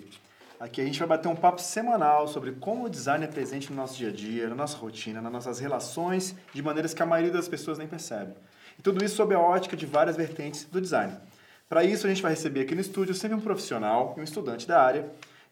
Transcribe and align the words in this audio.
Aqui 0.59 0.81
a 0.81 0.85
gente 0.85 0.99
vai 0.99 1.07
bater 1.07 1.29
um 1.29 1.37
papo 1.37 1.61
semanal 1.61 2.27
sobre 2.27 2.53
como 2.53 2.87
o 2.87 2.89
design 2.89 3.23
é 3.23 3.29
presente 3.29 3.71
no 3.71 3.77
nosso 3.77 3.99
dia 3.99 4.09
a 4.09 4.13
dia, 4.13 4.49
na 4.49 4.55
nossa 4.55 4.79
rotina, 4.79 5.21
nas 5.21 5.31
nossas 5.31 5.59
relações, 5.59 6.35
de 6.55 6.63
maneiras 6.63 6.95
que 6.95 7.03
a 7.03 7.07
maioria 7.07 7.33
das 7.33 7.49
pessoas 7.49 7.77
nem 7.77 7.87
percebe. 7.87 8.33
E 8.79 8.83
tudo 8.83 9.05
isso 9.05 9.17
sob 9.17 9.35
a 9.35 9.39
ótica 9.39 9.77
de 9.77 9.85
várias 9.85 10.17
vertentes 10.17 10.65
do 10.65 10.81
design. 10.81 11.13
Para 11.69 11.85
isso, 11.85 12.07
a 12.07 12.09
gente 12.09 12.23
vai 12.23 12.31
receber 12.31 12.63
aqui 12.63 12.75
no 12.75 12.81
estúdio 12.81 13.15
sempre 13.15 13.37
um 13.37 13.41
profissional 13.41 14.15
e 14.17 14.21
um 14.23 14.25
estudante 14.25 14.67
da 14.67 14.81
área. 14.81 15.05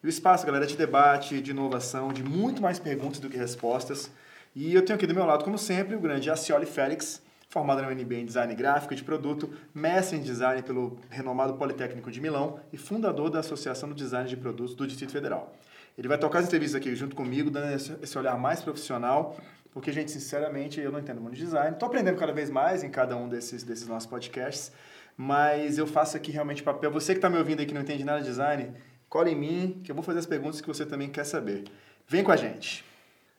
E 0.03 0.07
o 0.07 0.09
espaço, 0.09 0.47
galera, 0.47 0.65
de 0.65 0.75
debate, 0.75 1.39
de 1.41 1.51
inovação, 1.51 2.11
de 2.11 2.23
muito 2.23 2.59
mais 2.59 2.79
perguntas 2.79 3.19
do 3.19 3.29
que 3.29 3.37
respostas. 3.37 4.09
E 4.55 4.75
eu 4.75 4.85
tenho 4.85 4.95
aqui 4.95 5.07
do 5.07 5.15
meu 5.15 5.25
lado, 5.25 5.43
como 5.43 5.57
sempre, 5.57 5.95
o 5.95 5.99
grande 5.99 6.29
Acioli 6.29 6.67
Félix, 6.67 7.19
formado 7.49 7.81
na 7.81 7.87
UNB 7.87 8.15
em 8.15 8.25
Design 8.25 8.53
Gráfico 8.53 8.93
de 8.93 9.03
Produto, 9.03 9.51
mestre 9.73 10.15
em 10.15 10.21
Design 10.21 10.61
pelo 10.61 10.99
renomado 11.09 11.55
Politécnico 11.55 12.11
de 12.11 12.21
Milão 12.21 12.59
e 12.71 12.77
fundador 12.77 13.31
da 13.31 13.39
Associação 13.39 13.89
do 13.89 13.95
Design 13.95 14.29
de 14.29 14.37
Produtos 14.37 14.75
do 14.75 14.85
Distrito 14.85 15.11
Federal. 15.11 15.55
Ele 15.97 16.07
vai 16.07 16.19
tocar 16.19 16.39
as 16.39 16.45
entrevistas 16.45 16.79
aqui 16.79 16.95
junto 16.95 17.15
comigo, 17.15 17.49
dando 17.49 17.73
esse 17.73 18.17
olhar 18.17 18.37
mais 18.37 18.61
profissional, 18.61 19.35
porque, 19.71 19.91
gente, 19.91 20.11
sinceramente, 20.11 20.79
eu 20.79 20.91
não 20.91 20.99
entendo 20.99 21.19
muito 21.19 21.35
de 21.35 21.43
design. 21.43 21.71
Estou 21.71 21.87
aprendendo 21.87 22.17
cada 22.17 22.31
vez 22.31 22.51
mais 22.51 22.83
em 22.83 22.91
cada 22.91 23.17
um 23.17 23.27
desses, 23.27 23.63
desses 23.63 23.87
nossos 23.87 24.07
podcasts, 24.07 24.71
mas 25.17 25.79
eu 25.79 25.87
faço 25.87 26.15
aqui 26.15 26.31
realmente 26.31 26.61
papel. 26.61 26.91
Você 26.91 27.13
que 27.13 27.17
está 27.17 27.29
me 27.29 27.39
ouvindo 27.39 27.59
aí 27.59 27.65
que 27.65 27.73
não 27.73 27.81
entende 27.81 28.03
nada 28.03 28.19
de 28.19 28.27
design, 28.27 28.71
cola 29.09 29.31
em 29.31 29.35
mim, 29.35 29.81
que 29.83 29.89
eu 29.89 29.95
vou 29.95 30.03
fazer 30.03 30.19
as 30.19 30.27
perguntas 30.27 30.61
que 30.61 30.67
você 30.67 30.85
também 30.85 31.09
quer 31.09 31.23
saber. 31.23 31.63
Vem 32.07 32.23
com 32.23 32.31
a 32.31 32.35
gente! 32.35 32.92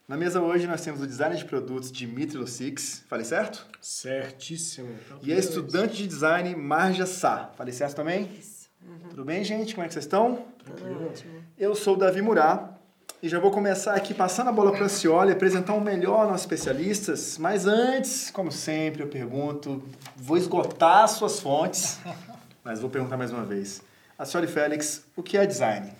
Na 0.07 0.15
mesa 0.15 0.39
hoje 0.39 0.67
nós 0.67 0.81
temos 0.81 1.01
o 1.01 1.07
designer 1.07 1.35
de 1.35 1.45
produtos 1.45 1.91
Dimitri 1.91 2.37
Lussix, 2.37 3.03
falei 3.07 3.25
certo? 3.25 3.65
Certíssimo. 3.81 4.95
Então, 5.03 5.17
e 5.23 5.33
a 5.33 5.35
estudante 5.35 5.95
de 5.95 6.05
design 6.05 6.55
Marja 6.55 7.07
Sá, 7.07 7.49
falei 7.57 7.73
certo 7.73 7.95
também? 7.95 8.29
Isso. 8.39 8.69
Uhum. 8.87 9.09
Tudo 9.09 9.25
bem, 9.25 9.43
gente? 9.43 9.73
Como 9.73 9.83
é 9.83 9.87
que 9.87 9.93
vocês 9.95 10.05
estão? 10.05 10.45
Tudo 10.63 11.07
ótimo. 11.07 11.43
Eu 11.57 11.73
sou 11.73 11.95
o 11.95 11.97
Davi 11.97 12.21
Murá 12.21 12.77
e 13.19 13.27
já 13.27 13.39
vou 13.39 13.49
começar 13.49 13.95
aqui 13.95 14.13
passando 14.13 14.49
a 14.49 14.53
bola 14.53 14.71
para 14.71 14.85
a 14.85 14.89
Cioli, 14.89 15.31
apresentar 15.31 15.73
o 15.73 15.77
um 15.77 15.81
melhor 15.81 16.27
nossos 16.27 16.41
especialistas, 16.41 17.39
mas 17.39 17.65
antes, 17.65 18.29
como 18.29 18.51
sempre, 18.51 19.01
eu 19.01 19.07
pergunto, 19.07 19.81
vou 20.15 20.37
esgotar 20.37 21.07
suas 21.07 21.39
fontes, 21.39 21.97
mas 22.63 22.79
vou 22.79 22.91
perguntar 22.91 23.17
mais 23.17 23.31
uma 23.31 23.43
vez. 23.43 23.81
A 24.19 24.23
Cioli 24.23 24.45
Félix, 24.45 25.03
o 25.15 25.23
que 25.23 25.35
é 25.35 25.47
design? 25.47 25.91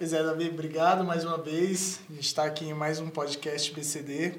Pois 0.00 0.14
é, 0.14 0.22
Davi, 0.22 0.48
obrigado 0.48 1.04
mais 1.04 1.26
uma 1.26 1.36
vez. 1.36 2.00
A 2.08 2.14
gente 2.14 2.24
está 2.24 2.44
aqui 2.44 2.64
em 2.64 2.72
mais 2.72 3.00
um 3.00 3.10
podcast 3.10 3.70
BCD. 3.74 4.32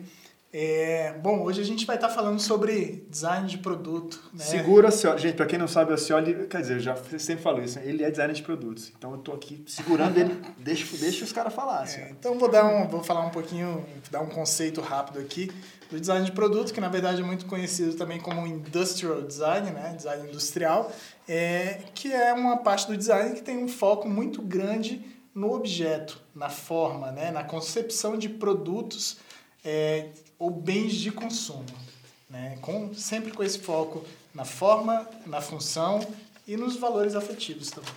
É, 0.51 1.13
bom, 1.21 1.43
hoje 1.43 1.61
a 1.61 1.63
gente 1.63 1.85
vai 1.85 1.97
estar 1.97 2.07
tá 2.07 2.13
falando 2.15 2.39
sobre 2.39 3.05
design 3.07 3.47
de 3.47 3.59
produto. 3.59 4.19
Né? 4.33 4.43
Segura 4.43 4.87
a 4.87 4.91
Cioli. 4.91 5.21
Gente, 5.21 5.35
para 5.35 5.45
quem 5.45 5.59
não 5.59 5.67
sabe, 5.67 5.93
a 5.93 5.97
Cioli, 5.97 6.47
quer 6.47 6.61
dizer, 6.61 6.77
eu 6.77 6.79
já 6.79 6.95
sempre 7.19 7.43
falo 7.43 7.61
isso, 7.61 7.77
ele 7.77 8.03
é 8.03 8.09
designer 8.09 8.33
de 8.33 8.41
produtos. 8.41 8.91
Então 8.97 9.11
eu 9.11 9.19
estou 9.19 9.35
aqui 9.35 9.63
segurando 9.67 10.17
ele, 10.17 10.35
deixa, 10.57 10.97
deixa 10.97 11.23
os 11.23 11.31
caras 11.31 11.53
falar. 11.53 11.83
Assim. 11.83 12.01
É, 12.01 12.09
então 12.09 12.39
vou, 12.39 12.49
dar 12.49 12.65
um, 12.65 12.87
vou 12.87 13.03
falar 13.03 13.23
um 13.23 13.29
pouquinho, 13.29 13.85
dar 14.09 14.21
um 14.21 14.29
conceito 14.29 14.81
rápido 14.81 15.19
aqui 15.19 15.51
do 15.91 15.99
design 15.99 16.25
de 16.25 16.31
produto, 16.31 16.73
que 16.73 16.81
na 16.81 16.89
verdade 16.89 17.21
é 17.21 17.23
muito 17.23 17.45
conhecido 17.45 17.93
também 17.93 18.19
como 18.19 18.47
industrial 18.47 19.21
design, 19.21 19.69
né? 19.69 19.93
design 19.95 20.27
industrial, 20.27 20.91
é, 21.29 21.83
que 21.93 22.11
é 22.11 22.33
uma 22.33 22.57
parte 22.57 22.87
do 22.87 22.97
design 22.97 23.35
que 23.35 23.43
tem 23.43 23.63
um 23.63 23.67
foco 23.67 24.09
muito 24.09 24.41
grande 24.41 25.20
no 25.33 25.53
objeto, 25.53 26.21
na 26.35 26.49
forma, 26.49 27.11
né? 27.11 27.31
na 27.31 27.43
concepção 27.43 28.17
de 28.17 28.29
produtos 28.29 29.17
é, 29.63 30.09
ou 30.37 30.49
bens 30.49 30.93
de 30.93 31.11
consumo. 31.11 31.65
Né? 32.29 32.57
Com, 32.61 32.93
sempre 32.93 33.31
com 33.31 33.43
esse 33.43 33.59
foco 33.59 34.05
na 34.33 34.45
forma, 34.45 35.07
na 35.25 35.41
função 35.41 35.99
e 36.47 36.55
nos 36.55 36.75
valores 36.75 37.15
afetivos 37.15 37.69
também. 37.69 37.93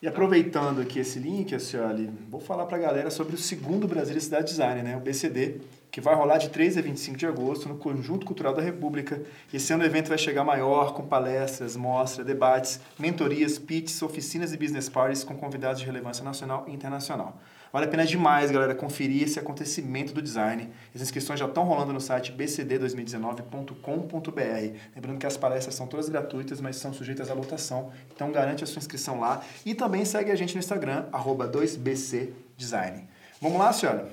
E 0.00 0.06
aproveitando 0.06 0.80
aqui 0.80 0.98
esse 0.98 1.18
link, 1.18 1.54
Acioli, 1.54 2.10
vou 2.28 2.40
falar 2.40 2.66
para 2.66 2.76
a 2.76 2.80
galera 2.80 3.10
sobre 3.10 3.34
o 3.34 3.38
segundo 3.38 3.88
Brasília 3.88 4.20
Cidade 4.20 4.48
Design, 4.48 4.82
né? 4.82 4.96
o 4.96 5.00
BCD, 5.00 5.60
que 5.94 6.00
vai 6.00 6.12
rolar 6.12 6.38
de 6.38 6.48
3 6.48 6.76
a 6.76 6.80
25 6.80 7.16
de 7.16 7.24
agosto 7.24 7.68
no 7.68 7.76
Conjunto 7.76 8.26
Cultural 8.26 8.52
da 8.52 8.60
República. 8.60 9.22
Esse 9.52 9.72
ano 9.72 9.84
o 9.84 9.86
evento 9.86 10.08
vai 10.08 10.18
chegar 10.18 10.42
maior, 10.42 10.92
com 10.92 11.06
palestras, 11.06 11.76
mostras, 11.76 12.26
debates, 12.26 12.80
mentorias, 12.98 13.60
pitches, 13.60 14.02
oficinas 14.02 14.52
e 14.52 14.56
business 14.56 14.88
parties 14.88 15.22
com 15.22 15.36
convidados 15.36 15.78
de 15.78 15.86
relevância 15.86 16.24
nacional 16.24 16.64
e 16.66 16.72
internacional. 16.72 17.38
Vale 17.72 17.86
a 17.86 17.88
pena 17.88 18.04
demais, 18.04 18.50
galera, 18.50 18.74
conferir 18.74 19.22
esse 19.22 19.38
acontecimento 19.38 20.12
do 20.12 20.20
design. 20.20 20.68
As 20.92 21.00
inscrições 21.00 21.38
já 21.38 21.46
estão 21.46 21.62
rolando 21.62 21.92
no 21.92 22.00
site 22.00 22.32
bcd2019.com.br. 22.32 24.78
Lembrando 24.96 25.20
que 25.20 25.26
as 25.26 25.36
palestras 25.36 25.76
são 25.76 25.86
todas 25.86 26.08
gratuitas, 26.08 26.60
mas 26.60 26.74
são 26.74 26.92
sujeitas 26.92 27.30
à 27.30 27.34
lotação. 27.34 27.92
Então 28.12 28.32
garante 28.32 28.64
a 28.64 28.66
sua 28.66 28.80
inscrição 28.80 29.20
lá. 29.20 29.44
E 29.64 29.76
também 29.76 30.04
segue 30.04 30.32
a 30.32 30.34
gente 30.34 30.54
no 30.54 30.58
Instagram, 30.58 31.04
2bcdesign. 31.12 33.04
Vamos 33.40 33.60
lá, 33.60 33.72
senhora? 33.72 34.10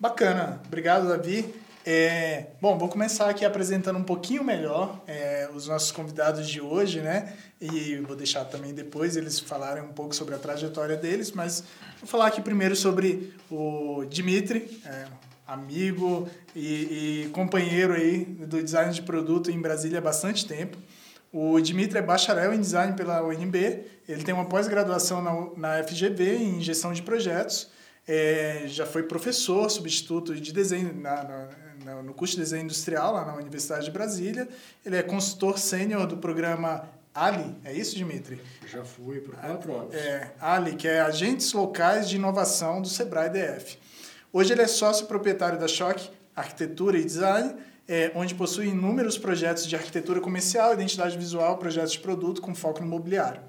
Bacana, 0.00 0.60
obrigado 0.64 1.08
Davi. 1.08 1.52
É, 1.84 2.50
bom, 2.60 2.78
vou 2.78 2.88
começar 2.88 3.28
aqui 3.28 3.44
apresentando 3.44 3.98
um 3.98 4.04
pouquinho 4.04 4.44
melhor 4.44 5.02
é, 5.08 5.48
os 5.52 5.66
nossos 5.66 5.90
convidados 5.90 6.48
de 6.48 6.60
hoje, 6.60 7.00
né? 7.00 7.34
E 7.60 7.96
vou 8.06 8.14
deixar 8.14 8.44
também 8.44 8.72
depois 8.72 9.16
eles 9.16 9.40
falarem 9.40 9.82
um 9.82 9.92
pouco 9.92 10.14
sobre 10.14 10.36
a 10.36 10.38
trajetória 10.38 10.96
deles, 10.96 11.32
mas 11.32 11.64
vou 11.98 12.08
falar 12.08 12.28
aqui 12.28 12.40
primeiro 12.40 12.76
sobre 12.76 13.34
o 13.50 14.04
Dimitri, 14.08 14.80
é, 14.86 15.06
amigo 15.44 16.28
e, 16.54 17.24
e, 17.24 17.30
companheiro 17.32 17.92
aí 17.92 18.24
do 18.24 18.62
design 18.62 18.94
de 18.94 19.02
produto 19.02 19.50
em 19.50 19.60
Brasília 19.60 19.98
há 19.98 20.02
bastante 20.02 20.46
tempo. 20.46 20.78
O 21.32 21.60
Dimitri 21.60 21.98
é 21.98 22.02
bacharel 22.02 22.54
em 22.54 22.60
design 22.60 22.92
pela 22.92 23.20
UNB, 23.24 23.84
ele 24.08 24.22
tem 24.22 24.32
uma 24.32 24.44
pós-graduação 24.44 25.20
na, 25.20 25.32
na 25.56 25.82
FGV 25.82 26.36
em 26.36 26.60
gestão 26.60 26.92
de 26.92 27.02
projetos 27.02 27.76
é, 28.08 28.62
já 28.66 28.86
foi 28.86 29.02
professor 29.02 29.70
substituto 29.70 30.34
de 30.34 30.50
desenho 30.50 30.94
na, 30.94 31.48
na, 31.84 32.02
no 32.02 32.14
curso 32.14 32.34
de 32.34 32.40
desenho 32.40 32.64
industrial 32.64 33.12
lá 33.12 33.24
na 33.26 33.34
Universidade 33.34 33.84
de 33.84 33.90
Brasília. 33.90 34.48
Ele 34.84 34.96
é 34.96 35.02
consultor 35.02 35.58
sênior 35.58 36.06
do 36.06 36.16
programa 36.16 36.88
Ali, 37.14 37.54
é 37.64 37.72
isso, 37.72 37.96
Dimitri? 37.96 38.40
Já 38.66 38.84
fui 38.84 39.20
por 39.20 39.34
quatro 39.34 39.76
anos. 39.76 39.94
É, 39.94 40.30
Ali, 40.40 40.76
que 40.76 40.86
é 40.86 41.00
Agentes 41.00 41.52
Locais 41.52 42.08
de 42.08 42.16
Inovação 42.16 42.80
do 42.80 42.88
Sebrae 42.88 43.28
DF. 43.28 43.76
Hoje 44.32 44.52
ele 44.52 44.62
é 44.62 44.66
sócio 44.66 45.06
proprietário 45.06 45.58
da 45.58 45.66
Choque 45.66 46.10
Arquitetura 46.34 46.96
e 46.96 47.04
Design, 47.04 47.56
é, 47.88 48.12
onde 48.14 48.34
possui 48.34 48.68
inúmeros 48.68 49.18
projetos 49.18 49.66
de 49.66 49.74
arquitetura 49.74 50.20
comercial, 50.20 50.72
identidade 50.72 51.18
visual, 51.18 51.58
projetos 51.58 51.92
de 51.92 51.98
produto 51.98 52.40
com 52.40 52.54
foco 52.54 52.80
no 52.80 52.86
mobiliário. 52.86 53.40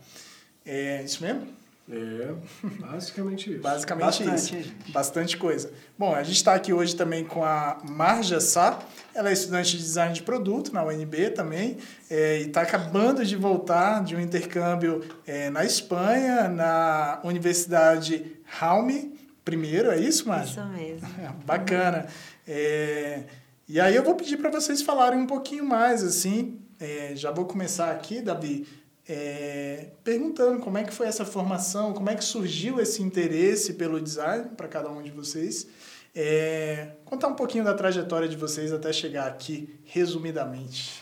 É 0.65 1.03
isso 1.03 1.21
mesmo? 1.21 1.47
É, 1.91 2.33
basicamente 2.79 3.51
isso. 3.51 3.61
Basicamente 3.61 4.23
Bastante. 4.23 4.59
isso. 4.59 4.91
Bastante 4.91 5.37
coisa. 5.37 5.71
Bom, 5.97 6.13
a 6.13 6.21
gente 6.21 6.35
está 6.35 6.53
aqui 6.53 6.71
hoje 6.71 6.95
também 6.95 7.25
com 7.25 7.43
a 7.43 7.79
Marja 7.89 8.39
Sá. 8.39 8.79
Ela 9.13 9.29
é 9.29 9.33
estudante 9.33 9.71
de 9.71 9.77
design 9.79 10.13
de 10.13 10.21
produto 10.21 10.71
na 10.71 10.83
UNB 10.83 11.31
também 11.31 11.77
é, 12.09 12.41
e 12.41 12.47
está 12.47 12.61
acabando 12.61 13.25
de 13.25 13.35
voltar 13.35 14.03
de 14.03 14.15
um 14.15 14.19
intercâmbio 14.19 15.03
é, 15.25 15.49
na 15.49 15.65
Espanha, 15.65 16.47
na 16.47 17.19
Universidade 17.23 18.37
Jaume 18.59 19.17
primeiro, 19.49 19.89
é 19.89 19.99
isso, 19.99 20.27
Marja? 20.27 20.61
Isso 20.61 20.65
mesmo. 20.67 21.07
Bacana. 21.43 22.05
É, 22.47 23.23
e 23.67 23.79
aí 23.79 23.95
eu 23.95 24.03
vou 24.03 24.13
pedir 24.13 24.37
para 24.37 24.51
vocês 24.51 24.83
falarem 24.83 25.19
um 25.19 25.25
pouquinho 25.25 25.65
mais, 25.65 26.03
assim, 26.03 26.59
é, 26.79 27.13
já 27.15 27.31
vou 27.31 27.45
começar 27.45 27.91
aqui, 27.91 28.21
Davi, 28.21 28.67
é, 29.09 29.87
perguntando 30.03 30.59
como 30.59 30.77
é 30.77 30.83
que 30.83 30.93
foi 30.93 31.07
essa 31.07 31.25
formação, 31.25 31.93
como 31.93 32.11
é 32.11 32.15
que 32.15 32.23
surgiu 32.23 32.79
esse 32.79 33.01
interesse 33.01 33.73
pelo 33.73 33.99
design 33.99 34.51
para 34.55 34.67
cada 34.67 34.87
um 34.91 35.01
de 35.01 35.09
vocês. 35.09 35.67
É, 36.15 36.91
contar 37.05 37.27
um 37.27 37.33
pouquinho 37.33 37.63
da 37.63 37.73
trajetória 37.73 38.27
de 38.27 38.37
vocês 38.37 38.71
até 38.71 38.93
chegar 38.93 39.27
aqui, 39.27 39.79
resumidamente. 39.83 41.01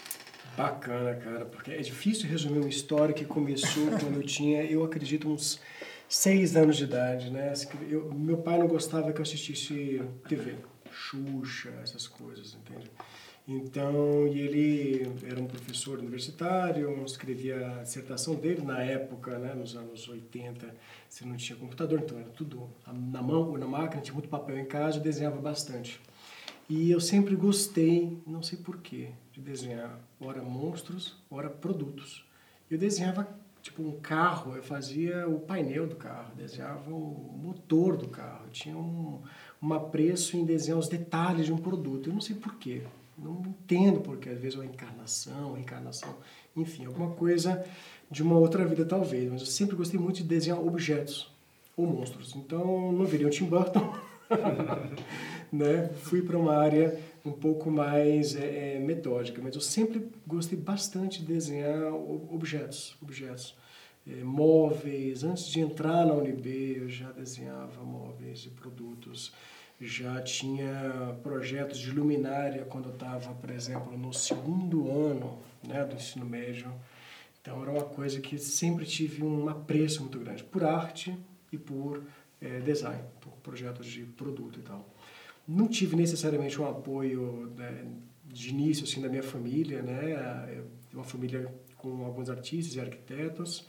Bacana, 0.56 1.16
cara, 1.16 1.46
porque 1.46 1.72
é 1.72 1.82
difícil 1.82 2.30
resumir 2.30 2.60
uma 2.60 2.70
história 2.70 3.14
que 3.14 3.26
começou 3.26 3.88
quando 4.00 4.16
eu 4.16 4.24
tinha, 4.24 4.64
eu 4.64 4.86
acredito, 4.86 5.30
uns 5.30 5.60
seis 6.08 6.56
anos 6.56 6.78
de 6.78 6.86
idade, 6.86 7.30
né? 7.30 7.54
Eu, 7.90 8.14
meu 8.14 8.38
pai 8.38 8.58
não 8.58 8.68
gostava 8.68 9.12
que 9.12 9.20
eu 9.20 9.24
assistisse 9.24 10.02
TV, 10.30 10.56
Xuxa, 10.90 11.74
essas 11.84 12.08
coisas, 12.08 12.56
entende? 12.56 12.90
Então, 13.48 14.28
e 14.28 14.42
ele 14.42 15.12
era 15.24 15.40
um 15.40 15.48
professor 15.48 16.00
universitário, 16.00 17.02
escrevia 17.06 17.80
a 17.80 17.84
dissertação 17.84 18.36
dele 18.36 18.62
na 18.62 18.84
época, 18.84 19.40
né, 19.40 19.54
nos 19.54 19.74
anos 19.74 20.06
80, 20.10 20.76
você 21.08 21.24
não 21.24 21.38
tinha 21.38 21.58
computador, 21.58 22.02
então 22.04 22.20
era 22.20 22.30
tudo 22.30 22.70
na 22.86 23.22
mão 23.22 23.50
ou 23.50 23.58
na 23.58 23.66
máquina, 23.66 24.02
tinha 24.02 24.14
muito 24.14 24.28
papel 24.28 24.58
em 24.60 24.66
casa, 24.66 24.98
eu 24.98 25.02
desenhava 25.02 25.40
bastante. 25.40 25.98
E 26.70 26.92
eu 26.92 27.00
sempre 27.00 27.38
gostei, 27.38 28.22
não 28.28 28.44
sei 28.44 28.58
porquê, 28.58 29.12
de 29.32 29.40
desenhar 29.40 29.98
ora 30.20 30.42
monstros, 30.42 31.16
ora 31.32 31.50
produtos. 31.50 32.26
Eu 32.70 32.78
desenhava 32.78 33.26
tipo 33.62 33.82
um 33.82 33.98
carro, 34.02 34.58
eu 34.58 34.64
fazia 34.64 35.26
o 35.26 35.40
painel 35.40 35.88
do 35.88 35.96
carro, 35.96 36.36
desenhava 36.36 36.92
o 36.92 37.40
motor 37.42 37.96
do 37.96 38.10
carro, 38.10 38.44
eu 38.48 38.52
tinha 38.52 38.78
um, 38.78 39.22
um 39.62 39.74
apreço 39.74 40.36
em 40.36 40.44
desenhar 40.44 40.78
os 40.78 40.90
detalhes 40.90 41.46
de 41.46 41.54
um 41.54 41.58
produto. 41.58 42.10
Eu 42.10 42.14
não 42.14 42.22
sei 42.22 42.36
porquê, 42.36 42.82
não 43.18 43.42
entendo 43.46 44.00
porquê, 44.02 44.30
às 44.30 44.40
vezes 44.40 44.56
uma 44.56 44.66
encarnação, 44.66 45.54
reencarnação, 45.54 46.16
enfim, 46.56 46.86
alguma 46.86 47.12
coisa 47.12 47.66
de 48.10 48.22
uma 48.22 48.38
outra 48.38 48.66
vida 48.66 48.86
talvez, 48.86 49.32
mas 49.32 49.42
eu 49.42 49.48
sempre 49.48 49.76
gostei 49.76 50.00
muito 50.00 50.18
de 50.18 50.24
desenhar 50.24 50.60
objetos 50.60 51.32
ou 51.76 51.86
monstros. 51.86 52.36
Então 52.36 52.92
não 52.92 53.06
viria 53.06 53.28
um 53.28 53.30
Tim 53.30 53.46
Burton, 53.46 53.94
né? 55.52 55.90
Fui 56.04 56.22
para 56.22 56.38
uma 56.38 56.56
área 56.56 57.00
um 57.26 57.32
pouco 57.32 57.70
mais 57.70 58.36
é, 58.36 58.76
é, 58.76 58.80
metódica, 58.80 59.42
mas 59.42 59.56
eu 59.56 59.62
sempre 59.62 60.08
gostei 60.26 60.58
bastante 60.58 61.20
de 61.20 61.26
desenhar 61.26 61.94
objetos, 61.94 62.96
objetos. 63.02 63.56
É, 64.10 64.24
móveis, 64.24 65.26
antes 65.26 65.48
de 65.48 65.60
entrar 65.60 66.06
na 66.06 66.14
UNB 66.14 66.78
eu 66.78 66.88
já 66.88 67.12
desenhava 67.12 67.84
móveis 67.84 68.46
e 68.46 68.50
produtos, 68.50 69.34
já 69.80 70.22
tinha 70.22 71.16
projetos 71.22 71.78
de 71.80 71.92
luminária 71.92 72.66
quando 72.66 72.90
eu 72.90 72.94
estava, 72.94 73.34
por 73.34 73.50
exemplo, 73.52 73.96
no 73.96 74.12
segundo 74.12 74.90
ano 74.90 75.38
né, 75.66 75.86
do 75.86 75.96
ensino 75.96 76.26
médio. 76.26 76.74
Então 77.42 77.62
era 77.62 77.72
uma 77.72 77.84
coisa 77.84 78.20
que 78.20 78.38
sempre 78.38 78.86
tive 78.86 79.24
um 79.24 79.48
apreço 79.48 80.02
muito 80.02 80.20
grande 80.20 80.44
por 80.44 80.64
arte 80.64 81.18
e 81.52 81.58
por 81.58 82.04
é, 82.42 82.60
design, 82.60 83.04
por 83.22 83.32
projetos 83.44 83.86
de 83.86 84.04
produto 84.04 84.60
e 84.60 84.64
tal. 84.64 84.88
Não 85.48 85.68
tive 85.68 85.96
necessariamente 85.96 86.60
um 86.60 86.68
apoio 86.68 87.54
né, 87.56 87.86
de 88.26 88.50
início 88.50 88.84
assim 88.84 89.02
da 89.02 89.08
minha 89.08 89.24
família, 89.24 89.82
né? 89.82 90.62
Uma 90.94 91.06
família 91.06 91.54
com 91.78 92.04
alguns 92.04 92.30
artistas 92.30 92.76
e 92.76 92.82
arquitetos 92.82 93.66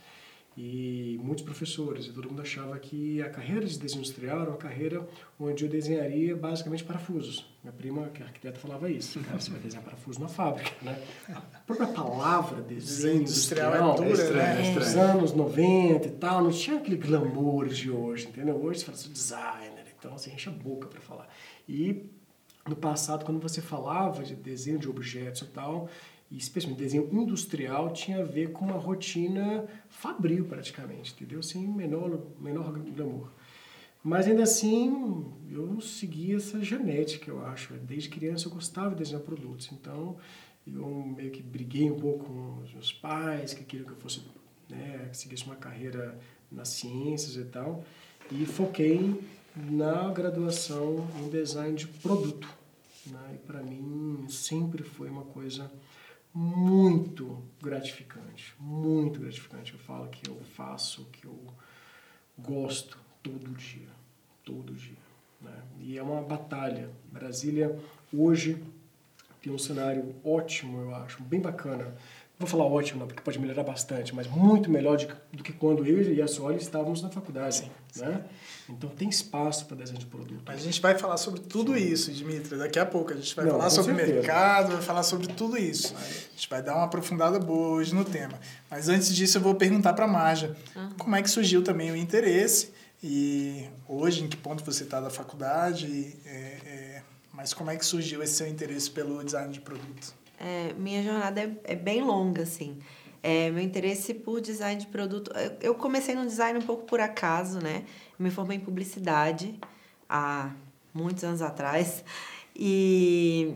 e 0.61 1.17
muitos 1.23 1.45
professores. 1.45 2.07
E 2.07 2.11
todo 2.11 2.27
mundo 2.27 2.41
achava 2.41 2.77
que 2.77 3.21
a 3.21 3.29
carreira 3.29 3.65
de 3.65 3.79
desenho 3.79 4.01
industrial 4.01 4.41
era 4.41 4.49
uma 4.49 4.57
carreira 4.57 5.07
onde 5.39 5.63
eu 5.63 5.69
desenharia 5.69 6.35
basicamente 6.35 6.83
parafusos. 6.83 7.45
Minha 7.63 7.71
prima, 7.71 8.09
que 8.09 8.21
é 8.21 8.25
arquiteta, 8.25 8.59
falava 8.59 8.91
isso. 8.91 9.21
Cara, 9.21 9.39
você 9.39 9.51
vai 9.51 9.61
desenhar 9.61 9.85
parafusos 9.85 10.21
na 10.21 10.27
fábrica, 10.27 10.71
né? 10.81 11.01
A 11.29 11.59
própria 11.65 11.87
palavra 11.87 12.61
desenho 12.61 13.21
industrial, 13.21 13.73
industrial 13.73 14.05
é 14.05 14.15
dura, 14.15 14.33
né? 14.33 14.75
Nos 14.75 14.95
anos 14.97 15.33
90 15.33 16.07
e 16.07 16.11
tal, 16.11 16.43
não 16.43 16.51
tinha 16.51 16.77
aquele 16.77 16.97
glamour 16.97 17.69
de 17.69 17.89
hoje, 17.89 18.27
entendeu? 18.27 18.61
Hoje 18.61 18.79
você 18.79 18.85
fala, 18.85 18.97
sou 18.97 19.13
designer, 19.13 19.85
então 19.97 20.17
você 20.17 20.29
enche 20.29 20.49
a 20.49 20.51
boca 20.51 20.89
para 20.89 20.99
falar. 20.99 21.29
E 21.69 22.03
no 22.67 22.75
passado, 22.75 23.23
quando 23.23 23.39
você 23.39 23.61
falava 23.61 24.23
de 24.23 24.35
desenho 24.35 24.77
de 24.77 24.89
objetos 24.89 25.41
e 25.41 25.45
tal, 25.45 25.89
e 26.31 26.37
especialmente 26.37 26.79
desenho 26.79 27.09
industrial 27.11 27.91
tinha 27.91 28.19
a 28.19 28.25
ver 28.25 28.51
com 28.51 28.65
uma 28.65 28.77
rotina 28.77 29.67
fabril 29.89 30.45
praticamente, 30.45 31.13
entendeu? 31.13 31.41
Sem 31.41 31.67
menor, 31.67 32.19
menor 32.39 32.71
glamour. 32.79 33.31
Mas 34.03 34.27
ainda 34.27 34.43
assim, 34.43 35.25
eu 35.51 35.81
segui 35.81 36.33
essa 36.33 36.63
genética, 36.63 37.29
eu 37.29 37.45
acho. 37.45 37.73
Desde 37.73 38.09
criança 38.09 38.47
eu 38.47 38.51
gostava 38.51 38.91
de 38.91 38.97
desenhar 38.97 39.21
produtos, 39.21 39.69
então 39.73 40.17
eu 40.65 40.87
meio 40.87 41.31
que 41.31 41.41
briguei 41.41 41.89
um 41.89 41.99
pouco 41.99 42.25
com 42.25 42.61
os 42.63 42.73
meus 42.73 42.93
pais, 42.93 43.53
que 43.53 43.63
queriam 43.63 43.87
que 43.87 43.93
eu 43.93 43.97
fosse, 43.97 44.21
né, 44.69 45.07
que 45.09 45.17
seguisse 45.17 45.45
uma 45.45 45.55
carreira 45.55 46.17
nas 46.51 46.69
ciências 46.69 47.35
e 47.35 47.45
tal, 47.45 47.83
e 48.31 48.45
foquei 48.45 49.19
na 49.55 50.11
graduação 50.11 51.07
em 51.19 51.29
design 51.29 51.75
de 51.75 51.87
produto. 51.87 52.47
Né? 53.07 53.35
E 53.35 53.37
para 53.39 53.61
mim 53.61 54.25
sempre 54.29 54.83
foi 54.83 55.09
uma 55.09 55.23
coisa 55.23 55.69
muito 56.33 57.41
gratificante, 57.61 58.53
muito 58.59 59.19
gratificante. 59.19 59.73
Eu 59.73 59.79
falo 59.79 60.07
que 60.09 60.29
eu 60.29 60.39
faço, 60.55 61.05
que 61.11 61.25
eu 61.25 61.37
gosto 62.37 62.97
todo 63.21 63.51
dia, 63.51 63.89
todo 64.43 64.73
dia. 64.73 64.97
Né? 65.41 65.63
E 65.79 65.97
é 65.97 66.03
uma 66.03 66.21
batalha. 66.21 66.89
Brasília 67.11 67.77
hoje 68.13 68.63
tem 69.41 69.53
um 69.53 69.57
cenário 69.57 70.15
ótimo, 70.23 70.79
eu 70.81 70.95
acho, 70.95 71.23
bem 71.23 71.39
bacana 71.39 71.95
vou 72.39 72.47
falar 72.47 72.63
ótimo, 72.65 73.05
porque 73.05 73.21
pode 73.21 73.37
melhorar 73.37 73.63
bastante, 73.63 74.15
mas 74.15 74.25
muito 74.25 74.71
melhor 74.71 74.95
de, 74.95 75.07
do 75.33 75.43
que 75.43 75.51
quando 75.51 75.85
eu 75.85 76.01
e 76.01 76.21
a 76.21 76.27
Soli 76.27 76.57
estávamos 76.57 77.01
na 77.01 77.09
faculdade. 77.09 77.55
Sim, 77.55 77.71
né? 77.95 78.23
Então 78.69 78.89
tem 78.89 79.09
espaço 79.09 79.65
para 79.65 79.77
desenho 79.77 79.99
de 79.99 80.05
produto. 80.05 80.41
Mas 80.45 80.61
a 80.61 80.63
gente 80.63 80.81
vai 80.81 80.97
falar 80.97 81.17
sobre 81.17 81.39
tudo 81.39 81.73
Sim. 81.73 81.79
isso, 81.79 82.11
Dimitri. 82.11 82.57
Daqui 82.57 82.77
a 82.77 82.85
pouco 82.85 83.11
a 83.11 83.15
gente 83.15 83.35
vai 83.35 83.45
não, 83.45 83.53
falar 83.53 83.69
sobre 83.69 83.95
certeza. 83.95 84.13
mercado, 84.19 84.71
vai 84.73 84.81
falar 84.81 85.03
sobre 85.03 85.27
tudo 85.33 85.57
isso. 85.57 85.95
A 85.95 86.31
gente 86.35 86.49
vai 86.49 86.61
dar 86.61 86.75
uma 86.75 86.85
aprofundada 86.85 87.39
boa 87.39 87.69
hoje 87.69 87.93
no 87.95 88.05
tema. 88.05 88.39
Mas 88.69 88.89
antes 88.89 89.13
disso 89.13 89.37
eu 89.37 89.41
vou 89.41 89.55
perguntar 89.55 89.93
para 89.93 90.05
a 90.05 90.07
Marja, 90.07 90.55
uhum. 90.75 90.89
como 90.97 91.15
é 91.15 91.21
que 91.21 91.29
surgiu 91.29 91.63
também 91.63 91.91
o 91.91 91.95
interesse 91.95 92.71
e 93.03 93.67
hoje 93.87 94.23
em 94.23 94.27
que 94.27 94.37
ponto 94.37 94.63
você 94.63 94.83
está 94.83 94.99
da 94.99 95.09
faculdade, 95.09 96.15
é, 96.25 96.29
é, 96.29 97.01
mas 97.33 97.53
como 97.53 97.71
é 97.71 97.77
que 97.77 97.85
surgiu 97.85 98.21
esse 98.21 98.33
seu 98.33 98.47
interesse 98.47 98.91
pelo 98.91 99.23
design 99.23 99.51
de 99.51 99.61
produto? 99.61 100.19
é, 100.39 100.73
minha 100.77 101.03
jornada 101.03 101.41
é, 101.41 101.51
é, 101.65 101.75
bem 101.75 102.01
longa, 102.01 102.43
assim. 102.43 102.77
É, 103.21 103.49
meu 103.51 103.63
interesse 103.63 104.13
por 104.13 104.41
design 104.41 104.79
de 104.79 104.87
produto... 104.87 105.31
Eu 105.61 105.75
comecei 105.75 106.15
no 106.15 106.25
design 106.25 106.57
um 106.59 106.61
pouco 106.61 106.85
por 106.85 106.99
acaso, 106.99 107.59
né? 107.59 107.83
Me 108.17 108.31
formei 108.31 108.57
em 108.57 108.59
publicidade 108.59 109.59
há 110.07 110.51
muitos 110.93 111.23
anos 111.23 111.41
atrás. 111.41 112.03
E, 112.55 113.53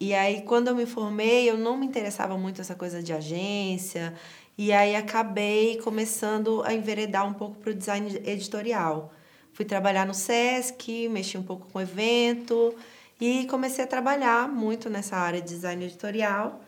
e 0.00 0.14
aí, 0.14 0.42
quando 0.42 0.68
eu 0.68 0.74
me 0.74 0.86
formei, 0.86 1.48
eu 1.48 1.56
não 1.56 1.76
me 1.76 1.86
interessava 1.86 2.36
muito 2.38 2.60
essa 2.60 2.74
coisa 2.74 3.02
de 3.02 3.12
agência. 3.12 4.14
E 4.56 4.72
aí, 4.72 4.96
acabei 4.96 5.78
começando 5.78 6.62
a 6.64 6.72
enveredar 6.72 7.26
um 7.26 7.34
pouco 7.34 7.56
para 7.56 7.70
o 7.70 7.74
design 7.74 8.08
editorial. 8.24 9.12
Fui 9.52 9.64
trabalhar 9.64 10.06
no 10.06 10.14
SESC, 10.14 11.08
mexi 11.08 11.36
um 11.36 11.42
pouco 11.42 11.68
com 11.70 11.80
evento... 11.80 12.74
E 13.20 13.46
comecei 13.46 13.84
a 13.84 13.86
trabalhar 13.86 14.48
muito 14.48 14.90
nessa 14.90 15.16
área 15.16 15.40
de 15.40 15.46
design 15.46 15.84
editorial. 15.84 16.60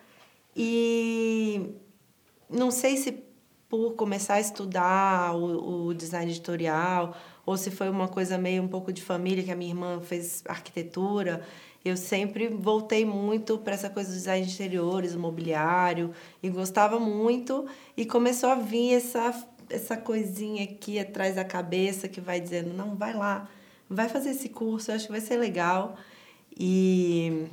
E 0.55 1.75
não 2.55 2.71
sei 2.71 2.97
se 2.97 3.23
por 3.69 3.95
começar 3.95 4.35
a 4.35 4.41
estudar 4.41 5.35
o, 5.35 5.89
o 5.89 5.95
design 5.95 6.31
editorial 6.31 7.17
ou 7.45 7.57
se 7.57 7.71
foi 7.71 7.89
uma 7.91 8.09
coisa 8.09 8.39
meio 8.39 8.63
um 8.63 8.69
pouco 8.69 8.93
de 8.93 9.03
família, 9.03 9.43
que 9.43 9.51
a 9.51 9.57
minha 9.57 9.71
irmã 9.71 10.01
fez 10.01 10.43
arquitetura. 10.47 11.43
Eu 11.85 11.97
sempre 11.97 12.49
voltei 12.49 13.05
muito 13.05 13.59
para 13.59 13.75
essa 13.75 13.91
coisa 13.91 14.11
do 14.11 14.15
design 14.15 14.47
de 14.47 14.55
interiores, 14.55 15.15
mobiliário, 15.15 16.13
e 16.43 16.49
gostava 16.49 16.99
muito. 16.99 17.67
E 17.97 18.07
começou 18.07 18.49
a 18.49 18.55
vir 18.55 18.95
essa, 18.95 19.45
essa 19.69 19.97
coisinha 19.97 20.65
aqui 20.65 20.99
atrás 20.99 21.35
da 21.35 21.45
cabeça 21.45 22.09
que 22.09 22.21
vai 22.21 22.41
dizendo: 22.41 22.73
não, 22.73 22.95
vai 22.95 23.13
lá, 23.13 23.49
vai 23.91 24.09
fazer 24.09 24.31
esse 24.31 24.49
curso, 24.49 24.91
eu 24.91 24.95
acho 24.95 25.07
que 25.07 25.13
vai 25.13 25.21
ser 25.21 25.37
legal. 25.37 25.97
E 26.59 27.49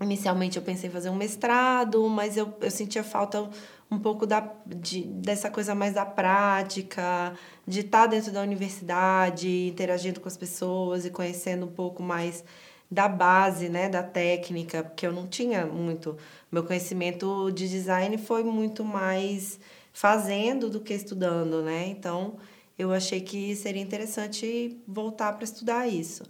inicialmente 0.00 0.56
eu 0.56 0.62
pensei 0.62 0.88
em 0.88 0.92
fazer 0.92 1.10
um 1.10 1.16
mestrado, 1.16 2.08
mas 2.08 2.36
eu, 2.36 2.54
eu 2.60 2.70
sentia 2.70 3.02
falta 3.02 3.50
um 3.90 3.98
pouco 3.98 4.26
da, 4.26 4.52
de, 4.66 5.02
dessa 5.04 5.50
coisa 5.50 5.74
mais 5.74 5.94
da 5.94 6.04
prática, 6.04 7.34
de 7.66 7.80
estar 7.80 8.06
dentro 8.06 8.32
da 8.32 8.42
universidade, 8.42 9.68
interagindo 9.68 10.20
com 10.20 10.28
as 10.28 10.36
pessoas 10.36 11.04
e 11.04 11.10
conhecendo 11.10 11.66
um 11.66 11.72
pouco 11.72 12.02
mais 12.02 12.44
da 12.90 13.08
base, 13.08 13.68
né, 13.68 13.88
da 13.88 14.02
técnica, 14.02 14.84
porque 14.84 15.06
eu 15.06 15.12
não 15.12 15.26
tinha 15.26 15.66
muito. 15.66 16.16
Meu 16.50 16.64
conhecimento 16.64 17.50
de 17.50 17.68
design 17.68 18.16
foi 18.18 18.44
muito 18.44 18.84
mais 18.84 19.58
fazendo 19.92 20.68
do 20.70 20.80
que 20.80 20.94
estudando, 20.94 21.62
né? 21.62 21.88
Então, 21.88 22.36
eu 22.78 22.92
achei 22.92 23.20
que 23.20 23.56
seria 23.56 23.82
interessante 23.82 24.78
voltar 24.86 25.32
para 25.32 25.44
estudar 25.44 25.88
isso. 25.88 26.24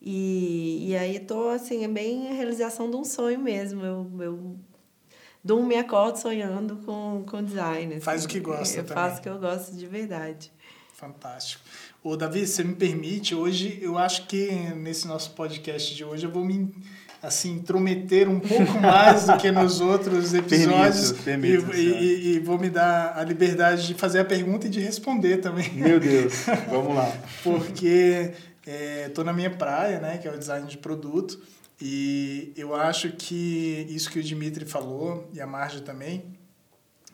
E, 0.00 0.90
e 0.90 0.96
aí 0.96 1.20
tô 1.20 1.48
assim, 1.48 1.84
é 1.84 1.88
bem 1.88 2.28
a 2.28 2.34
realização 2.34 2.90
de 2.90 2.96
um 2.96 3.04
sonho 3.04 3.40
mesmo. 3.40 3.82
Eu, 3.84 4.10
eu 4.20 4.56
durmo 5.44 5.70
e 5.72 5.76
acordo 5.76 6.16
sonhando 6.16 6.76
com, 6.84 7.24
com 7.26 7.42
design. 7.42 7.94
Assim. 7.94 8.04
Faz 8.04 8.24
o 8.24 8.28
que 8.28 8.40
gosta 8.40 8.78
eu 8.78 8.84
também. 8.84 9.04
faço 9.04 9.18
o 9.18 9.22
que 9.22 9.28
eu 9.28 9.38
gosto 9.38 9.76
de 9.76 9.86
verdade. 9.86 10.50
Fantástico. 10.94 11.62
Ô, 12.02 12.16
Davi, 12.16 12.46
você 12.46 12.64
me 12.64 12.74
permite, 12.74 13.34
hoje, 13.34 13.78
eu 13.82 13.98
acho 13.98 14.26
que 14.26 14.50
nesse 14.76 15.06
nosso 15.06 15.32
podcast 15.32 15.94
de 15.94 16.04
hoje 16.04 16.24
eu 16.24 16.30
vou 16.30 16.44
me 16.44 16.72
assim, 17.22 17.52
intrometer 17.52 18.28
um 18.28 18.38
pouco 18.38 18.78
mais 18.80 19.26
do 19.26 19.36
que 19.38 19.50
nos 19.50 19.80
outros 19.80 20.34
episódios. 20.34 21.12
Permito, 21.12 21.66
permito, 21.66 21.76
e, 21.76 21.88
e, 21.88 22.34
e, 22.34 22.38
vou 22.38 22.58
me 22.58 22.68
dar 22.68 23.16
a 23.16 23.24
liberdade 23.24 23.86
de 23.86 23.94
fazer 23.94 24.20
a 24.20 24.24
pergunta 24.24 24.66
e 24.66 24.70
de 24.70 24.80
responder 24.80 25.38
também. 25.38 25.72
Meu 25.72 25.98
Deus, 25.98 26.44
vamos 26.68 26.94
lá. 26.94 27.10
Porque 27.42 28.32
Estou 29.06 29.22
é, 29.22 29.26
na 29.26 29.32
minha 29.32 29.50
praia, 29.50 30.00
né, 30.00 30.16
que 30.16 30.26
é 30.26 30.32
o 30.32 30.38
design 30.38 30.66
de 30.66 30.78
produto, 30.78 31.38
E 31.86 32.50
eu 32.56 32.74
acho 32.74 33.10
que 33.10 33.86
isso 33.90 34.10
que 34.10 34.18
o 34.18 34.22
Dimitri 34.22 34.64
falou, 34.64 35.28
e 35.34 35.38
a 35.38 35.46
Marja 35.46 35.82
também, 35.82 36.24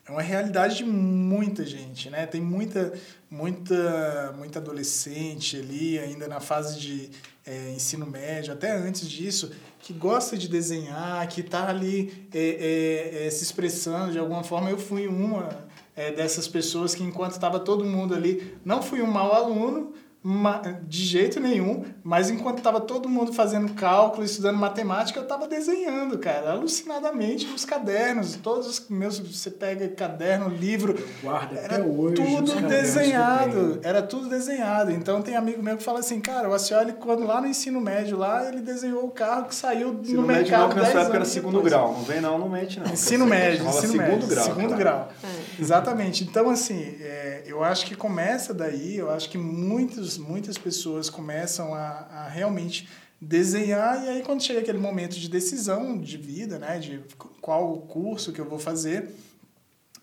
é 0.07 0.09
uma 0.09 0.21
realidade 0.21 0.77
de 0.77 0.85
muita 0.85 1.65
gente, 1.65 2.09
né? 2.09 2.25
Tem 2.25 2.39
muita, 2.39 2.93
muita, 3.29 4.33
muita 4.37 4.59
adolescente 4.59 5.57
ali, 5.57 5.99
ainda 5.99 6.25
na 6.25 6.39
fase 6.39 6.79
de 6.79 7.09
é, 7.45 7.73
ensino 7.73 8.05
médio, 8.05 8.53
até 8.53 8.71
antes 8.71 9.09
disso, 9.09 9.51
que 9.81 9.91
gosta 9.91 10.37
de 10.37 10.47
desenhar, 10.47 11.27
que 11.27 11.41
está 11.41 11.67
ali 11.67 12.29
é, 12.33 12.39
é, 12.39 13.27
é, 13.27 13.29
se 13.29 13.43
expressando 13.43 14.13
de 14.13 14.19
alguma 14.19 14.41
forma. 14.41 14.69
Eu 14.69 14.77
fui 14.77 15.05
uma 15.05 15.49
é, 15.93 16.13
dessas 16.13 16.47
pessoas 16.47 16.95
que, 16.95 17.03
enquanto 17.03 17.33
estava 17.33 17.59
todo 17.59 17.83
mundo 17.83 18.15
ali, 18.15 18.57
não 18.63 18.81
fui 18.81 19.01
um 19.01 19.11
mau 19.11 19.33
aluno, 19.33 19.93
de 20.87 21.03
jeito 21.03 21.39
nenhum, 21.39 21.83
mas 22.03 22.29
enquanto 22.29 22.59
estava 22.59 22.79
todo 22.79 23.09
mundo 23.09 23.33
fazendo 23.33 23.73
cálculo, 23.73 24.23
estudando 24.23 24.55
matemática, 24.55 25.17
eu 25.17 25.23
estava 25.23 25.47
desenhando, 25.47 26.19
cara, 26.19 26.51
alucinadamente 26.51 27.47
nos 27.47 27.65
cadernos. 27.65 28.35
Todos 28.35 28.67
os 28.67 28.87
meus, 28.87 29.17
você 29.17 29.49
pega 29.49 29.87
caderno, 29.89 30.47
livro, 30.47 30.95
guarda 31.23 31.59
era 31.59 31.77
até 31.77 31.83
hoje 31.83 32.15
tudo 32.15 32.61
desenhado, 32.67 33.79
era 33.81 34.03
tudo 34.03 34.29
desenhado. 34.29 34.91
Então 34.91 35.23
tem 35.23 35.35
amigo 35.35 35.63
meu 35.63 35.75
que 35.75 35.83
fala 35.83 35.99
assim, 35.99 36.19
cara, 36.19 36.47
o 36.47 36.53
Acioli, 36.53 36.93
quando 36.93 37.25
lá 37.25 37.41
no 37.41 37.47
ensino 37.47 37.81
médio, 37.81 38.15
lá 38.15 38.47
ele 38.47 38.61
desenhou 38.61 39.03
o 39.05 39.09
carro 39.09 39.45
que 39.45 39.55
saiu 39.55 39.99
ensino 40.03 40.21
no 40.21 40.27
médio 40.27 40.51
mercado. 40.51 40.75
Não, 40.75 40.85
época 40.85 41.15
era 41.15 41.25
segundo 41.25 41.55
depois. 41.55 41.73
grau, 41.73 41.93
não 41.93 42.03
vem 42.03 42.21
não, 42.21 42.37
não 42.37 42.47
mente 42.47 42.79
não. 42.79 42.91
Ensino 42.91 43.25
médio, 43.25 43.65
ensino 43.67 43.93
segundo 43.93 44.07
médio, 44.07 44.27
grau. 44.27 44.45
Segundo 44.45 44.75
grau. 44.75 45.09
É. 45.23 45.61
Exatamente. 45.61 46.23
Então 46.23 46.47
assim, 46.47 46.95
é, 47.01 47.43
eu 47.47 47.63
acho 47.63 47.87
que 47.87 47.95
começa 47.95 48.53
daí, 48.53 48.97
eu 48.97 49.09
acho 49.09 49.27
que 49.27 49.37
muitos 49.37 50.10
muitas 50.17 50.57
pessoas 50.57 51.09
começam 51.09 51.73
a, 51.73 52.07
a 52.11 52.27
realmente 52.27 52.87
desenhar 53.19 54.03
e 54.03 54.09
aí 54.09 54.23
quando 54.23 54.41
chega 54.41 54.61
aquele 54.61 54.79
momento 54.79 55.15
de 55.15 55.29
decisão 55.29 55.99
de 55.99 56.17
vida, 56.17 56.57
né, 56.57 56.79
de 56.79 57.01
qual 57.39 57.77
curso 57.81 58.31
que 58.31 58.41
eu 58.41 58.45
vou 58.45 58.57
fazer, 58.57 59.13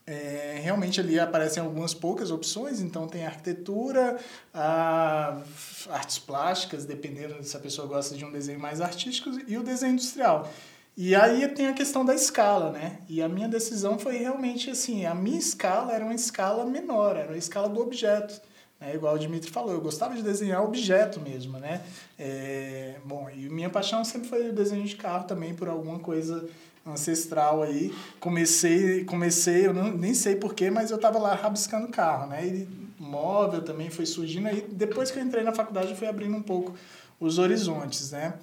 é, 0.09 0.59
realmente 0.63 1.01
ali 1.01 1.21
aparecem 1.21 1.63
algumas 1.63 1.93
poucas 1.93 2.31
opções, 2.31 2.81
então 2.81 3.07
tem 3.07 3.27
arquitetura, 3.27 4.19
a, 4.55 5.43
artes 5.91 6.19
plásticas, 6.19 6.87
dependendo 6.87 7.43
se 7.45 7.55
a 7.55 7.61
pessoa 7.61 7.87
gosta 7.87 8.17
de 8.17 8.25
um 8.25 8.33
desenho 8.33 8.59
mais 8.59 8.81
artístico, 8.81 9.31
e 9.47 9.59
o 9.59 9.63
desenho 9.63 9.93
industrial. 9.93 10.51
E 10.97 11.15
aí 11.15 11.47
tem 11.49 11.67
a 11.69 11.75
questão 11.75 12.05
da 12.05 12.15
escala, 12.15 12.73
né? 12.73 13.01
E 13.09 13.23
a 13.23 13.29
minha 13.29 13.47
decisão 13.47 13.99
foi 13.99 14.17
realmente 14.17 14.71
assim, 14.71 15.05
a 15.05 15.15
minha 15.15 15.39
escala 15.39 15.93
era 15.93 16.05
uma 16.05 16.15
escala 16.15 16.65
menor, 16.65 17.15
era 17.15 17.35
a 17.35 17.37
escala 17.37 17.69
do 17.69 17.81
objeto. 17.81 18.41
É 18.81 18.95
igual 18.95 19.17
o 19.17 19.19
Dimitri 19.19 19.51
falou, 19.51 19.73
eu 19.73 19.81
gostava 19.81 20.15
de 20.15 20.23
desenhar 20.23 20.63
objeto 20.63 21.21
mesmo, 21.21 21.59
né? 21.59 21.83
É, 22.17 22.97
bom, 23.05 23.29
e 23.29 23.49
minha 23.49 23.69
paixão 23.69 24.05
sempre 24.05 24.29
foi 24.29 24.51
o 24.51 24.53
desenho 24.53 24.85
de 24.85 24.95
carro 24.95 25.27
também, 25.27 25.53
por 25.53 25.69
alguma 25.69 25.99
coisa 25.99 26.49
ancestral 26.87 27.63
aí. 27.63 27.93
Comecei, 28.21 29.05
comecei 29.05 29.67
eu 29.67 29.75
não, 29.75 29.91
nem 29.91 30.15
sei 30.15 30.37
porquê, 30.37 30.71
mas 30.71 30.91
eu 30.91 30.97
estava 30.97 31.19
lá 31.19 31.35
rabiscando 31.35 31.89
carro, 31.89 32.29
né? 32.29 32.47
E 32.47 32.69
móvel 32.99 33.63
também 33.63 33.91
foi 33.91 34.07
surgindo 34.07 34.47
aí. 34.47 34.67
Depois 34.71 35.11
que 35.11 35.19
eu 35.19 35.25
entrei 35.25 35.43
na 35.43 35.53
faculdade, 35.53 35.91
eu 35.91 35.97
fui 35.97 36.07
abrindo 36.07 36.37
um 36.37 36.43
pouco 36.43 36.75
os 37.19 37.39
horizontes, 37.39 38.13
né? 38.13 38.35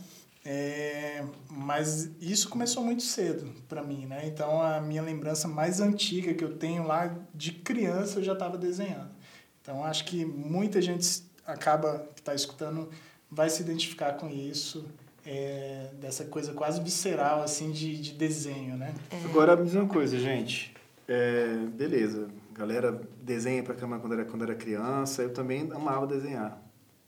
É, 0.48 1.24
mas 1.50 2.12
isso 2.22 2.50
começou 2.50 2.84
muito 2.84 3.02
cedo 3.02 3.52
para 3.68 3.82
mim, 3.82 4.06
né? 4.06 4.28
Então 4.28 4.62
a 4.62 4.80
minha 4.80 5.02
lembrança 5.02 5.48
mais 5.48 5.80
antiga 5.80 6.34
que 6.36 6.44
eu 6.44 6.56
tenho 6.56 6.86
lá 6.86 7.16
de 7.34 7.52
criança 7.52 8.20
eu 8.20 8.24
já 8.24 8.34
estava 8.34 8.58
desenhando. 8.58 9.15
Então, 9.66 9.84
acho 9.84 10.06
que 10.06 10.24
muita 10.24 10.80
gente 10.80 11.24
acaba, 11.44 12.08
que 12.14 12.22
está 12.22 12.36
escutando, 12.36 12.88
vai 13.32 13.50
se 13.50 13.64
identificar 13.64 14.14
com 14.14 14.30
isso, 14.30 14.86
é, 15.26 15.90
dessa 16.00 16.24
coisa 16.26 16.54
quase 16.54 16.80
visceral, 16.80 17.42
assim, 17.42 17.72
de, 17.72 18.00
de 18.00 18.12
desenho, 18.12 18.78
né? 18.78 18.94
É. 19.10 19.26
Agora, 19.26 19.56
me 19.56 19.64
diz 19.64 19.74
uma 19.74 19.88
coisa, 19.88 20.20
gente. 20.20 20.72
É, 21.08 21.58
beleza, 21.74 22.28
galera 22.54 23.02
desenha 23.24 23.64
para 23.64 23.74
cama 23.74 23.98
quando 23.98 24.14
era, 24.14 24.26
quando 24.26 24.44
era 24.44 24.54
criança, 24.54 25.24
eu 25.24 25.34
também 25.34 25.68
amava 25.74 26.06
desenhar. 26.06 26.62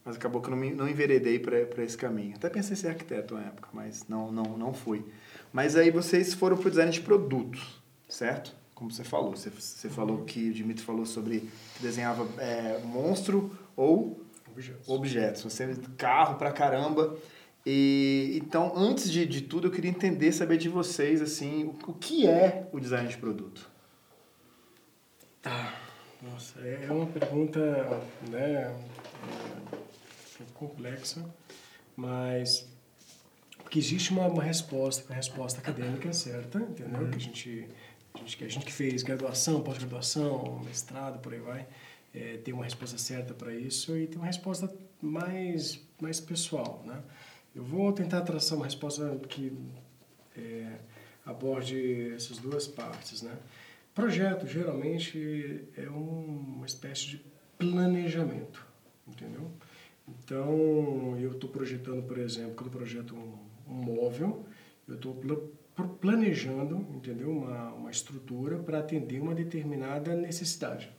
Mas 0.04 0.16
acabou 0.16 0.42
que 0.42 0.48
eu 0.48 0.52
não, 0.52 0.58
me, 0.58 0.72
não 0.72 0.90
enveredei 0.90 1.38
para 1.38 1.84
esse 1.84 1.96
caminho. 1.96 2.38
Até 2.38 2.50
pensei 2.50 2.74
em 2.74 2.76
ser 2.76 2.88
arquiteto 2.88 3.36
na 3.36 3.42
época, 3.42 3.70
mas 3.72 4.08
não, 4.10 4.32
não, 4.32 4.58
não 4.58 4.74
fui. 4.74 5.06
Mas 5.54 5.76
aí 5.76 5.92
vocês 5.92 6.34
foram 6.34 6.58
para 6.58 6.70
o 6.70 6.72
design 6.72 6.92
de 6.92 7.02
produtos, 7.02 7.84
certo? 8.10 8.56
Como 8.78 8.92
você 8.92 9.04
falou. 9.04 9.36
Você, 9.36 9.50
você 9.50 9.90
falou 9.90 10.24
que 10.24 10.52
o 10.52 10.54
Dimitri 10.54 10.86
falou 10.86 11.04
sobre 11.04 11.40
que 11.76 11.82
desenhava 11.82 12.28
é, 12.40 12.80
monstro 12.86 13.58
ou 13.76 14.22
objetos. 14.52 14.88
objetos. 14.88 15.42
Você 15.42 15.76
carro 15.98 16.36
pra 16.36 16.52
caramba. 16.52 17.18
E 17.66 18.40
então, 18.42 18.72
antes 18.78 19.12
de, 19.12 19.26
de 19.26 19.42
tudo, 19.42 19.68
eu 19.68 19.72
queria 19.72 19.90
entender, 19.90 20.32
saber 20.32 20.58
de 20.58 20.70
vocês 20.70 21.24
assim, 21.24 21.64
o, 21.64 21.90
o 21.90 21.94
que 21.96 22.28
é 22.28 22.70
o 22.72 22.80
design 22.80 23.10
de 23.10 23.18
produto. 23.18 23.68
Ah, 25.44 25.74
nossa, 26.22 26.60
é, 26.62 26.86
é 26.88 26.92
uma 26.92 27.08
pergunta, 27.08 27.60
né, 28.30 28.40
é, 28.40 29.74
é 30.40 30.46
complexa, 30.54 31.26
mas 31.96 32.70
porque 33.68 33.80
existe 33.80 34.12
uma, 34.12 34.28
uma 34.28 34.44
resposta, 34.44 35.04
uma 35.10 35.16
resposta 35.16 35.60
acadêmica 35.60 36.14
certa, 36.14 36.60
entendeu? 36.60 37.02
Uhum. 37.02 37.12
Que 37.12 37.18
a 37.18 37.20
gente 37.20 37.68
a 38.18 38.28
gente, 38.28 38.44
a 38.44 38.48
gente 38.48 38.66
que 38.66 38.74
fez 38.74 39.04
graduação, 39.04 39.62
pós-graduação, 39.62 40.60
mestrado, 40.66 41.20
por 41.20 41.34
aí 41.34 41.40
vai, 41.40 41.68
é, 42.14 42.38
tem 42.38 42.54
uma 42.54 42.64
resposta 42.64 42.98
certa 42.98 43.34
para 43.34 43.54
isso 43.54 43.98
e 43.98 44.08
tem 44.08 44.18
uma 44.18 44.28
resposta 44.28 44.74
mais, 45.02 45.80
mais 46.02 46.20
pessoal, 46.20 46.84
né? 46.86 47.02
Eu 47.56 47.64
vou 47.64 47.92
tentar 47.92 48.22
traçar 48.22 48.58
uma 48.58 48.66
resposta 48.66 49.20
que 49.30 49.52
é, 50.36 50.78
aborde 51.26 52.14
essas 52.14 52.38
duas 52.38 52.68
partes, 52.68 53.22
né? 53.22 53.36
Projeto, 53.94 54.46
geralmente, 54.46 55.64
é 55.76 55.90
uma 55.90 56.66
espécie 56.66 57.08
de 57.08 57.22
planejamento, 57.58 58.66
entendeu? 59.08 59.50
Então, 60.08 61.18
eu 61.20 61.32
estou 61.32 61.50
projetando, 61.50 62.04
por 62.04 62.18
exemplo, 62.20 62.54
quando 62.56 62.68
eu 62.68 62.78
projeto 62.78 63.16
um, 63.16 63.38
um 63.68 63.74
móvel, 63.74 64.46
eu 64.88 64.96
estou 64.96 65.16
planejando, 65.86 66.78
entendeu? 66.96 67.30
Uma, 67.30 67.74
uma 67.74 67.92
estrutura 67.92 68.58
para 68.58 68.80
atender 68.80 69.20
uma 69.20 69.36
determinada 69.36 70.16
necessidade, 70.16 70.90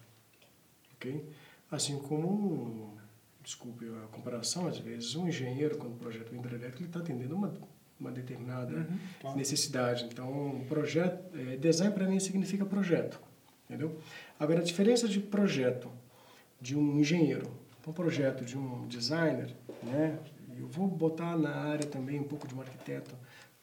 ok? 0.94 1.24
Assim 1.70 1.98
como, 1.98 2.96
desculpe 3.42 3.86
a 3.86 4.06
comparação, 4.08 4.66
às 4.66 4.78
vezes 4.78 5.14
um 5.14 5.26
engenheiro, 5.28 5.76
quando 5.78 5.98
projeta 5.98 6.34
um 6.34 6.38
hidrelétrico, 6.38 6.78
ele 6.78 6.88
está 6.88 7.00
atendendo 7.00 7.34
uma, 7.34 7.52
uma 7.98 8.10
determinada 8.10 8.76
uhum, 8.76 8.98
claro. 9.20 9.36
necessidade. 9.36 10.04
Então, 10.04 10.64
projeto, 10.68 11.36
é, 11.36 11.56
design 11.56 11.92
para 11.92 12.06
mim 12.06 12.20
significa 12.20 12.64
projeto, 12.64 13.20
entendeu? 13.68 13.98
Agora, 14.38 14.60
a 14.60 14.64
diferença 14.64 15.08
de 15.08 15.20
projeto 15.20 15.90
de 16.60 16.76
um 16.76 16.98
engenheiro 16.98 17.50
um 17.88 17.92
projeto 17.92 18.44
de 18.44 18.56
um 18.56 18.86
designer, 18.86 19.54
né? 19.82 20.18
Eu 20.58 20.66
vou 20.66 20.86
botar 20.86 21.36
na 21.36 21.54
área 21.54 21.86
também 21.86 22.20
um 22.20 22.24
pouco 22.24 22.46
de 22.46 22.54
um 22.54 22.60
arquiteto, 22.60 23.14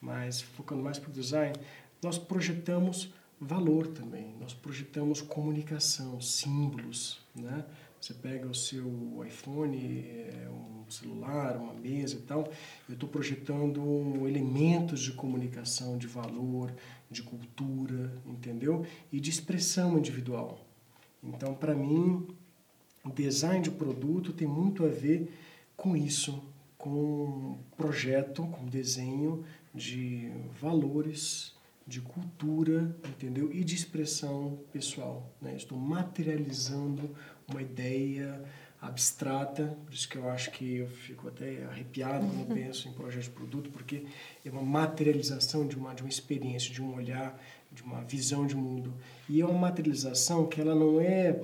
mas 0.06 0.40
focando 0.40 0.82
mais 0.82 0.98
para 1.00 1.10
o 1.10 1.12
design, 1.12 1.52
nós 2.00 2.16
projetamos 2.16 3.12
valor 3.40 3.88
também, 3.88 4.34
nós 4.40 4.54
projetamos 4.54 5.20
comunicação, 5.20 6.20
símbolos, 6.20 7.20
né? 7.34 7.64
Você 8.00 8.14
pega 8.14 8.46
o 8.46 8.54
seu 8.54 8.86
iPhone, 9.26 10.04
é, 10.06 10.48
um 10.48 10.88
celular, 10.88 11.56
uma 11.56 11.74
mesa 11.74 12.16
e 12.16 12.20
tal, 12.20 12.48
eu 12.88 12.94
estou 12.94 13.08
projetando 13.08 14.28
elementos 14.28 15.00
de 15.00 15.12
comunicação, 15.12 15.98
de 15.98 16.06
valor, 16.06 16.72
de 17.10 17.22
cultura, 17.22 18.12
entendeu? 18.24 18.86
E 19.10 19.18
de 19.18 19.28
expressão 19.28 19.98
individual. 19.98 20.60
Então, 21.22 21.52
para 21.54 21.74
mim, 21.74 22.28
o 23.04 23.10
design 23.10 23.60
de 23.60 23.70
produto 23.72 24.32
tem 24.32 24.46
muito 24.46 24.84
a 24.84 24.88
ver 24.88 25.32
com 25.76 25.96
isso, 25.96 26.40
com 26.78 27.58
projeto, 27.76 28.46
com 28.46 28.66
desenho 28.66 29.44
de 29.76 30.32
valores, 30.60 31.54
de 31.86 32.00
cultura, 32.00 32.96
entendeu? 33.06 33.52
E 33.52 33.62
de 33.62 33.74
expressão 33.74 34.58
pessoal. 34.72 35.30
Né? 35.40 35.54
Estou 35.54 35.78
materializando 35.78 37.14
uma 37.46 37.62
ideia 37.62 38.42
abstrata, 38.80 39.76
por 39.84 39.94
isso 39.94 40.08
que 40.08 40.16
eu 40.16 40.28
acho 40.28 40.50
que 40.50 40.76
eu 40.76 40.88
fico 40.88 41.28
até 41.28 41.64
arrepiado 41.64 42.26
quando 42.26 42.48
penso 42.54 42.88
em 42.88 42.92
projeto 42.92 43.24
de 43.24 43.30
produto, 43.30 43.70
porque 43.70 44.04
é 44.44 44.50
uma 44.50 44.62
materialização 44.62 45.66
de 45.66 45.76
uma, 45.76 45.94
de 45.94 46.02
uma 46.02 46.08
experiência, 46.08 46.72
de 46.72 46.82
um 46.82 46.94
olhar, 46.94 47.40
de 47.70 47.82
uma 47.82 48.02
visão 48.02 48.46
de 48.46 48.56
mundo. 48.56 48.94
E 49.28 49.40
é 49.40 49.44
uma 49.44 49.58
materialização 49.58 50.46
que 50.46 50.60
ela 50.60 50.74
não 50.74 51.00
é 51.00 51.40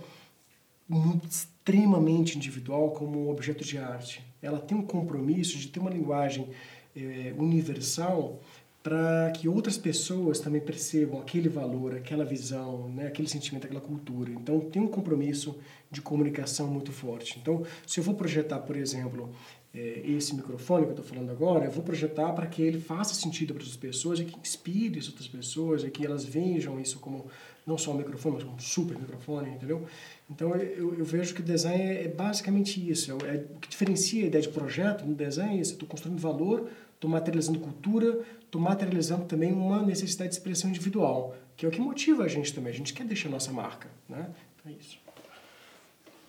muito, 0.89 1.29
extremamente 1.29 2.37
individual 2.37 2.91
como 2.91 3.27
um 3.27 3.31
objeto 3.31 3.65
de 3.65 3.79
arte. 3.79 4.25
Ela 4.43 4.59
tem 4.59 4.77
um 4.77 4.83
compromisso 4.83 5.57
de 5.57 5.69
ter 5.69 5.79
uma 5.79 5.91
linguagem 5.91 6.49
é, 6.97 7.35
universal 7.37 8.41
para 8.83 9.31
que 9.31 9.49
outras 9.49 9.79
pessoas 9.79 10.41
também 10.41 10.61
percebam 10.61 11.21
aquele 11.21 11.49
valor, 11.49 11.95
aquela 11.95 12.25
visão, 12.25 12.89
né, 12.89 13.07
aquele 13.07 13.29
sentimento, 13.29 13.65
aquela 13.65 13.81
cultura. 13.81 14.33
Então, 14.33 14.59
tem 14.59 14.83
um 14.83 14.89
compromisso 14.89 15.57
de 15.89 16.03
comunicação 16.03 16.67
muito 16.67 16.91
forte. 16.91 17.39
Então, 17.41 17.65
se 17.87 18.01
eu 18.01 18.05
vou 18.05 18.15
projetar, 18.15 18.59
por 18.59 18.77
exemplo, 18.77 19.31
é, 19.73 20.03
esse 20.05 20.35
microfone 20.35 20.85
que 20.85 20.91
eu 20.91 20.97
estou 20.97 21.05
falando 21.05 21.31
agora, 21.31 21.65
eu 21.65 21.71
vou 21.71 21.85
projetar 21.85 22.33
para 22.33 22.47
que 22.47 22.61
ele 22.61 22.81
faça 22.81 23.15
sentido 23.15 23.55
para 23.55 23.63
as 23.63 23.77
pessoas 23.77 24.19
e 24.19 24.25
que 24.25 24.39
inspire 24.39 24.99
as 24.99 25.07
outras 25.07 25.29
pessoas 25.29 25.85
e 25.85 25.91
que 25.91 26.05
elas 26.05 26.25
vejam 26.25 26.81
isso 26.81 26.99
como 26.99 27.27
não 27.67 27.79
só 27.79 27.93
um 27.93 27.95
microfone, 27.95 28.37
mas 28.37 28.45
um 28.45 28.59
super 28.59 28.99
microfone, 28.99 29.51
entendeu? 29.51 29.87
Então 30.31 30.55
eu, 30.57 30.99
eu 30.99 31.05
vejo 31.05 31.35
que 31.35 31.41
o 31.41 31.45
design 31.45 31.83
é, 31.83 32.05
é 32.05 32.09
basicamente 32.09 32.91
isso. 32.91 33.13
É, 33.25 33.37
é, 33.37 33.47
o 33.55 33.59
que 33.61 33.69
diferencia 33.69 34.25
a 34.25 34.27
ideia 34.27 34.43
de 34.43 34.49
projeto 34.49 35.05
no 35.05 35.15
design 35.15 35.57
é 35.57 35.61
isso. 35.61 35.73
Estou 35.73 35.89
construindo 35.89 36.19
valor, 36.19 36.69
estou 36.95 37.11
materializando 37.11 37.61
cultura, 37.61 38.21
estou 38.41 38.61
materializando 38.61 39.25
também 39.27 39.53
uma 39.53 39.83
necessidade 39.83 40.31
de 40.31 40.37
expressão 40.37 40.71
individual, 40.71 41.37
que 41.57 41.65
é 41.65 41.69
o 41.69 41.73
que 41.73 41.81
motiva 41.81 42.25
a 42.25 42.29
gente 42.29 42.53
também. 42.53 42.73
A 42.73 42.77
gente 42.77 42.93
quer 42.93 43.07
deixar 43.07 43.29
a 43.29 43.33
nossa 43.33 43.53
marca, 43.53 43.89
né? 44.09 44.29
Então 44.57 44.73
é 44.73 44.75
isso. 44.75 44.99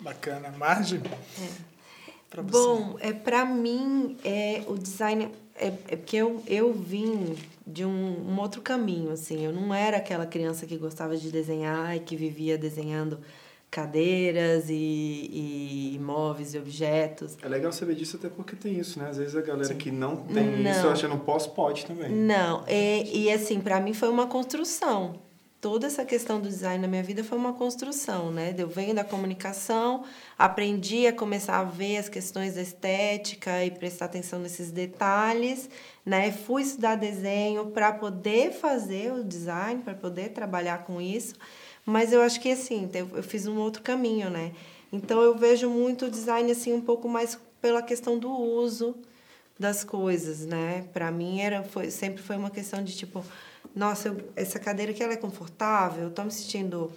Bacana. 0.00 0.50
Margem? 0.52 1.00
É. 1.00 2.42
Bom, 2.42 2.96
é, 2.98 3.12
para 3.12 3.44
mim, 3.44 4.16
é, 4.24 4.64
o 4.66 4.76
design... 4.76 5.30
É, 5.56 5.66
é 5.66 5.96
porque 5.96 6.16
eu, 6.16 6.42
eu 6.46 6.72
vim 6.72 7.36
de 7.66 7.84
um, 7.84 8.28
um 8.28 8.40
outro 8.40 8.60
caminho, 8.60 9.10
assim. 9.10 9.44
Eu 9.44 9.52
não 9.52 9.72
era 9.72 9.96
aquela 9.96 10.26
criança 10.26 10.66
que 10.66 10.76
gostava 10.76 11.16
de 11.16 11.30
desenhar 11.30 11.96
e 11.96 12.00
que 12.00 12.16
vivia 12.16 12.58
desenhando 12.58 13.20
cadeiras 13.70 14.66
e, 14.68 15.94
e 15.94 15.98
móveis 16.00 16.54
e 16.54 16.58
objetos. 16.58 17.36
É 17.42 17.48
legal 17.48 17.72
saber 17.72 17.96
disso 17.96 18.16
até 18.16 18.28
porque 18.28 18.54
tem 18.54 18.78
isso, 18.78 19.00
né? 19.00 19.08
Às 19.08 19.16
vezes 19.16 19.34
a 19.34 19.40
galera 19.40 19.64
Sim. 19.64 19.76
que 19.76 19.90
não 19.90 20.16
tem 20.16 20.62
não. 20.62 20.70
isso 20.70 20.86
acha 20.86 21.08
no 21.08 21.18
pós 21.18 21.46
pode 21.48 21.84
também. 21.84 22.08
Não, 22.08 22.64
e, 22.68 23.24
e 23.24 23.32
assim, 23.32 23.60
para 23.60 23.80
mim 23.80 23.92
foi 23.92 24.08
uma 24.08 24.28
construção. 24.28 25.16
Toda 25.64 25.86
essa 25.86 26.04
questão 26.04 26.42
do 26.42 26.46
design 26.46 26.82
na 26.82 26.86
minha 26.86 27.02
vida 27.02 27.24
foi 27.24 27.38
uma 27.38 27.54
construção, 27.54 28.30
né? 28.30 28.54
Eu 28.58 28.68
venho 28.68 28.94
da 28.94 29.02
comunicação, 29.02 30.04
aprendi 30.36 31.06
a 31.06 31.12
começar 31.12 31.58
a 31.58 31.64
ver 31.64 31.96
as 31.96 32.06
questões 32.06 32.56
da 32.56 32.60
estética 32.60 33.64
e 33.64 33.70
prestar 33.70 34.04
atenção 34.04 34.38
nesses 34.38 34.70
detalhes, 34.70 35.70
né? 36.04 36.30
Fui 36.30 36.60
estudar 36.60 36.96
desenho 36.96 37.68
para 37.70 37.94
poder 37.94 38.52
fazer 38.52 39.14
o 39.14 39.24
design, 39.24 39.80
para 39.82 39.94
poder 39.94 40.32
trabalhar 40.34 40.84
com 40.84 41.00
isso. 41.00 41.34
Mas 41.86 42.12
eu 42.12 42.20
acho 42.20 42.42
que 42.42 42.50
assim, 42.50 42.90
eu 42.92 43.22
fiz 43.22 43.46
um 43.46 43.56
outro 43.56 43.80
caminho, 43.80 44.28
né? 44.28 44.52
Então 44.92 45.22
eu 45.22 45.34
vejo 45.34 45.70
muito 45.70 46.04
o 46.04 46.10
design 46.10 46.52
assim 46.52 46.74
um 46.74 46.82
pouco 46.82 47.08
mais 47.08 47.38
pela 47.62 47.80
questão 47.80 48.18
do 48.18 48.30
uso 48.30 48.94
das 49.58 49.82
coisas, 49.82 50.44
né? 50.44 50.84
Para 50.92 51.10
mim 51.10 51.40
era 51.40 51.62
foi 51.62 51.90
sempre 51.90 52.22
foi 52.22 52.36
uma 52.36 52.50
questão 52.50 52.84
de 52.84 52.94
tipo, 52.94 53.24
nossa, 53.74 54.08
eu, 54.08 54.32
essa 54.34 54.58
cadeira 54.58 54.92
aqui 54.92 55.02
ela 55.02 55.12
é 55.12 55.16
confortável, 55.16 56.04
eu 56.04 56.10
tô 56.10 56.24
me 56.24 56.30
sentindo 56.30 56.92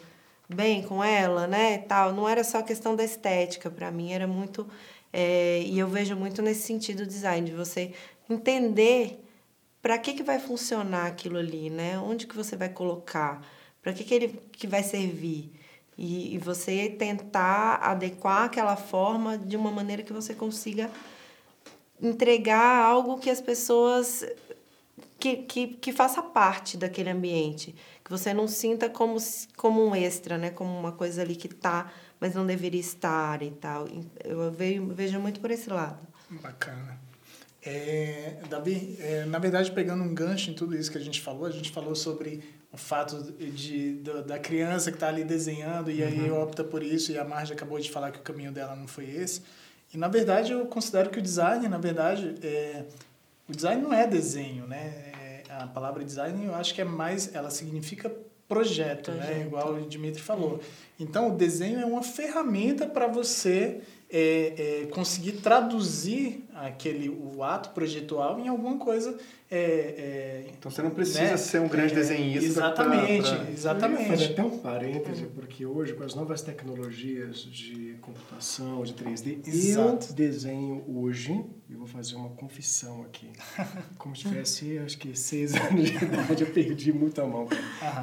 bem 0.49 0.81
com 0.81 1.03
ela, 1.03 1.45
né? 1.47 1.79
Tal, 1.79 2.13
não 2.13 2.27
era 2.27 2.43
só 2.43 2.61
questão 2.61 2.95
da 2.95 3.03
estética, 3.03 3.69
para 3.69 3.91
mim 3.91 4.13
era 4.13 4.25
muito 4.27 4.67
é, 5.11 5.61
e 5.63 5.79
eu 5.79 5.87
vejo 5.87 6.15
muito 6.15 6.41
nesse 6.41 6.61
sentido 6.61 7.01
o 7.01 7.07
design 7.07 7.49
de 7.49 7.55
você 7.55 7.93
entender 8.29 9.23
para 9.81 9.97
que 9.97 10.13
que 10.13 10.23
vai 10.23 10.39
funcionar 10.39 11.07
aquilo 11.07 11.37
ali, 11.37 11.69
né? 11.69 11.97
Onde 11.99 12.27
que 12.27 12.35
você 12.35 12.55
vai 12.55 12.69
colocar? 12.69 13.41
Para 13.81 13.93
que, 13.93 14.03
que 14.03 14.13
ele 14.13 14.39
que 14.51 14.67
vai 14.67 14.83
servir? 14.83 15.51
E, 15.97 16.35
e 16.35 16.37
você 16.37 16.89
tentar 16.89 17.75
adequar 17.81 18.43
aquela 18.43 18.75
forma 18.75 19.37
de 19.37 19.55
uma 19.57 19.71
maneira 19.71 20.03
que 20.03 20.13
você 20.13 20.33
consiga 20.33 20.91
entregar 22.01 22.85
algo 22.85 23.17
que 23.17 23.29
as 23.29 23.41
pessoas 23.41 24.23
que, 25.19 25.37
que, 25.37 25.67
que 25.67 25.91
faça 25.91 26.21
parte 26.21 26.77
daquele 26.77 27.09
ambiente, 27.09 27.75
que 28.03 28.11
você 28.11 28.33
não 28.33 28.47
sinta 28.47 28.89
como, 28.89 29.17
como 29.55 29.85
um 29.85 29.95
extra, 29.95 30.37
né? 30.37 30.49
Como 30.49 30.77
uma 30.77 30.91
coisa 30.91 31.21
ali 31.21 31.35
que 31.35 31.47
tá, 31.47 31.91
mas 32.19 32.35
não 32.35 32.45
deveria 32.45 32.79
estar 32.79 33.41
e 33.41 33.51
tal. 33.51 33.87
Eu 34.23 34.51
vejo, 34.51 34.87
vejo 34.87 35.19
muito 35.19 35.39
por 35.39 35.51
esse 35.51 35.69
lado. 35.69 35.99
Bacana. 36.29 36.99
É, 37.63 38.37
Davi, 38.49 38.95
é, 38.99 39.25
na 39.25 39.39
verdade, 39.39 39.71
pegando 39.71 40.03
um 40.03 40.13
gancho 40.13 40.51
em 40.51 40.53
tudo 40.53 40.75
isso 40.75 40.91
que 40.91 40.97
a 40.97 41.01
gente 41.01 41.19
falou, 41.19 41.45
a 41.45 41.51
gente 41.51 41.71
falou 41.71 41.95
sobre 41.95 42.41
o 42.71 42.77
fato 42.77 43.21
de, 43.33 43.51
de 43.51 43.93
da 44.25 44.39
criança 44.39 44.91
que 44.91 44.97
está 44.97 45.07
ali 45.07 45.23
desenhando 45.23 45.89
e 45.89 46.01
uhum. 46.01 46.07
aí 46.07 46.31
opta 46.31 46.63
por 46.63 46.83
isso 46.83 47.11
e 47.11 47.17
a 47.17 47.25
Marge 47.25 47.53
acabou 47.53 47.79
de 47.79 47.89
falar 47.91 48.11
que 48.11 48.19
o 48.19 48.21
caminho 48.21 48.51
dela 48.51 48.75
não 48.75 48.87
foi 48.87 49.09
esse. 49.09 49.41
E 49.93 49.97
na 49.97 50.07
verdade 50.07 50.51
eu 50.51 50.65
considero 50.65 51.09
que 51.09 51.19
o 51.19 51.21
design, 51.21 51.67
na 51.67 51.77
verdade, 51.77 52.35
é, 52.41 52.85
o 53.49 53.53
design 53.53 53.81
não 53.81 53.93
é 53.93 54.05
desenho, 54.05 54.67
né? 54.67 55.06
A 55.63 55.67
palavra 55.67 56.03
design 56.03 56.45
eu 56.45 56.55
acho 56.55 56.73
que 56.73 56.81
é 56.81 56.85
mais, 56.85 57.33
ela 57.33 57.49
significa 57.49 58.11
projeto, 58.47 59.11
né? 59.11 59.17
projeto. 59.17 59.37
né? 59.37 59.45
Igual 59.45 59.73
o 59.73 59.87
Dimitri 59.87 60.21
falou. 60.21 60.59
Então 60.99 61.29
o 61.29 61.35
desenho 61.35 61.79
é 61.79 61.85
uma 61.85 62.03
ferramenta 62.03 62.85
para 62.87 63.07
você 63.07 63.81
é, 64.09 64.83
é, 64.83 64.85
conseguir 64.87 65.33
traduzir 65.33 66.45
aquele 66.53 67.09
o 67.09 67.43
ato 67.43 67.69
projetual 67.69 68.39
em 68.39 68.47
alguma 68.47 68.77
coisa 68.77 69.17
é, 69.49 69.57
é, 69.57 70.45
então 70.49 70.69
você 70.69 70.81
não 70.81 70.89
precisa 70.89 71.21
né? 71.21 71.37
ser 71.37 71.61
um 71.61 71.69
grande 71.69 71.93
é, 71.93 71.95
desenhista. 71.95 72.45
Exatamente, 72.45 73.29
pra, 73.29 73.39
pra... 73.39 73.51
exatamente. 73.51 74.09
Fazer 74.09 74.25
até 74.25 74.43
um 74.43 74.59
parêntese, 74.59 75.25
porque 75.27 75.65
hoje, 75.65 75.93
com 75.93 76.03
as 76.03 76.13
novas 76.13 76.41
tecnologias 76.41 77.43
de 77.43 77.95
computação, 78.01 78.83
de 78.83 78.93
3D, 78.93 79.47
Exato. 79.47 80.07
eu 80.09 80.13
desenho 80.13 80.83
hoje, 80.85 81.45
e 81.69 81.75
vou 81.75 81.87
fazer 81.87 82.15
uma 82.15 82.29
confissão 82.31 83.03
aqui. 83.03 83.29
Como 83.97 84.13
se 84.17 84.23
tivesse, 84.23 84.79
acho 84.79 84.97
que, 84.97 85.17
seis 85.17 85.55
anos 85.71 85.91
de 85.91 85.95
idade, 85.95 86.43
eu 86.43 86.51
perdi 86.51 86.91
muito 86.91 87.21
a 87.21 87.25
mão. 87.25 87.47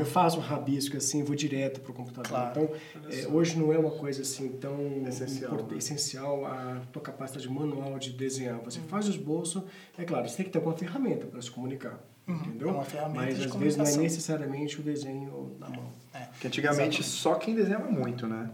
Eu 0.01 0.07
faço 0.07 0.38
um 0.38 0.40
rabisco 0.43 0.97
assim, 0.97 1.23
vou 1.23 1.37
direto 1.37 1.83
para 1.83 1.93
o 1.93 1.95
computador. 1.95 2.31
Claro. 2.31 2.71
Então, 2.97 3.11
é, 3.11 3.27
hoje 3.29 3.59
não 3.59 3.71
é 3.71 3.79
uma 3.79 3.90
coisa 3.90 4.23
assim 4.23 4.49
tão 4.49 5.07
essencial, 5.07 5.53
né? 5.53 5.77
Essencial 5.94 6.44
a 6.46 6.80
tua 6.92 7.02
capacidade 7.02 7.48
manual 7.48 7.98
de 7.98 8.11
desenhar. 8.11 8.59
Você 8.61 8.78
uhum. 8.80 8.88
faz 8.88 9.07
o 9.07 9.11
esboço, 9.11 9.64
é 9.96 10.04
claro, 10.04 10.28
você 10.28 10.37
tem 10.37 10.46
que 10.46 10.52
ter 10.52 10.59
uma 10.59 10.76
ferramenta 10.76 11.26
para 11.26 11.40
se 11.40 11.50
comunicar. 11.50 11.98
Uhum. 12.26 12.35
Entendeu? 12.37 12.68
É 12.68 12.72
uma 12.72 12.85
ferramenta 12.85 13.20
Mas 13.20 13.40
às 13.40 13.54
vezes 13.54 13.76
não 13.76 13.87
é 13.87 13.96
necessariamente 13.96 14.80
o 14.80 14.83
desenho 14.83 15.57
na 15.59 15.68
mão. 15.68 15.90
É. 16.12 16.20
Porque 16.20 16.46
antigamente 16.46 17.00
Exatamente. 17.00 17.04
só 17.04 17.35
quem 17.35 17.54
desenhava 17.54 17.90
muito, 17.90 18.26
né? 18.26 18.50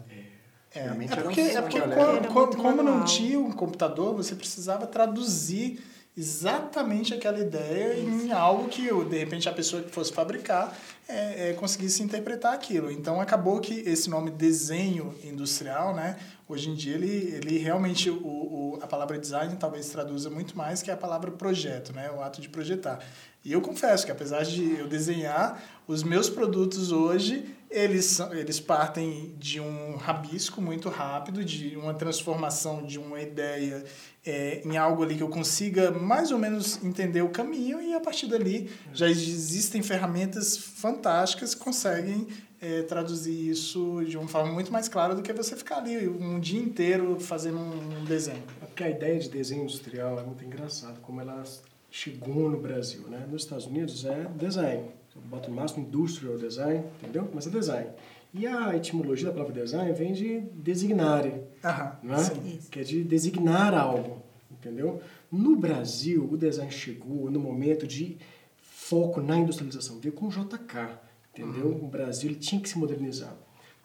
É, 0.73 0.81
é 0.81 1.17
porque, 1.23 1.41
é 1.41 1.63
porque 1.63 1.81
como, 1.81 2.29
como, 2.29 2.57
como 2.57 2.83
não 2.83 3.05
tinha 3.05 3.39
um 3.41 3.51
computador, 3.51 4.15
você 4.15 4.37
precisava 4.37 4.87
traduzir 4.87 5.81
exatamente 6.17 7.15
aquela 7.15 7.39
ideia 7.39 7.95
Isso. 7.95 8.27
em 8.27 8.33
algo 8.33 8.69
que, 8.69 8.93
de 9.05 9.19
repente, 9.19 9.49
a 9.49 9.53
pessoa 9.53 9.83
que 9.83 9.91
fosse 9.91 10.13
fabricar 10.13 10.77
é, 11.09 11.51
é, 11.51 11.53
conseguisse 11.55 12.03
interpretar 12.03 12.53
aquilo. 12.55 12.91
Então, 12.91 13.21
acabou 13.21 13.59
que 13.61 13.81
esse 13.81 14.11
nome 14.11 14.31
desenho 14.31 15.15
industrial, 15.25 15.95
né, 15.95 16.17
hoje 16.51 16.69
em 16.69 16.75
dia, 16.75 16.95
ele, 16.95 17.35
ele 17.35 17.59
realmente, 17.59 18.11
o, 18.11 18.17
o, 18.17 18.79
a 18.83 18.87
palavra 18.87 19.19
design 19.19 19.55
talvez 19.57 19.89
traduza 19.89 20.29
muito 20.29 20.57
mais 20.59 20.83
que 20.83 20.91
a 20.91 20.97
palavra 20.97 21.31
projeto, 21.31 21.93
né, 21.93 22.11
o 22.11 22.21
ato 22.21 22.41
de 22.41 22.49
projetar. 22.49 22.99
E 23.45 23.53
eu 23.53 23.61
confesso 23.61 24.05
que, 24.05 24.13
apesar 24.13 24.43
de 24.43 24.79
eu 24.79 24.87
desenhar, 24.87 25.63
os 25.87 26.03
meus 26.03 26.29
produtos 26.29 26.93
hoje, 26.93 27.45
eles, 27.71 28.19
eles 28.33 28.59
partem 28.61 29.35
de 29.39 29.61
um 29.61 29.97
rabisco 29.97 30.61
muito 30.61 30.89
rápido, 30.89 31.45
de 31.45 31.77
uma 31.77 31.95
transformação 31.95 32.85
de 32.85 32.99
uma 32.99 33.21
ideia 33.21 33.85
é, 34.27 34.61
em 34.65 34.77
algo 34.77 35.03
ali 35.03 35.17
que 35.17 35.23
eu 35.23 35.29
consiga 35.29 35.91
mais 35.91 36.31
ou 36.33 36.39
menos 36.39 36.83
entender 36.85 37.23
o 37.23 37.31
caminho 37.31 37.81
e 37.81 37.95
a 37.95 38.01
partir 38.01 38.27
dali 38.27 38.71
já 38.93 39.09
existem 39.09 39.83
ferramentas 39.83 40.57
fantásticas 40.57 41.55
que 41.55 41.61
conseguem 41.63 42.27
é, 42.61 42.83
traduzir 42.83 43.49
isso 43.51 44.05
de 44.07 44.17
uma 44.19 44.29
forma 44.29 44.53
muito 44.53 44.73
mais 44.73 44.89
clara 44.89 45.15
do 45.15 45.23
que 45.23 45.33
você 45.33 45.57
ficar 45.57 45.79
ali 45.79 46.07
um 46.09 46.39
dia 46.39 46.61
inteiro 46.61 47.19
fazendo 47.19 47.59
um 47.59 48.05
desenho. 48.05 48.43
É 48.63 48.67
porque 48.67 48.85
a 48.85 48.91
ideia 48.91 49.19
de 49.19 49.29
desenho 49.29 49.63
industrial 49.63 50.19
é 50.19 50.23
muito 50.23 50.45
engraçada, 50.45 50.99
como 51.01 51.21
ela 51.21 51.43
chegou 51.91 52.51
no 52.51 52.59
Brasil, 52.59 53.03
né? 53.09 53.27
Nos 53.31 53.43
Estados 53.43 53.67
Unidos 53.67 54.05
é 54.05 54.27
design, 54.37 54.91
eu 55.15 55.23
boto 55.23 55.51
no 55.51 55.57
máximo 55.57 55.85
industrial 55.85 56.37
design, 56.37 56.85
entendeu? 57.03 57.29
Mas 57.33 57.47
é 57.47 57.51
design. 57.51 57.91
E 58.33 58.47
a 58.47 58.77
etimologia 58.77 59.27
da 59.27 59.33
palavra 59.33 59.53
design 59.61 59.93
vem 59.93 60.13
de 60.13 60.41
designare, 60.55 61.43
Aham, 61.65 61.97
não 62.03 62.15
é? 62.15 62.31
que 62.71 62.79
é 62.79 62.83
de 62.85 63.03
designar 63.03 63.75
algo, 63.75 64.23
entendeu? 64.51 65.01
No 65.33 65.57
Brasil, 65.57 66.29
o 66.31 66.37
design 66.37 66.71
chegou 66.71 67.29
no 67.29 67.41
momento 67.41 67.89
de 67.89 68.19
foco 68.63 69.21
na 69.21 69.37
industrialização, 69.37 69.99
veio 69.99 70.15
com 70.15 70.27
o 70.27 70.31
JK, 70.31 70.97
entendeu? 71.33 71.69
Uhum. 71.69 71.85
O 71.85 71.89
Brasil 71.89 72.35
tinha 72.35 72.61
que 72.61 72.69
se 72.69 72.79
modernizar. 72.79 73.37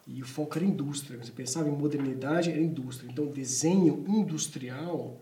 E 0.06 0.22
o 0.22 0.26
foco 0.26 0.56
era 0.56 0.64
indústria. 0.64 1.18
Você 1.18 1.32
pensava 1.32 1.68
em 1.68 1.72
modernidade, 1.72 2.50
era 2.50 2.60
indústria. 2.60 3.10
Então, 3.10 3.26
desenho 3.26 4.04
industrial 4.06 5.20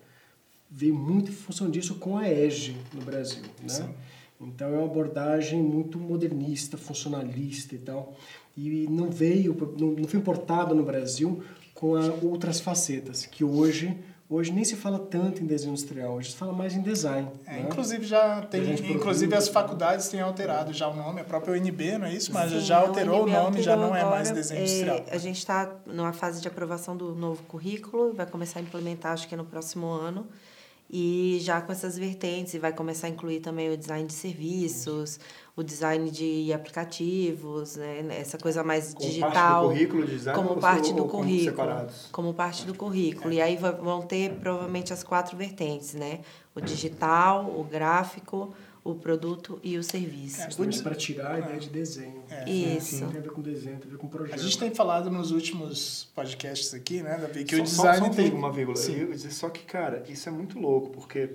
veio 0.70 0.94
muito 0.94 1.30
em 1.30 1.34
função 1.34 1.70
disso 1.70 1.94
com 1.96 2.18
a 2.18 2.28
EGE 2.28 2.76
no 2.92 3.02
Brasil, 3.02 3.42
né? 3.62 3.68
Sim. 3.68 3.94
Então, 4.40 4.74
é 4.74 4.76
uma 4.76 4.84
abordagem 4.84 5.62
muito 5.62 5.98
modernista, 5.98 6.76
funcionalista 6.76 7.74
e 7.74 7.78
tal 7.78 8.14
e 8.56 8.86
não 8.88 9.10
veio, 9.10 9.56
não, 9.78 10.06
foi 10.06 10.20
importado 10.20 10.74
no 10.74 10.84
Brasil 10.84 11.42
com 11.74 11.94
outras 12.22 12.60
facetas, 12.60 13.26
que 13.26 13.42
hoje 13.42 13.96
hoje 14.28 14.52
nem 14.52 14.64
se 14.64 14.76
fala 14.76 14.98
tanto 14.98 15.42
em 15.42 15.46
desenho 15.46 15.72
industrial, 15.72 16.14
hoje 16.14 16.32
se 16.32 16.36
fala 16.36 16.52
mais 16.52 16.74
em 16.74 16.82
design. 16.82 17.28
É, 17.46 17.52
né? 17.52 17.60
Inclusive 17.62 18.04
já 18.04 18.42
tem, 18.42 18.72
inclusive 18.90 19.34
as 19.34 19.48
faculdades 19.48 20.08
têm 20.08 20.20
alterado 20.20 20.72
já 20.72 20.88
o 20.88 20.94
nome, 20.94 21.20
a 21.20 21.24
própria 21.24 21.54
UNB, 21.54 21.98
não 21.98 22.06
é 22.06 22.14
isso? 22.14 22.32
Mas 22.32 22.50
Sim, 22.50 22.60
já 22.60 22.78
alterou 22.78 23.24
o 23.24 23.26
nome, 23.26 23.62
já 23.62 23.76
não 23.76 23.94
é 23.94 24.04
mais 24.04 24.30
desenho 24.30 24.60
é, 24.60 24.64
industrial. 24.64 25.04
A 25.10 25.18
gente 25.18 25.38
está 25.38 25.72
numa 25.86 26.12
fase 26.12 26.40
de 26.40 26.48
aprovação 26.48 26.96
do 26.96 27.14
novo 27.14 27.42
currículo, 27.44 28.12
vai 28.12 28.26
começar 28.26 28.60
a 28.60 28.62
implementar 28.62 29.12
acho 29.12 29.28
que 29.28 29.36
no 29.36 29.44
próximo 29.44 29.86
ano. 29.86 30.26
E 30.96 31.38
já 31.40 31.60
com 31.60 31.72
essas 31.72 31.98
vertentes, 31.98 32.54
vai 32.60 32.72
começar 32.72 33.08
a 33.08 33.10
incluir 33.10 33.40
também 33.40 33.68
o 33.68 33.76
design 33.76 34.06
de 34.06 34.12
serviços, 34.12 35.18
o 35.56 35.62
design 35.64 36.08
de 36.08 36.52
aplicativos, 36.52 37.74
né? 37.74 38.06
essa 38.10 38.38
coisa 38.38 38.62
mais 38.62 38.94
Como 38.94 39.04
digital. 39.04 39.32
parte 39.32 39.60
do 39.64 39.68
currículo 39.70 40.06
de 40.06 40.12
design 40.12 40.38
como 40.40 40.60
parte 40.60 40.92
do 40.92 40.98
como 40.98 41.10
currículo. 41.10 41.44
separados? 41.50 42.08
Como 42.12 42.32
parte 42.32 42.64
do 42.64 42.74
currículo. 42.76 43.34
E 43.34 43.40
aí 43.42 43.56
vão 43.56 44.02
ter 44.02 44.34
provavelmente 44.36 44.92
as 44.92 45.02
quatro 45.02 45.36
vertentes, 45.36 45.94
né? 45.94 46.20
O 46.54 46.60
digital, 46.60 47.44
o 47.44 47.64
gráfico, 47.64 48.54
o 48.84 48.94
produto 48.94 49.58
e 49.62 49.78
o 49.78 49.82
serviço. 49.82 50.42
É, 50.42 50.82
para 50.82 50.94
tirar 50.94 51.34
a 51.36 51.38
ideia 51.38 51.58
de 51.58 51.70
desenho. 51.70 52.22
É. 52.30 52.48
Isso. 52.48 52.98
Tem 53.06 53.16
a 53.18 53.20
ver 53.22 53.30
com 53.30 53.40
desenho, 53.40 53.78
tem 53.78 53.88
a 53.88 53.90
ver 53.92 53.96
com 53.96 54.06
projeto. 54.06 54.34
A 54.38 54.42
gente 54.42 54.58
tem 54.58 54.74
falado 54.74 55.10
nos 55.10 55.30
últimos 55.30 56.08
podcasts 56.14 56.74
aqui, 56.74 57.02
né, 57.02 57.16
Davi, 57.18 57.44
que 57.44 57.56
Só- 57.56 57.62
o 57.62 57.66
só- 57.66 57.82
design 57.92 57.98
só, 57.98 58.04
uma 58.04 58.14
tem... 58.14 58.32
uma 58.32 58.52
vírgula. 58.52 58.76
Sim. 58.76 58.96
Eu 59.00 59.10
dizer 59.10 59.30
só 59.32 59.48
que, 59.48 59.62
cara, 59.64 60.04
isso 60.08 60.28
é 60.28 60.32
muito 60.32 60.58
louco, 60.58 60.90
porque 60.90 61.30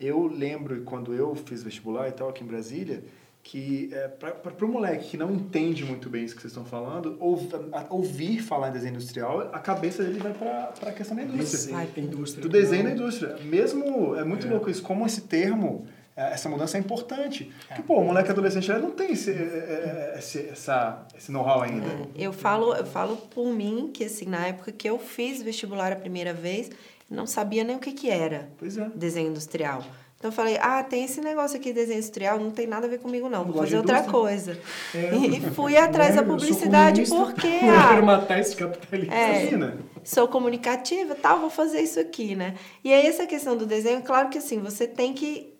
eu 0.00 0.26
lembro 0.26 0.80
quando 0.82 1.12
eu 1.14 1.34
fiz 1.34 1.62
vestibular 1.62 2.08
e 2.08 2.12
tal 2.12 2.30
aqui 2.30 2.42
em 2.42 2.46
Brasília, 2.46 3.04
que 3.42 3.90
é, 3.92 4.08
para 4.08 4.64
o 4.64 4.68
moleque 4.68 5.10
que 5.10 5.16
não 5.18 5.30
entende 5.30 5.84
muito 5.84 6.08
bem 6.10 6.24
isso 6.24 6.34
que 6.34 6.40
vocês 6.42 6.50
estão 6.52 6.64
falando, 6.64 7.16
ouv- 7.20 7.54
a- 7.72 7.86
ouvir 7.90 8.40
falar 8.42 8.68
em 8.70 8.72
desenho 8.72 8.94
industrial, 8.94 9.40
a 9.52 9.58
cabeça 9.58 10.02
dele 10.02 10.18
vai 10.18 10.32
para 10.32 10.72
a 10.82 10.92
questão 10.92 11.14
da 11.16 11.22
indústria. 11.24 11.76
Desenho, 11.76 12.06
indústria. 12.08 12.42
Do 12.42 12.48
desenho 12.48 12.84
na 12.84 12.88
Não, 12.90 12.96
indústria. 12.96 13.36
Mesmo, 13.44 14.14
é 14.16 14.24
muito 14.24 14.46
É. 14.46 14.50
louco 14.50 14.68
isso, 14.70 14.82
como 14.82 15.04
esse 15.06 15.22
termo, 15.22 15.86
é, 15.86 15.99
essa 16.28 16.48
mudança 16.48 16.76
é 16.76 16.80
importante. 16.80 17.52
Porque, 17.68 17.82
pô, 17.82 17.98
o 17.98 18.04
moleque 18.04 18.30
adolescente 18.30 18.68
não 18.72 18.90
tem 18.90 19.12
esse, 19.12 19.30
é, 19.30 19.34
é, 19.34 20.14
esse, 20.18 20.48
essa, 20.48 21.06
esse 21.16 21.32
know-how 21.32 21.62
ainda. 21.62 21.86
Eu 22.14 22.32
falo, 22.32 22.74
eu 22.74 22.84
falo 22.84 23.16
por 23.16 23.52
mim 23.52 23.90
que 23.92 24.04
assim, 24.04 24.26
na 24.26 24.46
época 24.46 24.72
que 24.72 24.88
eu 24.88 24.98
fiz 24.98 25.42
vestibular 25.42 25.92
a 25.92 25.96
primeira 25.96 26.32
vez, 26.32 26.70
não 27.10 27.26
sabia 27.26 27.64
nem 27.64 27.76
o 27.76 27.78
que 27.78 27.92
que 27.92 28.08
era 28.10 28.48
Pois 28.58 28.76
é. 28.76 28.88
desenho 28.94 29.30
industrial. 29.30 29.82
Então 30.20 30.28
eu 30.28 30.34
falei, 30.34 30.58
ah, 30.60 30.82
tem 30.82 31.04
esse 31.04 31.18
negócio 31.18 31.56
aqui 31.56 31.70
de 31.70 31.76
desenho 31.76 31.96
industrial, 31.96 32.38
não 32.38 32.50
tem 32.50 32.66
nada 32.66 32.86
a 32.86 32.90
ver 32.90 32.98
comigo 32.98 33.26
não, 33.26 33.42
vou 33.42 33.54
fazer 33.54 33.78
outra 33.78 34.02
coisa. 34.02 34.58
É. 34.94 35.16
E 35.16 35.40
fui 35.52 35.78
atrás 35.78 36.14
da 36.14 36.20
né, 36.20 36.28
eu 36.28 36.28
sou 36.28 36.36
publicidade 36.36 37.06
comunista, 37.06 37.32
porque 37.32 37.46
Eu 37.64 37.88
quero 37.88 38.02
ah, 38.02 38.02
matar 38.02 38.38
esse 38.38 38.54
capitalismo. 38.54 39.14
É. 39.14 39.40
Imagina. 39.40 39.78
sou 40.04 40.28
comunicativa, 40.28 41.14
tal, 41.14 41.40
vou 41.40 41.48
fazer 41.48 41.80
isso 41.80 41.98
aqui, 41.98 42.36
né? 42.36 42.54
E 42.84 42.92
aí 42.92 43.06
essa 43.06 43.26
questão 43.26 43.56
do 43.56 43.64
desenho, 43.64 44.02
claro 44.02 44.28
que 44.28 44.36
assim, 44.36 44.58
você 44.58 44.86
tem 44.86 45.14
que 45.14 45.54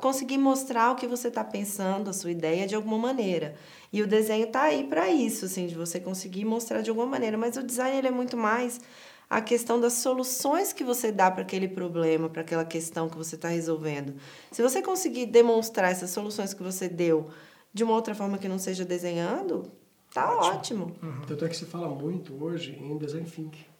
conseguir 0.00 0.38
mostrar 0.38 0.92
o 0.92 0.96
que 0.96 1.06
você 1.06 1.28
está 1.28 1.42
pensando, 1.42 2.10
a 2.10 2.12
sua 2.12 2.30
ideia 2.30 2.66
de 2.66 2.74
alguma 2.74 2.98
maneira. 2.98 3.54
E 3.92 4.02
o 4.02 4.06
desenho 4.06 4.46
tá 4.46 4.62
aí 4.62 4.84
para 4.84 5.10
isso, 5.10 5.44
assim, 5.44 5.66
de 5.66 5.74
você 5.74 6.00
conseguir 6.00 6.44
mostrar 6.44 6.82
de 6.82 6.90
alguma 6.90 7.06
maneira, 7.06 7.38
mas 7.38 7.56
o 7.56 7.62
design 7.62 7.96
ele 7.96 8.08
é 8.08 8.10
muito 8.10 8.36
mais 8.36 8.80
a 9.28 9.40
questão 9.40 9.80
das 9.80 9.94
soluções 9.94 10.72
que 10.72 10.84
você 10.84 11.10
dá 11.10 11.30
para 11.30 11.42
aquele 11.42 11.68
problema, 11.68 12.28
para 12.28 12.42
aquela 12.42 12.64
questão 12.64 13.08
que 13.08 13.16
você 13.16 13.36
está 13.36 13.48
resolvendo. 13.48 14.14
Se 14.50 14.62
você 14.62 14.82
conseguir 14.82 15.26
demonstrar 15.26 15.90
essas 15.90 16.10
soluções 16.10 16.52
que 16.54 16.62
você 16.62 16.88
deu 16.88 17.30
de 17.72 17.82
uma 17.82 17.94
outra 17.94 18.14
forma 18.14 18.38
que 18.38 18.48
não 18.48 18.58
seja 18.58 18.84
desenhando, 18.84 19.72
tá 20.12 20.36
ótimo. 20.36 20.94
Tanto 21.26 21.44
é 21.44 21.48
que 21.48 21.56
se 21.56 21.64
fala 21.64 21.88
muito 21.88 22.34
hoje 22.42 22.78
em 22.80 22.96
design 22.96 23.28
thinking. 23.28 23.73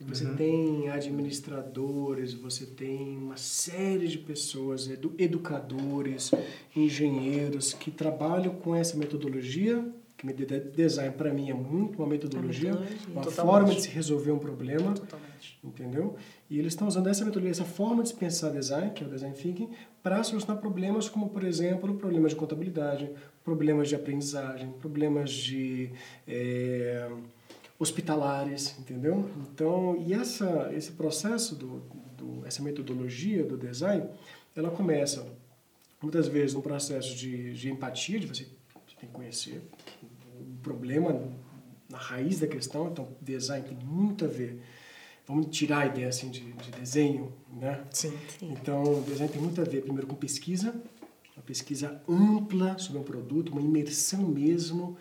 Você 0.00 0.26
tem 0.34 0.90
administradores, 0.90 2.34
você 2.34 2.66
tem 2.66 3.16
uma 3.16 3.36
série 3.38 4.06
de 4.06 4.18
pessoas, 4.18 4.88
edu 4.90 5.14
educadores, 5.18 6.30
engenheiros 6.74 7.72
que 7.72 7.90
trabalham 7.90 8.54
com 8.54 8.74
essa 8.76 8.94
metodologia, 8.96 9.82
que 10.18 10.26
me- 10.26 10.34
de- 10.34 10.44
design 10.60 11.14
para 11.14 11.32
mim 11.32 11.48
é 11.50 11.54
muito 11.54 11.98
uma 11.98 12.06
metodologia, 12.06 12.72
metodologia. 12.72 13.08
uma 13.10 13.22
Totalmente. 13.22 13.52
forma 13.52 13.74
de 13.74 13.82
se 13.82 13.88
resolver 13.88 14.32
um 14.32 14.38
problema, 14.38 14.92
Totalmente. 14.92 15.58
entendeu? 15.64 16.14
E 16.50 16.58
eles 16.58 16.72
estão 16.74 16.86
usando 16.88 17.06
essa 17.06 17.24
metodologia, 17.24 17.52
essa 17.52 17.64
forma 17.64 18.02
de 18.02 18.10
se 18.10 18.14
pensar 18.16 18.50
design, 18.50 18.90
que 18.92 19.02
é 19.02 19.06
o 19.06 19.10
design 19.10 19.34
thinking, 19.34 19.70
para 20.02 20.22
solucionar 20.22 20.60
problemas 20.60 21.08
como, 21.08 21.28
por 21.30 21.42
exemplo, 21.42 21.94
problemas 21.94 22.32
de 22.32 22.36
contabilidade, 22.36 23.10
problemas 23.42 23.88
de 23.88 23.94
aprendizagem, 23.94 24.70
problemas 24.78 25.30
de 25.32 25.90
eh, 26.28 27.10
hospitalares, 27.78 28.78
entendeu? 28.78 29.28
Então, 29.36 29.96
e 29.96 30.12
essa 30.14 30.70
esse 30.74 30.92
processo 30.92 31.54
do, 31.54 31.82
do 32.16 32.46
essa 32.46 32.62
metodologia 32.62 33.44
do 33.44 33.56
design, 33.56 34.08
ela 34.54 34.70
começa 34.70 35.26
muitas 36.00 36.28
vezes 36.28 36.54
num 36.54 36.60
processo 36.60 37.14
de, 37.14 37.52
de 37.52 37.70
empatia, 37.70 38.18
de 38.18 38.26
você, 38.26 38.44
você 38.44 38.96
tem 38.98 39.08
que 39.08 39.14
conhecer 39.14 39.62
o 40.40 40.62
problema 40.62 41.20
na 41.88 41.98
raiz 41.98 42.40
da 42.40 42.46
questão, 42.46 42.88
então 42.88 43.08
design 43.20 43.66
tem 43.66 43.76
muito 43.86 44.24
a 44.24 44.28
ver. 44.28 44.62
Vamos 45.26 45.46
tirar 45.56 45.80
a 45.80 45.86
ideia 45.86 46.08
assim 46.08 46.30
de, 46.30 46.52
de 46.52 46.70
desenho, 46.70 47.32
né? 47.52 47.84
Sim. 47.90 48.16
Sim. 48.38 48.52
Então, 48.52 48.82
o 48.82 49.02
design 49.02 49.32
tem 49.32 49.42
muito 49.42 49.60
a 49.60 49.64
ver, 49.64 49.82
primeiro, 49.82 50.06
com 50.06 50.14
pesquisa, 50.14 50.72
uma 51.36 51.42
pesquisa 51.42 52.00
ampla 52.08 52.78
sobre 52.78 53.00
um 53.00 53.04
produto, 53.04 53.50
uma 53.50 53.60
imersão 53.60 54.22
mesmo, 54.22 54.96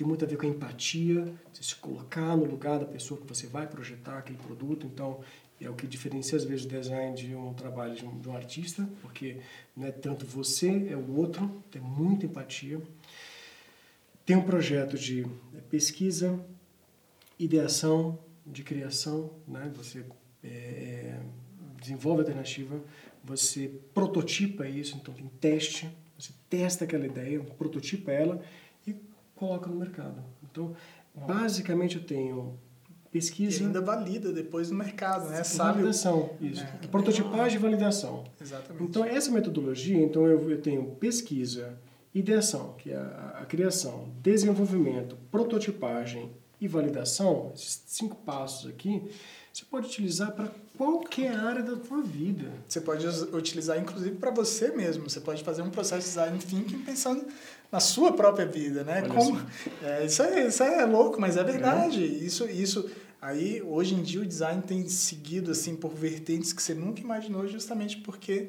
tem 0.00 0.06
muito 0.06 0.24
a 0.24 0.28
ver 0.28 0.38
com 0.38 0.46
a 0.46 0.48
empatia, 0.48 1.30
você 1.52 1.62
se 1.62 1.76
colocar 1.76 2.34
no 2.34 2.46
lugar 2.46 2.78
da 2.78 2.86
pessoa 2.86 3.20
que 3.20 3.26
você 3.26 3.46
vai 3.46 3.66
projetar 3.66 4.16
aquele 4.16 4.38
produto. 4.38 4.86
Então, 4.86 5.20
é 5.60 5.68
o 5.68 5.74
que 5.74 5.86
diferencia, 5.86 6.38
às 6.38 6.44
vezes, 6.44 6.64
o 6.64 6.68
design 6.68 7.14
de 7.14 7.34
um 7.34 7.52
trabalho 7.52 7.94
de 7.94 8.06
um, 8.06 8.18
de 8.18 8.26
um 8.26 8.34
artista, 8.34 8.88
porque 9.02 9.36
não 9.76 9.86
é 9.86 9.92
tanto 9.92 10.24
você, 10.24 10.88
é 10.88 10.96
o 10.96 11.16
outro, 11.18 11.62
tem 11.70 11.82
muita 11.82 12.24
empatia. 12.24 12.80
Tem 14.24 14.36
um 14.36 14.42
projeto 14.42 14.96
de 14.96 15.26
pesquisa, 15.68 16.42
ideação, 17.38 18.18
de 18.46 18.62
criação, 18.62 19.30
né? 19.46 19.70
Você 19.76 20.02
é, 20.42 20.48
é, 20.48 21.20
desenvolve 21.78 22.22
a 22.22 22.24
alternativa, 22.24 22.82
você 23.22 23.70
prototipa 23.92 24.66
isso, 24.66 24.96
então 24.96 25.12
tem 25.12 25.26
teste, 25.38 25.90
você 26.18 26.32
testa 26.48 26.84
aquela 26.84 27.04
ideia, 27.04 27.38
prototipa 27.58 28.10
ela 28.10 28.42
coloca 29.40 29.70
no 29.70 29.76
mercado. 29.76 30.22
Então, 30.42 30.76
basicamente 31.14 31.96
eu 31.96 32.04
tenho 32.04 32.58
E 32.90 33.08
pesquisa, 33.08 33.64
ainda 33.64 33.80
valida 33.80 34.32
depois 34.32 34.70
no 34.70 34.76
mercado, 34.76 35.30
né? 35.30 35.42
Sabe? 35.42 35.78
validação, 35.78 36.30
isso. 36.38 36.62
É. 36.62 36.86
Prototipagem 36.88 37.58
e 37.58 37.62
validação. 37.62 38.24
Exatamente. 38.38 38.84
Então, 38.84 39.02
essa 39.02 39.30
metodologia, 39.30 39.98
então 39.98 40.26
eu, 40.26 40.50
eu 40.50 40.60
tenho 40.60 40.84
pesquisa, 40.96 41.78
ideação, 42.14 42.74
que 42.76 42.90
é 42.90 42.96
a, 42.96 43.38
a 43.40 43.46
criação, 43.46 44.10
desenvolvimento, 44.22 45.16
prototipagem 45.30 46.30
e 46.60 46.68
validação, 46.68 47.52
esses 47.54 47.82
cinco 47.86 48.16
passos 48.16 48.68
aqui, 48.68 49.02
você 49.50 49.64
pode 49.64 49.86
utilizar 49.86 50.32
para 50.32 50.50
qualquer 50.80 51.36
área 51.36 51.62
da 51.62 51.76
sua 51.84 52.00
vida. 52.00 52.50
Você 52.66 52.80
pode 52.80 53.06
utilizar, 53.06 53.78
inclusive, 53.78 54.16
para 54.16 54.30
você 54.30 54.68
mesmo. 54.70 55.10
Você 55.10 55.20
pode 55.20 55.44
fazer 55.44 55.60
um 55.60 55.68
processo 55.68 56.00
de 56.00 56.08
design 56.08 56.38
thinking 56.38 56.78
pensando 56.78 57.26
na 57.70 57.78
sua 57.80 58.14
própria 58.14 58.46
vida, 58.46 58.82
né? 58.82 59.02
Como, 59.02 59.38
é, 59.82 60.06
isso, 60.06 60.22
é, 60.22 60.46
isso 60.46 60.62
é 60.62 60.86
louco, 60.86 61.20
mas 61.20 61.36
é 61.36 61.44
verdade. 61.44 62.02
Isso, 62.02 62.48
isso, 62.48 62.90
aí, 63.20 63.60
hoje 63.60 63.94
em 63.94 64.02
dia, 64.02 64.22
o 64.22 64.26
design 64.26 64.62
tem 64.62 64.88
seguido, 64.88 65.50
assim, 65.50 65.76
por 65.76 65.90
vertentes 65.90 66.50
que 66.50 66.62
você 66.62 66.72
nunca 66.72 67.02
imaginou, 67.02 67.46
justamente 67.46 67.98
porque 67.98 68.48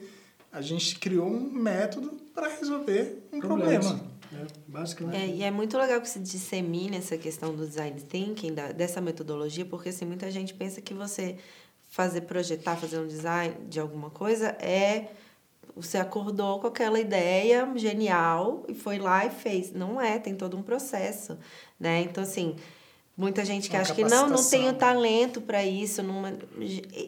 a 0.54 0.62
gente 0.62 0.98
criou 1.00 1.28
um 1.28 1.52
método 1.52 2.12
para 2.34 2.48
resolver 2.48 3.28
um 3.34 3.42
Problemas, 3.42 3.88
problema. 3.88 4.12
Basicamente. 4.70 5.18
É, 5.18 5.28
e 5.28 5.44
é 5.44 5.52
muito 5.52 5.78
legal 5.78 6.00
que 6.00 6.08
se 6.08 6.20
dissemine 6.20 6.96
essa 6.96 7.18
questão 7.18 7.54
do 7.54 7.68
design 7.68 8.00
thinking, 8.00 8.54
da, 8.54 8.72
dessa 8.72 9.02
metodologia, 9.02 9.66
porque 9.66 9.90
assim, 9.90 10.06
muita 10.06 10.32
gente 10.32 10.54
pensa 10.54 10.80
que 10.80 10.94
você 10.94 11.36
fazer, 11.92 12.22
projetar, 12.22 12.78
fazer 12.78 13.00
um 13.00 13.06
design 13.06 13.54
de 13.68 13.80
alguma 13.80 14.10
coisa 14.10 14.48
é 14.60 15.10
você 15.76 15.98
acordou 15.98 16.60
com 16.60 16.68
aquela 16.68 17.00
ideia 17.00 17.70
genial 17.76 18.64
e 18.68 18.74
foi 18.74 18.98
lá 18.98 19.26
e 19.26 19.30
fez. 19.30 19.72
Não 19.72 20.02
é, 20.02 20.18
tem 20.18 20.36
todo 20.36 20.58
um 20.58 20.64
processo, 20.64 21.38
né? 21.80 22.02
Então, 22.02 22.24
assim, 22.24 22.56
muita 23.16 23.46
gente 23.46 23.70
que 23.70 23.76
Uma 23.76 23.82
acha 23.82 23.94
que 23.94 24.04
não, 24.04 24.28
não 24.28 24.44
tenho 24.44 24.74
talento 24.74 25.40
para 25.42 25.64
isso. 25.64 26.02
Não, 26.04 26.24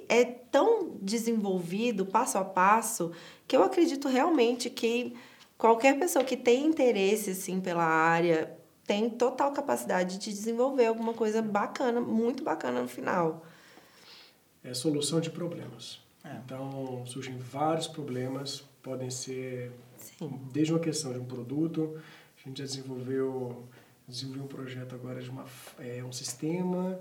é 0.07 0.23
tão 0.23 0.91
desenvolvido, 1.01 2.05
passo 2.05 2.37
a 2.37 2.45
passo, 2.45 3.11
que 3.47 3.55
eu 3.55 3.63
acredito 3.63 4.07
realmente 4.07 4.69
que 4.69 5.13
qualquer 5.57 5.97
pessoa 5.99 6.23
que 6.23 6.37
tem 6.37 6.65
interesse 6.65 7.31
assim 7.31 7.59
pela 7.59 7.85
área 7.85 8.57
tem 8.85 9.09
total 9.09 9.51
capacidade 9.51 10.17
de 10.17 10.33
desenvolver 10.33 10.85
alguma 10.85 11.13
coisa 11.13 11.41
bacana, 11.41 11.99
muito 12.01 12.43
bacana 12.43 12.81
no 12.81 12.87
final. 12.87 13.45
É 14.63 14.73
solução 14.73 15.19
de 15.19 15.29
problemas. 15.29 15.99
É. 16.23 16.37
Então, 16.45 17.05
surgem 17.05 17.37
vários 17.37 17.87
problemas, 17.87 18.63
podem 18.81 19.09
ser 19.09 19.71
Sim. 19.97 20.39
desde 20.51 20.73
uma 20.73 20.79
questão 20.79 21.11
de 21.11 21.19
um 21.19 21.25
produto, 21.25 21.99
a 22.45 22.47
gente 22.47 22.59
já 22.59 22.65
desenvolveu, 22.65 23.63
desenvolveu 24.07 24.43
um 24.43 24.47
projeto 24.47 24.95
agora 24.95 25.21
de 25.21 25.29
uma, 25.29 25.45
é, 25.79 26.03
um 26.03 26.11
sistema 26.11 26.99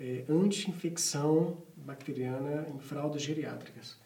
é, 0.00 0.24
anti-infecção 0.28 1.58
bacteriana 1.76 2.66
em 2.74 2.78
fraldas 2.78 3.22
geriátricas. 3.22 3.96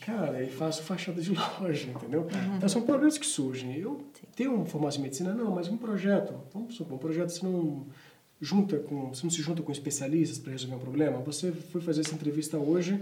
Cara, 0.00 0.42
e 0.42 0.50
faço 0.50 0.82
fachada 0.82 1.20
de 1.20 1.32
loja, 1.60 1.90
entendeu? 1.90 2.26
Então 2.56 2.68
são 2.68 2.82
problemas 2.82 3.18
que 3.18 3.26
surgem. 3.26 3.76
Eu 3.76 4.04
tenho 4.34 4.54
uma 4.54 4.66
formação 4.66 5.00
em 5.00 5.04
medicina, 5.04 5.34
não, 5.34 5.50
mas 5.50 5.68
um 5.68 5.76
projeto, 5.76 6.34
vamos 6.52 6.74
supor, 6.74 6.94
um 6.94 6.98
projeto 6.98 7.30
você 7.30 7.44
não, 7.44 7.86
junta 8.42 8.76
com, 8.80 9.10
você 9.10 9.22
não 9.22 9.30
se 9.30 9.40
junta 9.40 9.62
com 9.62 9.70
especialistas 9.70 10.36
para 10.36 10.50
resolver 10.50 10.74
um 10.74 10.80
problema? 10.80 11.18
Você 11.20 11.52
foi 11.52 11.80
fazer 11.80 12.00
essa 12.00 12.12
entrevista 12.12 12.58
hoje 12.58 13.00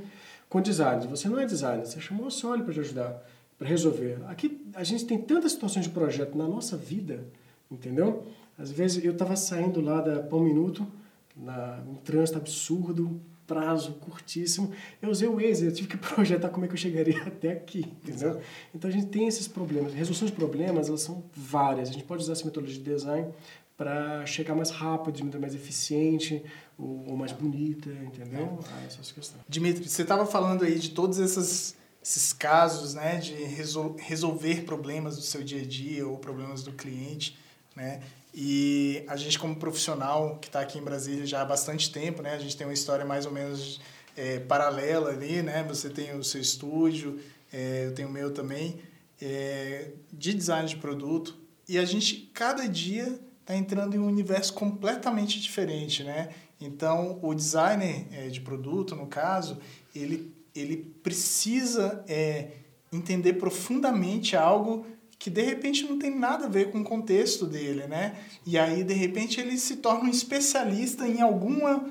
com 0.50 0.60
designers. 0.60 1.06
Você 1.06 1.30
não 1.30 1.40
é 1.40 1.46
designer, 1.46 1.86
você 1.86 1.98
chamou 1.98 2.26
a 2.26 2.30
Sony 2.30 2.62
para 2.62 2.74
te 2.74 2.80
ajudar, 2.80 3.26
para 3.58 3.66
resolver. 3.66 4.18
Aqui 4.28 4.60
a 4.74 4.84
gente 4.84 5.06
tem 5.06 5.18
tantas 5.18 5.52
situações 5.52 5.86
de 5.86 5.90
projeto 5.90 6.36
na 6.36 6.46
nossa 6.46 6.76
vida, 6.76 7.24
entendeu? 7.70 8.26
Às 8.58 8.70
vezes 8.70 9.02
eu 9.02 9.12
estava 9.12 9.34
saindo 9.34 9.80
lá 9.80 10.02
da 10.02 10.22
Pão 10.22 10.40
Minuto, 10.40 10.86
na, 11.34 11.82
um 11.88 11.94
trânsito 11.94 12.36
absurdo, 12.36 13.18
prazo 13.46 13.94
curtíssimo. 13.94 14.70
Eu 15.00 15.08
usei 15.08 15.26
o 15.26 15.36
Waze, 15.36 15.64
eu 15.64 15.72
tive 15.72 15.88
que 15.88 15.96
projetar 16.14 16.50
como 16.50 16.66
é 16.66 16.68
que 16.68 16.74
eu 16.74 16.78
chegaria 16.78 17.16
até 17.24 17.52
aqui, 17.52 17.78
entendeu? 17.78 18.32
Exato. 18.32 18.44
Então 18.74 18.90
a 18.90 18.92
gente 18.92 19.06
tem 19.06 19.26
esses 19.26 19.48
problemas. 19.48 19.94
Resolução 19.94 20.26
de 20.26 20.34
problemas, 20.34 20.88
elas 20.88 21.00
são 21.00 21.24
várias. 21.34 21.88
A 21.88 21.92
gente 21.92 22.04
pode 22.04 22.22
usar 22.22 22.34
essa 22.34 22.44
metodologia 22.44 22.78
de 22.78 22.90
design 22.90 23.32
para 23.80 24.26
chegar 24.26 24.54
mais 24.54 24.68
rápido, 24.68 25.14
de 25.14 25.22
maneira 25.22 25.40
mais 25.40 25.54
eficiente 25.54 26.44
ou, 26.76 27.08
ou 27.08 27.16
mais 27.16 27.32
bonita, 27.32 27.88
entendeu? 27.88 28.60
É. 28.62 28.72
Ah, 28.74 28.84
essas 28.86 29.10
questões. 29.10 29.40
Dimitri, 29.48 29.88
você 29.88 30.02
estava 30.02 30.26
falando 30.26 30.66
aí 30.66 30.78
de 30.78 30.90
todos 30.90 31.18
esses, 31.18 31.74
esses 32.04 32.30
casos, 32.30 32.92
né, 32.92 33.16
de 33.16 33.32
resol 33.32 33.96
resolver 33.98 34.64
problemas 34.64 35.16
do 35.16 35.22
seu 35.22 35.42
dia 35.42 35.62
a 35.62 35.64
dia 35.64 36.06
ou 36.06 36.18
problemas 36.18 36.62
do 36.62 36.72
cliente, 36.72 37.38
né? 37.74 38.02
E 38.34 39.02
a 39.08 39.16
gente 39.16 39.38
como 39.38 39.56
profissional 39.56 40.36
que 40.36 40.48
está 40.48 40.60
aqui 40.60 40.78
em 40.78 40.82
Brasília 40.82 41.24
já 41.24 41.40
há 41.40 41.44
bastante 41.46 41.90
tempo, 41.90 42.20
né? 42.20 42.34
A 42.34 42.38
gente 42.38 42.54
tem 42.58 42.66
uma 42.66 42.74
história 42.74 43.06
mais 43.06 43.24
ou 43.24 43.32
menos 43.32 43.80
é, 44.14 44.40
paralela 44.40 45.08
ali, 45.08 45.40
né? 45.40 45.64
Você 45.66 45.88
tem 45.88 46.14
o 46.14 46.22
seu 46.22 46.42
estúdio, 46.42 47.18
é, 47.50 47.86
eu 47.86 47.94
tenho 47.94 48.08
o 48.08 48.12
meu 48.12 48.30
também, 48.30 48.78
é, 49.22 49.92
de 50.12 50.34
design 50.34 50.68
de 50.68 50.76
produto. 50.76 51.34
E 51.66 51.78
a 51.78 51.84
gente, 51.86 52.30
cada 52.34 52.68
dia, 52.68 53.18
está 53.50 53.56
entrando 53.56 53.96
em 53.96 53.98
um 53.98 54.06
universo 54.06 54.54
completamente 54.54 55.40
diferente, 55.40 56.04
né? 56.04 56.28
Então, 56.60 57.18
o 57.22 57.34
designer 57.34 58.06
é, 58.12 58.28
de 58.28 58.40
produto, 58.40 58.94
no 58.94 59.06
caso, 59.06 59.58
ele, 59.94 60.32
ele 60.54 60.76
precisa 61.02 62.04
é, 62.06 62.48
entender 62.92 63.34
profundamente 63.34 64.36
algo 64.36 64.86
que 65.18 65.28
de 65.28 65.42
repente 65.42 65.84
não 65.84 65.98
tem 65.98 66.14
nada 66.14 66.46
a 66.46 66.48
ver 66.48 66.70
com 66.70 66.80
o 66.80 66.84
contexto 66.84 67.46
dele, 67.46 67.86
né? 67.86 68.16
E 68.46 68.58
aí, 68.58 68.84
de 68.84 68.94
repente, 68.94 69.40
ele 69.40 69.58
se 69.58 69.76
torna 69.76 70.04
um 70.04 70.10
especialista 70.10 71.06
em 71.06 71.20
alguma 71.20 71.90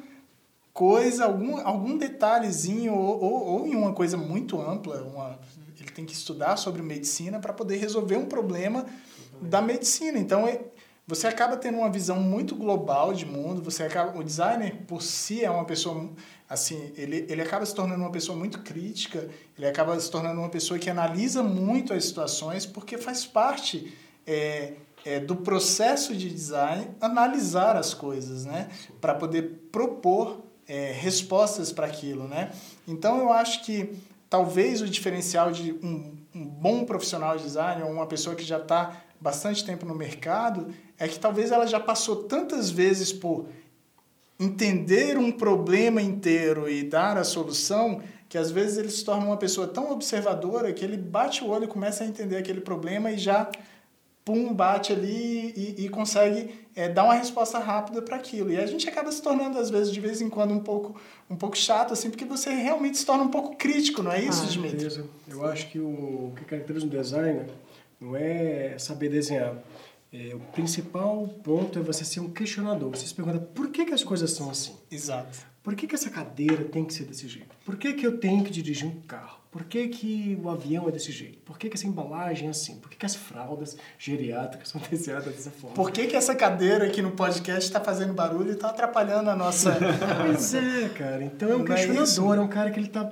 coisa, 0.73 1.25
algum, 1.25 1.57
algum 1.57 1.97
detalhezinho, 1.97 2.93
ou, 2.93 3.21
ou, 3.21 3.47
ou 3.47 3.67
em 3.67 3.75
uma 3.75 3.93
coisa 3.93 4.15
muito 4.15 4.59
ampla. 4.61 5.03
Uma, 5.03 5.39
ele 5.79 5.91
tem 5.91 6.05
que 6.05 6.13
estudar 6.13 6.57
sobre 6.57 6.81
medicina 6.81 7.39
para 7.39 7.53
poder 7.53 7.77
resolver 7.77 8.17
um 8.17 8.25
problema 8.25 8.85
da 9.41 9.61
medicina. 9.61 10.17
Então, 10.17 10.47
é, 10.47 10.61
você 11.09 11.25
acaba 11.25 11.57
tendo 11.57 11.79
uma 11.79 11.89
visão 11.89 12.19
muito 12.19 12.55
global 12.55 13.15
de 13.15 13.25
mundo, 13.25 13.63
você 13.63 13.81
acaba, 13.81 14.15
o 14.15 14.23
designer 14.23 14.75
por 14.87 15.01
si 15.01 15.43
é 15.43 15.49
uma 15.49 15.65
pessoa 15.65 16.07
assim, 16.47 16.91
ele, 16.95 17.25
ele 17.27 17.41
acaba 17.41 17.65
se 17.65 17.73
tornando 17.73 17.99
uma 17.99 18.11
pessoa 18.11 18.37
muito 18.37 18.59
crítica, 18.59 19.27
ele 19.57 19.65
acaba 19.65 19.99
se 19.99 20.09
tornando 20.11 20.39
uma 20.39 20.49
pessoa 20.49 20.79
que 20.79 20.87
analisa 20.87 21.41
muito 21.41 21.93
as 21.93 22.05
situações, 22.05 22.67
porque 22.67 22.95
faz 22.95 23.25
parte 23.25 23.91
é, 24.27 24.73
é, 25.03 25.19
do 25.19 25.37
processo 25.37 26.15
de 26.15 26.29
design 26.29 26.89
analisar 27.01 27.75
as 27.75 27.91
coisas, 27.91 28.45
né? 28.45 28.69
Para 29.01 29.15
poder 29.15 29.69
propor 29.71 30.43
é, 30.67 30.91
respostas 30.91 31.71
para 31.71 31.87
aquilo, 31.87 32.27
né? 32.27 32.51
Então, 32.87 33.17
eu 33.17 33.33
acho 33.33 33.63
que 33.63 33.95
talvez 34.29 34.79
o 34.79 34.87
diferencial 34.87 35.51
de 35.51 35.73
um, 35.83 36.15
um 36.35 36.45
bom 36.45 36.85
profissional 36.85 37.35
de 37.35 37.45
design, 37.45 37.81
ou 37.81 37.89
uma 37.89 38.05
pessoa 38.05 38.35
que 38.35 38.43
já 38.43 38.57
está 38.59 39.08
bastante 39.19 39.65
tempo 39.65 39.85
no 39.85 39.95
mercado, 39.95 40.73
é 40.97 41.07
que 41.07 41.19
talvez 41.19 41.51
ela 41.51 41.67
já 41.67 41.79
passou 41.79 42.23
tantas 42.23 42.69
vezes 42.69 43.11
por 43.11 43.47
entender 44.39 45.17
um 45.17 45.31
problema 45.31 46.01
inteiro 46.01 46.69
e 46.69 46.83
dar 46.83 47.17
a 47.17 47.23
solução 47.23 48.01
que 48.29 48.37
às 48.37 48.51
vezes 48.51 48.77
ele 48.77 48.89
se 48.89 49.03
torna 49.03 49.25
uma 49.25 49.37
pessoa 49.37 49.67
tão 49.67 49.91
observadora 49.91 50.71
que 50.71 50.85
ele 50.85 50.95
bate 50.95 51.43
o 51.43 51.49
olho 51.49 51.65
e 51.65 51.67
começa 51.67 52.03
a 52.03 52.07
entender 52.07 52.37
aquele 52.37 52.61
problema 52.61 53.11
e 53.11 53.17
já 53.17 53.49
pum 54.23 54.53
bate 54.53 54.93
ali 54.93 55.53
e, 55.57 55.85
e 55.85 55.89
consegue 55.89 56.53
é, 56.75 56.87
dar 56.87 57.05
uma 57.05 57.15
resposta 57.15 57.57
rápida 57.57 58.01
para 58.01 58.15
aquilo 58.15 58.51
e 58.51 58.57
a 58.57 58.65
gente 58.67 58.87
acaba 58.87 59.11
se 59.11 59.21
tornando 59.21 59.57
às 59.57 59.71
vezes 59.71 59.91
de 59.91 59.99
vez 59.99 60.21
em 60.21 60.29
quando 60.29 60.53
um 60.53 60.59
pouco 60.59 60.95
um 61.27 61.35
pouco 61.35 61.57
chato 61.57 61.93
assim 61.93 62.11
porque 62.11 62.25
você 62.25 62.51
realmente 62.51 62.99
se 62.99 63.05
torna 63.05 63.23
um 63.23 63.29
pouco 63.29 63.55
crítico 63.55 64.03
não 64.03 64.11
é 64.11 64.21
isso 64.21 64.43
ah, 64.43 64.45
Dimitri? 64.45 65.03
Eu 65.27 65.45
acho 65.45 65.67
que 65.71 65.79
o 65.79 66.31
que 66.35 66.45
caracteriza 66.45 66.85
um 66.85 66.89
designer 66.89 67.47
não 67.99 68.15
é 68.15 68.77
saber 68.77 69.09
desenhar 69.09 69.55
é, 70.11 70.33
o 70.33 70.39
principal 70.39 71.27
ponto 71.43 71.77
é 71.77 71.81
você 71.81 72.03
ser 72.03 72.19
um 72.19 72.29
questionador. 72.29 72.89
Você 72.89 73.05
se 73.05 73.13
pergunta 73.13 73.39
por 73.39 73.69
que, 73.69 73.85
que 73.85 73.93
as 73.93 74.03
coisas 74.03 74.31
são 74.31 74.49
assim? 74.49 74.75
Exato. 74.89 75.37
Por 75.61 75.75
que, 75.75 75.85
que 75.85 75.93
essa 75.93 76.09
cadeira 76.09 76.63
tem 76.63 76.83
que 76.83 76.93
ser 76.93 77.03
desse 77.03 77.27
jeito? 77.27 77.55
Por 77.63 77.77
que, 77.77 77.93
que 77.93 78.07
eu 78.07 78.17
tenho 78.17 78.43
que 78.43 78.49
dirigir 78.49 78.87
um 78.87 79.01
carro? 79.01 79.39
Por 79.51 79.63
que, 79.65 79.87
que 79.87 80.39
o 80.41 80.49
avião 80.49 80.87
é 80.87 80.91
desse 80.91 81.11
jeito? 81.11 81.39
Por 81.39 81.59
que, 81.59 81.69
que 81.69 81.75
essa 81.75 81.85
embalagem 81.85 82.47
é 82.47 82.51
assim? 82.51 82.77
Por 82.77 82.89
que, 82.89 82.97
que 82.97 83.05
as 83.05 83.15
fraldas 83.15 83.77
geriátricas 83.99 84.69
são 84.69 84.81
desenhadas 84.89 85.35
dessa 85.35 85.51
forma? 85.51 85.75
Por 85.75 85.91
que, 85.91 86.07
que 86.07 86.15
essa 86.15 86.33
cadeira 86.33 86.85
aqui 86.85 87.03
no 87.03 87.11
podcast 87.11 87.65
está 87.65 87.79
fazendo 87.79 88.13
barulho 88.13 88.49
e 88.49 88.53
está 88.53 88.69
atrapalhando 88.69 89.29
a 89.29 89.35
nossa. 89.35 89.77
pois 90.25 90.53
é, 90.55 90.89
cara. 90.89 91.23
Então 91.23 91.49
é 91.49 91.55
um 91.55 91.59
Não 91.59 91.65
questionador, 91.65 92.35
é, 92.35 92.37
é 92.37 92.41
um 92.41 92.47
cara 92.47 92.71
que 92.71 92.79
ele 92.79 92.87
está 92.87 93.11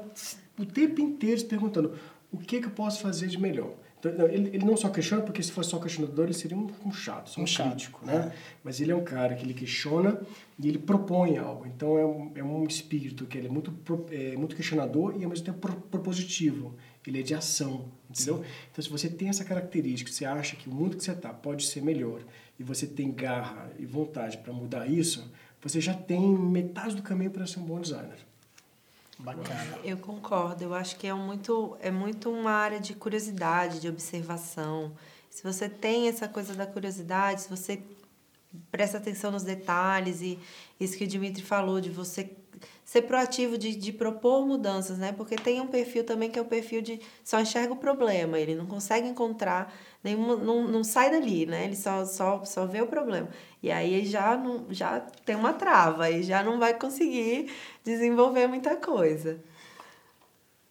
o 0.57 0.65
tempo 0.65 0.99
inteiro 0.99 1.39
se 1.39 1.45
perguntando 1.45 1.93
o 2.31 2.37
que, 2.39 2.59
que 2.59 2.65
eu 2.65 2.71
posso 2.71 3.01
fazer 3.01 3.27
de 3.27 3.39
melhor. 3.39 3.73
Então, 3.99 4.11
ele, 4.27 4.49
ele 4.49 4.65
não 4.65 4.77
só 4.77 4.89
questiona, 4.89 5.23
porque 5.23 5.41
se 5.41 5.51
fosse 5.51 5.71
só 5.71 5.79
questionador, 5.79 6.25
ele 6.25 6.33
seria 6.33 6.55
um, 6.55 6.67
um 6.85 6.91
chato, 6.91 7.31
um, 7.37 7.41
um 7.41 7.45
crítico, 7.45 8.05
né? 8.05 8.31
É. 8.31 8.37
Mas 8.63 8.79
ele 8.79 8.91
é 8.91 8.95
um 8.95 9.03
cara 9.03 9.35
que 9.35 9.43
ele 9.43 9.53
questiona 9.53 10.21
e 10.59 10.67
ele 10.67 10.77
propõe 10.77 11.37
algo. 11.37 11.65
Então, 11.65 11.97
é 11.97 12.05
um, 12.05 12.31
é 12.35 12.43
um 12.43 12.63
espírito 12.65 13.25
que 13.25 13.37
ele 13.37 13.47
é 13.47 13.49
muito, 13.49 13.73
é, 14.11 14.37
muito 14.37 14.55
questionador 14.55 15.15
e, 15.19 15.23
ao 15.23 15.29
mesmo 15.29 15.45
tempo, 15.45 15.59
propositivo. 15.89 16.75
Ele 17.05 17.21
é 17.21 17.23
de 17.23 17.33
ação, 17.33 17.85
entendeu? 18.09 18.37
Sim. 18.37 18.49
Então, 18.71 18.83
se 18.83 18.89
você 18.89 19.09
tem 19.09 19.29
essa 19.29 19.43
característica, 19.43 20.11
você 20.11 20.25
acha 20.25 20.55
que 20.55 20.69
o 20.69 20.73
mundo 20.73 20.97
que 20.97 21.03
você 21.03 21.11
está 21.11 21.33
pode 21.33 21.65
ser 21.65 21.81
melhor 21.81 22.21
e 22.59 22.63
você 22.63 22.85
tem 22.85 23.11
garra 23.11 23.71
e 23.79 23.85
vontade 23.85 24.37
para 24.37 24.53
mudar 24.53 24.87
isso, 24.87 25.31
você 25.61 25.81
já 25.81 25.93
tem 25.93 26.21
metade 26.21 26.95
do 26.95 27.01
caminho 27.01 27.31
para 27.31 27.47
ser 27.47 27.59
um 27.59 27.63
bom 27.63 27.79
designer. 27.79 28.19
Bacana. 29.19 29.79
Eu 29.83 29.97
concordo. 29.97 30.63
Eu 30.63 30.73
acho 30.73 30.95
que 30.97 31.07
é 31.07 31.13
muito, 31.13 31.77
é 31.79 31.91
muito 31.91 32.29
uma 32.29 32.51
área 32.51 32.79
de 32.79 32.93
curiosidade, 32.93 33.79
de 33.79 33.89
observação. 33.89 34.93
Se 35.29 35.43
você 35.43 35.67
tem 35.67 36.07
essa 36.07 36.27
coisa 36.27 36.53
da 36.53 36.65
curiosidade, 36.65 37.41
se 37.41 37.49
você 37.49 37.81
presta 38.71 38.97
atenção 38.97 39.31
nos 39.31 39.43
detalhes 39.43 40.21
e 40.21 40.39
isso 40.79 40.97
que 40.97 41.03
o 41.03 41.07
Dimitri 41.07 41.43
falou 41.43 41.81
de 41.81 41.89
você 41.89 42.31
ser 42.83 43.01
proativo 43.03 43.57
de, 43.57 43.75
de 43.75 43.91
propor 43.91 44.45
mudanças, 44.45 44.97
né? 44.97 45.11
Porque 45.11 45.35
tem 45.35 45.59
um 45.59 45.67
perfil 45.67 46.03
também 46.03 46.31
que 46.31 46.39
é 46.39 46.41
o 46.41 46.45
perfil 46.45 46.81
de 46.81 46.99
só 47.23 47.39
enxerga 47.39 47.73
o 47.73 47.77
problema, 47.77 48.39
ele 48.39 48.55
não 48.55 48.65
consegue 48.65 49.07
encontrar 49.07 49.73
nenhuma, 50.07 50.37
não, 50.37 50.67
não 50.67 50.83
sai 50.83 51.11
dali, 51.11 51.45
né? 51.45 51.65
Ele 51.65 51.75
só, 51.75 52.05
só, 52.05 52.43
só 52.45 52.65
vê 52.65 52.81
o 52.81 52.87
problema. 52.87 53.27
E 53.61 53.69
aí 53.69 54.05
já, 54.05 54.37
não, 54.37 54.65
já 54.69 55.01
tem 55.25 55.35
uma 55.35 55.53
trava, 55.53 56.09
e 56.09 56.23
já 56.23 56.41
não 56.43 56.57
vai 56.57 56.73
conseguir 56.73 57.51
desenvolver 57.83 58.47
muita 58.47 58.75
coisa. 58.77 59.39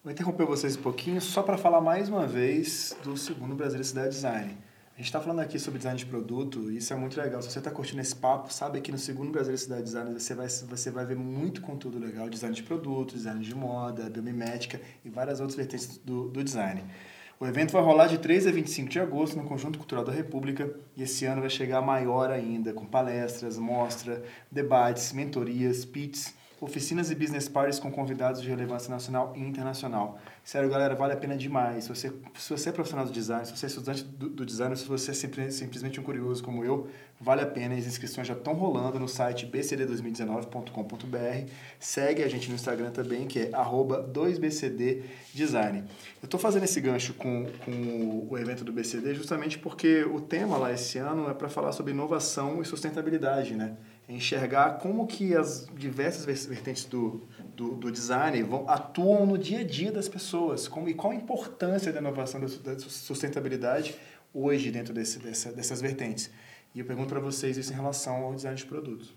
Vou 0.02 0.12
interromper 0.12 0.46
vocês 0.46 0.76
um 0.76 0.82
pouquinho 0.82 1.20
só 1.20 1.42
para 1.42 1.58
falar 1.58 1.80
mais 1.80 2.08
uma 2.08 2.26
vez 2.26 2.96
do 3.02 3.16
segundo 3.16 3.54
Brasil 3.54 3.82
Cidade 3.84 4.10
Design. 4.10 4.56
A 4.94 4.98
gente 4.98 5.08
está 5.08 5.20
falando 5.20 5.40
aqui 5.40 5.58
sobre 5.58 5.76
design 5.76 5.98
de 5.98 6.06
produto 6.06 6.70
e 6.70 6.78
isso 6.78 6.90
é 6.90 6.96
muito 6.96 7.20
legal. 7.20 7.42
Se 7.42 7.50
você 7.50 7.58
está 7.58 7.70
curtindo 7.70 8.00
esse 8.00 8.16
papo, 8.16 8.50
sabe 8.50 8.80
que 8.80 8.90
no 8.90 8.96
segundo 8.96 9.30
Brasil 9.30 9.58
Cidade 9.58 9.82
Design 9.82 10.14
você 10.14 10.34
vai, 10.34 10.48
você 10.48 10.90
vai 10.90 11.04
ver 11.04 11.16
muito 11.16 11.60
conteúdo 11.60 11.98
legal, 11.98 12.30
design 12.30 12.54
de 12.56 12.62
produto, 12.62 13.14
design 13.14 13.44
de 13.44 13.54
moda, 13.54 14.08
biomimética 14.08 14.80
e 15.04 15.10
várias 15.10 15.38
outras 15.38 15.56
vertentes 15.56 15.98
do, 15.98 16.30
do 16.30 16.42
design. 16.42 16.82
O 17.38 17.44
evento 17.44 17.70
vai 17.72 17.82
rolar 17.82 18.06
de 18.06 18.16
3 18.16 18.46
a 18.46 18.50
25 18.50 18.88
de 18.88 18.98
agosto 18.98 19.36
no 19.36 19.44
Conjunto 19.44 19.78
Cultural 19.78 20.02
da 20.02 20.10
República 20.10 20.70
e 20.96 21.02
esse 21.02 21.26
ano 21.26 21.42
vai 21.42 21.50
chegar 21.50 21.82
maior 21.82 22.30
ainda, 22.30 22.72
com 22.72 22.86
palestras, 22.86 23.58
mostra, 23.58 24.24
debates, 24.50 25.12
mentorias, 25.12 25.84
pits, 25.84 26.32
oficinas 26.58 27.10
e 27.10 27.14
business 27.14 27.46
parties 27.46 27.78
com 27.78 27.92
convidados 27.92 28.40
de 28.40 28.48
relevância 28.48 28.90
nacional 28.90 29.34
e 29.36 29.40
internacional. 29.40 30.18
Sério, 30.46 30.70
galera, 30.70 30.94
vale 30.94 31.12
a 31.12 31.16
pena 31.16 31.36
demais. 31.36 31.82
Se 31.82 31.88
você, 31.88 32.12
se 32.38 32.50
você 32.50 32.68
é 32.68 32.72
profissional 32.72 33.04
do 33.04 33.10
design, 33.10 33.44
se 33.44 33.50
você 33.50 33.66
é 33.66 33.68
estudante 33.68 34.04
do, 34.04 34.28
do 34.28 34.46
design, 34.46 34.76
se 34.76 34.84
você 34.84 35.10
é 35.10 35.14
simplesmente 35.50 35.98
um 35.98 36.04
curioso 36.04 36.40
como 36.40 36.64
eu, 36.64 36.86
vale 37.20 37.42
a 37.42 37.46
pena. 37.46 37.74
As 37.74 37.84
inscrições 37.84 38.28
já 38.28 38.34
estão 38.34 38.54
rolando 38.54 39.00
no 39.00 39.08
site 39.08 39.44
bcd2019.com.br. 39.44 41.50
Segue 41.80 42.22
a 42.22 42.28
gente 42.28 42.48
no 42.48 42.54
Instagram 42.54 42.92
também, 42.92 43.26
que 43.26 43.40
é 43.40 43.50
2bcddesign. 43.50 45.82
Eu 46.22 46.26
estou 46.26 46.38
fazendo 46.38 46.62
esse 46.62 46.80
gancho 46.80 47.12
com, 47.14 47.46
com 47.64 48.28
o 48.30 48.38
evento 48.38 48.62
do 48.62 48.72
BCD 48.72 49.16
justamente 49.16 49.58
porque 49.58 50.04
o 50.04 50.20
tema 50.20 50.56
lá 50.56 50.72
esse 50.72 50.96
ano 50.96 51.28
é 51.28 51.34
para 51.34 51.48
falar 51.48 51.72
sobre 51.72 51.92
inovação 51.92 52.62
e 52.62 52.64
sustentabilidade, 52.64 53.56
né? 53.56 53.76
Enxergar 54.08 54.78
como 54.78 55.06
que 55.06 55.34
as 55.34 55.66
diversas 55.74 56.46
vertentes 56.46 56.84
do, 56.84 57.26
do, 57.56 57.74
do, 57.74 57.90
design 57.90 58.40
vão, 58.42 58.68
atuam 58.68 59.26
no 59.26 59.36
dia 59.36 59.60
a 59.60 59.64
dia 59.64 59.90
das 59.90 60.08
pessoas 60.08 60.68
como, 60.68 60.88
e 60.88 60.94
qual 60.94 61.12
a 61.12 61.16
importância 61.16 61.92
da 61.92 61.98
inovação 61.98 62.40
da 62.40 62.78
sustentabilidade 62.78 63.96
hoje 64.32 64.70
dentro 64.70 64.94
desse, 64.94 65.18
dessa, 65.18 65.52
dessas 65.52 65.80
vertentes. 65.80 66.30
E 66.74 66.78
eu 66.78 66.84
pergunto 66.84 67.08
para 67.08 67.20
vocês 67.20 67.56
isso 67.56 67.72
em 67.72 67.74
relação 67.74 68.16
ao 68.16 68.34
design 68.34 68.56
de 68.56 68.66
produto. 68.66 69.08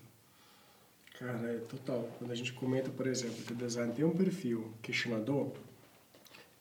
Cara, 1.18 1.52
é 1.52 1.58
total. 1.58 2.08
Quando 2.18 2.30
a 2.30 2.34
gente 2.34 2.52
comenta, 2.54 2.90
por 2.90 3.06
exemplo, 3.06 3.36
que 3.44 3.52
o 3.52 3.56
design 3.56 3.92
tem 3.92 4.04
um 4.04 4.16
perfil 4.16 4.72
questionador, 4.80 5.52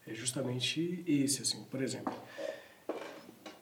é 0.06 0.14
justamente 0.14 1.02
esse, 1.08 1.42
assim. 1.42 1.64
Por 1.72 1.82
exemplo, 1.82 2.14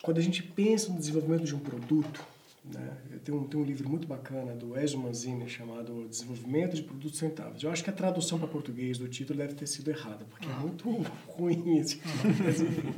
quando 0.01 0.17
a 0.17 0.21
gente 0.21 0.41
pensa 0.41 0.91
no 0.91 0.97
desenvolvimento 0.97 1.43
de 1.43 1.55
um 1.55 1.59
produto, 1.59 2.25
né, 2.73 2.97
tem 3.23 3.33
um, 3.33 3.43
tem 3.45 3.59
um 3.59 3.63
livro 3.63 3.89
muito 3.89 4.07
bacana 4.07 4.53
do 4.53 4.77
Ezio 4.77 4.99
Manzini 4.99 5.47
chamado 5.49 6.07
Desenvolvimento 6.07 6.75
de 6.75 6.83
Produtos 6.83 7.19
Rentáveis. 7.19 7.63
Eu 7.63 7.71
acho 7.71 7.83
que 7.83 7.89
a 7.89 7.93
tradução 7.93 8.37
para 8.39 8.47
português 8.47 8.97
do 8.97 9.07
título 9.07 9.39
deve 9.39 9.53
ter 9.53 9.67
sido 9.67 9.89
errada, 9.89 10.25
porque 10.25 10.47
é 10.47 10.53
muito 10.53 10.89
ruim 11.27 11.77
esse 11.77 11.97
título. 11.97 12.93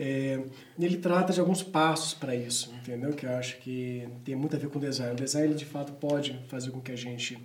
É, 0.00 0.44
ele 0.78 0.96
trata 0.98 1.32
de 1.32 1.40
alguns 1.40 1.62
passos 1.62 2.14
para 2.14 2.34
isso, 2.34 2.72
entendeu? 2.74 3.12
Que 3.12 3.26
eu 3.26 3.30
acho 3.30 3.58
que 3.58 4.08
tem 4.24 4.36
muito 4.36 4.54
a 4.54 4.58
ver 4.58 4.68
com 4.68 4.78
o 4.78 4.80
design. 4.80 5.12
O 5.12 5.16
design, 5.16 5.54
de 5.54 5.64
fato, 5.64 5.92
pode 5.94 6.38
fazer 6.46 6.70
com 6.70 6.80
que 6.80 6.92
a 6.92 6.96
gente 6.96 7.36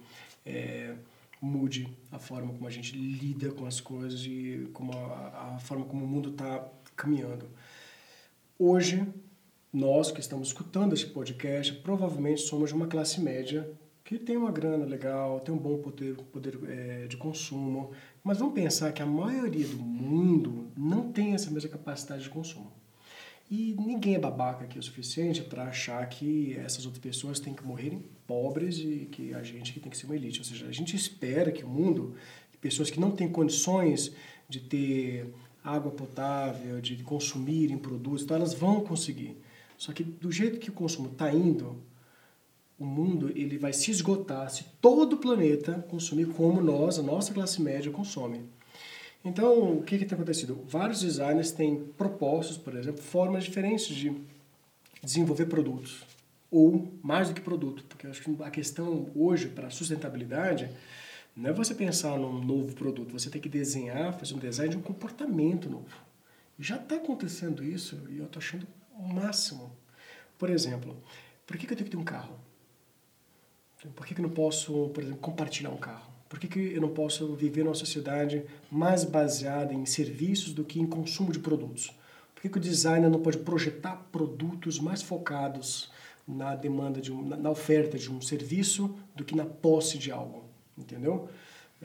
é, 0.45 0.93
mude 1.41 1.87
a 2.11 2.19
forma 2.19 2.53
como 2.53 2.67
a 2.67 2.69
gente 2.69 2.95
lida 2.95 3.51
com 3.51 3.65
as 3.65 3.81
coisas 3.81 4.23
e 4.25 4.69
como 4.71 4.93
a, 4.93 5.55
a 5.55 5.59
forma 5.59 5.83
como 5.85 6.05
o 6.05 6.07
mundo 6.07 6.29
está 6.29 6.63
caminhando. 6.95 7.49
Hoje, 8.59 9.05
nós 9.73 10.11
que 10.11 10.19
estamos 10.19 10.49
escutando 10.49 10.93
esse 10.93 11.07
podcast, 11.07 11.73
provavelmente 11.73 12.41
somos 12.41 12.69
de 12.69 12.75
uma 12.75 12.85
classe 12.85 13.19
média 13.19 13.67
que 14.03 14.19
tem 14.19 14.37
uma 14.37 14.51
grana 14.51 14.85
legal, 14.85 15.39
tem 15.39 15.53
um 15.53 15.57
bom 15.57 15.77
poder, 15.77 16.15
poder 16.31 16.59
é, 16.67 17.07
de 17.07 17.17
consumo, 17.17 17.91
mas 18.23 18.37
vamos 18.37 18.53
pensar 18.53 18.91
que 18.91 19.01
a 19.01 19.05
maioria 19.05 19.65
do 19.65 19.77
mundo 19.77 20.67
não 20.77 21.11
tem 21.11 21.33
essa 21.33 21.49
mesma 21.49 21.69
capacidade 21.69 22.21
de 22.21 22.29
consumo. 22.29 22.71
E 23.49 23.75
ninguém 23.79 24.15
é 24.15 24.19
babaca 24.19 24.63
aqui 24.63 24.77
o 24.77 24.83
suficiente 24.83 25.41
para 25.41 25.63
achar 25.63 26.07
que 26.07 26.55
essas 26.57 26.85
outras 26.85 27.01
pessoas 27.01 27.39
têm 27.39 27.53
que 27.53 27.63
morrerem 27.63 28.03
pobres 28.27 28.77
e 28.77 29.07
que 29.11 29.33
a 29.33 29.41
gente 29.41 29.73
que 29.73 29.79
tem 29.79 29.89
que 29.89 29.97
ser 29.97 30.05
uma 30.05 30.15
elite. 30.15 30.39
Ou 30.39 30.45
seja, 30.45 30.67
a 30.67 30.71
gente 30.71 30.95
espera 30.95 31.51
que 31.51 31.63
o 31.63 31.67
mundo, 31.67 32.15
pessoas 32.61 32.89
que 32.89 32.99
não 32.99 33.11
têm 33.11 33.29
condições 33.29 34.13
de 34.47 34.59
ter 34.59 35.33
água 35.63 35.91
potável, 35.91 36.81
de 36.81 36.97
consumirem 37.03 37.77
produtos, 37.77 38.23
então 38.23 38.37
elas 38.37 38.53
vão 38.53 38.81
conseguir. 38.81 39.37
Só 39.83 39.91
que 39.91 40.01
do 40.01 40.31
jeito 40.31 40.61
que 40.61 40.69
o 40.69 40.73
consumo 40.73 41.09
está 41.09 41.29
indo, 41.29 41.75
o 42.79 42.85
mundo 42.85 43.29
ele 43.35 43.57
vai 43.57 43.73
se 43.73 43.91
esgotar 43.91 44.49
se 44.49 44.63
todo 44.79 45.17
o 45.17 45.17
planeta 45.17 45.85
consumir 45.89 46.27
como 46.27 46.61
nós, 46.61 46.97
a 46.97 47.03
nossa 47.03 47.33
classe 47.33 47.61
média, 47.61 47.91
consome. 47.91 48.45
Então, 49.25 49.79
o 49.79 49.83
que, 49.83 49.97
que 49.97 50.05
tem 50.05 50.15
acontecido? 50.15 50.63
Vários 50.69 51.01
designers 51.01 51.51
têm 51.51 51.83
propostos, 51.97 52.57
por 52.57 52.77
exemplo, 52.77 53.01
formas 53.01 53.43
diferentes 53.43 53.87
de 53.87 54.15
desenvolver 55.03 55.47
produtos. 55.47 56.05
Ou 56.49 56.89
mais 57.03 57.27
do 57.27 57.35
que 57.35 57.41
produto, 57.41 57.83
porque 57.83 58.07
eu 58.07 58.11
acho 58.11 58.21
que 58.21 58.41
a 58.41 58.49
questão 58.49 59.09
hoje 59.13 59.49
para 59.49 59.69
sustentabilidade 59.69 60.69
não 61.35 61.49
é 61.49 61.53
você 61.53 61.75
pensar 61.75 62.17
num 62.17 62.41
novo 62.41 62.73
produto, 62.73 63.11
você 63.11 63.29
tem 63.29 63.41
que 63.41 63.49
desenhar, 63.49 64.17
fazer 64.17 64.33
um 64.33 64.39
design 64.39 64.71
de 64.71 64.77
um 64.77 64.81
comportamento 64.81 65.69
novo. 65.69 65.93
Já 66.57 66.77
está 66.77 66.95
acontecendo 66.95 67.61
isso 67.61 67.99
e 68.09 68.19
eu 68.19 68.25
estou 68.25 68.39
achando 68.39 68.65
o 68.97 69.13
máximo. 69.13 69.71
Por 70.37 70.49
exemplo, 70.49 70.95
por 71.45 71.57
que, 71.57 71.67
que 71.67 71.73
eu 71.73 71.77
tenho 71.77 71.89
que 71.89 71.95
ter 71.95 72.01
um 72.01 72.05
carro? 72.05 72.39
Por 73.95 74.05
que, 74.05 74.15
que 74.15 74.21
eu 74.21 74.23
não 74.23 74.33
posso, 74.33 74.89
por 74.89 75.03
exemplo, 75.03 75.19
compartilhar 75.19 75.69
um 75.69 75.77
carro? 75.77 76.11
Por 76.29 76.39
que, 76.39 76.47
que 76.47 76.59
eu 76.73 76.81
não 76.81 76.89
posso 76.89 77.35
viver 77.35 77.63
numa 77.63 77.75
sociedade 77.75 78.43
mais 78.71 79.03
baseada 79.03 79.73
em 79.73 79.85
serviços 79.85 80.53
do 80.53 80.63
que 80.63 80.79
em 80.79 80.87
consumo 80.87 81.31
de 81.31 81.39
produtos? 81.39 81.93
Por 82.33 82.41
que, 82.41 82.49
que 82.49 82.57
o 82.57 82.61
designer 82.61 83.09
não 83.09 83.21
pode 83.21 83.37
projetar 83.39 83.97
produtos 84.11 84.79
mais 84.79 85.01
focados 85.01 85.91
na 86.27 86.55
demanda 86.55 87.01
de 87.01 87.11
um, 87.11 87.23
na 87.23 87.49
oferta 87.49 87.97
de 87.97 88.11
um 88.11 88.21
serviço 88.21 88.95
do 89.15 89.23
que 89.23 89.35
na 89.35 89.45
posse 89.45 89.97
de 89.97 90.11
algo? 90.11 90.45
Entendeu? 90.77 91.29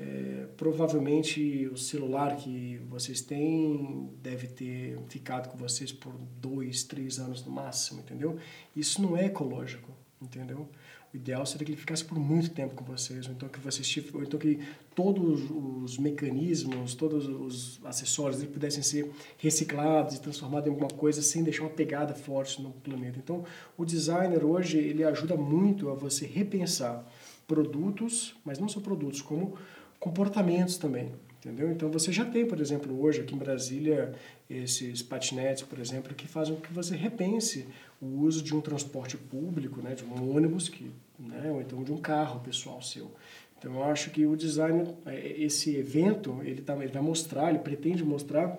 É, 0.00 0.46
provavelmente 0.56 1.68
o 1.72 1.76
celular 1.76 2.37
que 2.37 2.80
vocês 2.88 3.20
têm 3.20 4.08
deve 4.22 4.46
ter 4.46 4.96
ficado 5.08 5.48
com 5.48 5.58
vocês 5.58 5.90
por 5.90 6.12
dois, 6.40 6.84
três 6.84 7.18
anos 7.18 7.44
no 7.44 7.50
máximo, 7.50 8.00
entendeu? 8.00 8.37
Isso 8.76 9.02
não 9.02 9.16
é 9.16 9.24
ecológico, 9.24 9.90
entendeu? 10.22 10.68
O 11.12 11.16
ideal 11.16 11.44
seria 11.44 11.64
que 11.64 11.72
ele 11.72 11.80
ficasse 11.80 12.04
por 12.04 12.16
muito 12.16 12.50
tempo 12.50 12.76
com 12.76 12.84
vocês, 12.84 13.26
ou 13.26 13.32
então 13.32 13.48
que 13.48 13.58
vocês 13.58 14.04
ou 14.14 14.22
então 14.22 14.38
que 14.38 14.61
todos 14.94 15.40
os 15.50 15.98
mecanismos, 15.98 16.94
todos 16.94 17.26
os 17.26 17.80
acessórios 17.84 18.38
dele 18.38 18.52
pudessem 18.52 18.82
ser 18.82 19.11
reciclados 19.37 20.14
e 20.14 20.20
transformados 20.20 20.68
em 20.68 20.70
alguma 20.70 20.90
coisa 20.90 21.22
sem 21.22 21.42
deixar 21.42 21.62
uma 21.62 21.70
pegada 21.70 22.14
forte 22.14 22.62
no 22.62 22.70
planeta. 22.70 23.18
Então, 23.18 23.42
o 23.76 23.84
designer 23.84 24.44
hoje 24.44 24.78
ele 24.78 25.02
ajuda 25.02 25.34
muito 25.34 25.88
a 25.88 25.94
você 25.94 26.24
repensar 26.24 27.04
produtos, 27.48 28.37
mas 28.44 28.58
não 28.58 28.68
só 28.68 28.78
produtos, 28.78 29.22
como 29.22 29.56
comportamentos 29.98 30.76
também. 30.76 31.12
Entendeu? 31.38 31.70
Então 31.70 31.88
você 31.88 32.12
já 32.12 32.24
tem, 32.24 32.44
por 32.44 32.61
exemplo, 32.61 33.00
hoje 33.00 33.20
aqui 33.20 33.34
em 33.34 33.38
Brasília, 33.38 34.12
esses 34.50 35.02
patinetes, 35.02 35.62
por 35.62 35.78
exemplo, 35.78 36.12
que 36.12 36.26
fazem 36.26 36.56
com 36.56 36.61
que 36.61 36.72
você 36.72 36.96
repense 36.96 37.68
o 38.02 38.06
uso 38.22 38.42
de 38.42 38.54
um 38.54 38.61
transporte 38.61 39.16
público, 39.16 39.80
né, 39.80 39.94
de 39.94 40.04
um 40.04 40.34
ônibus, 40.34 40.68
que, 40.68 40.90
né, 41.18 41.50
ou 41.50 41.61
então 41.61 41.84
de 41.84 41.92
um 41.92 41.96
carro 41.96 42.40
pessoal 42.40 42.82
seu. 42.82 43.12
Então 43.56 43.74
eu 43.74 43.84
acho 43.84 44.11
que 44.11 44.26
o 44.26 44.37
design, 44.37 44.94
é, 45.06 45.42
esse 45.42 45.76
evento, 45.76 46.40
ele, 46.42 46.61
tá, 46.61 46.74
ele 46.74 46.92
vai 46.92 47.02
mostrar, 47.02 47.50
ele 47.50 47.61
pretende 47.61 48.04
mostrar 48.04 48.58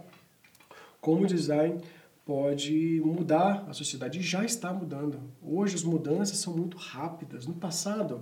como 1.02 1.24
o 1.24 1.28
design 1.28 1.82
pode 2.26 3.02
mudar 3.04 3.66
a 3.68 3.74
sociedade 3.74 4.20
e 4.20 4.22
já 4.22 4.46
está 4.46 4.72
mudando. 4.72 5.20
Hoje 5.42 5.76
as 5.76 5.84
mudanças 5.84 6.38
são 6.38 6.56
muito 6.56 6.78
rápidas. 6.78 7.48
No 7.48 7.56
passado, 7.56 8.22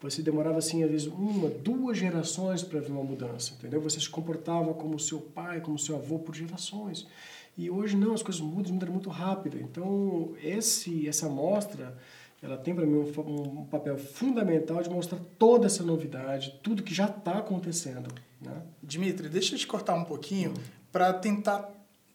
você 0.00 0.22
demorava 0.22 0.58
assim 0.58 0.84
às 0.84 0.90
vezes 0.90 1.06
uma, 1.06 1.48
duas 1.48 1.98
gerações 1.98 2.62
para 2.62 2.80
ver 2.80 2.90
uma 2.90 3.02
mudança, 3.02 3.54
entendeu? 3.54 3.80
Você 3.80 3.98
se 3.98 4.08
comportava 4.08 4.72
como 4.74 4.98
seu 4.98 5.20
pai, 5.20 5.60
como 5.60 5.78
seu 5.78 5.96
avô 5.96 6.18
por 6.18 6.34
gerações. 6.34 7.06
E 7.56 7.68
hoje 7.68 7.96
não, 7.96 8.14
as 8.14 8.22
coisas 8.22 8.40
mudam, 8.40 8.72
mudam 8.72 8.92
muito 8.92 9.10
rápido. 9.10 9.58
Então, 9.58 10.34
esse 10.40 11.08
essa 11.08 11.28
mostra, 11.28 11.98
ela 12.40 12.56
tem 12.56 12.72
para 12.72 12.86
mim 12.86 13.12
um, 13.16 13.60
um, 13.60 13.64
papel 13.64 13.98
fundamental 13.98 14.80
de 14.80 14.88
mostrar 14.88 15.18
toda 15.36 15.66
essa 15.66 15.82
novidade, 15.82 16.60
tudo 16.62 16.84
que 16.84 16.94
já 16.94 17.06
está 17.06 17.38
acontecendo. 17.38 18.08
Né? 18.40 18.62
Dimitri, 18.80 19.28
deixa 19.28 19.56
eu 19.56 19.58
te 19.58 19.66
cortar 19.66 19.94
um 19.94 20.04
pouquinho 20.04 20.54
para 20.92 21.12
tentar 21.12 21.68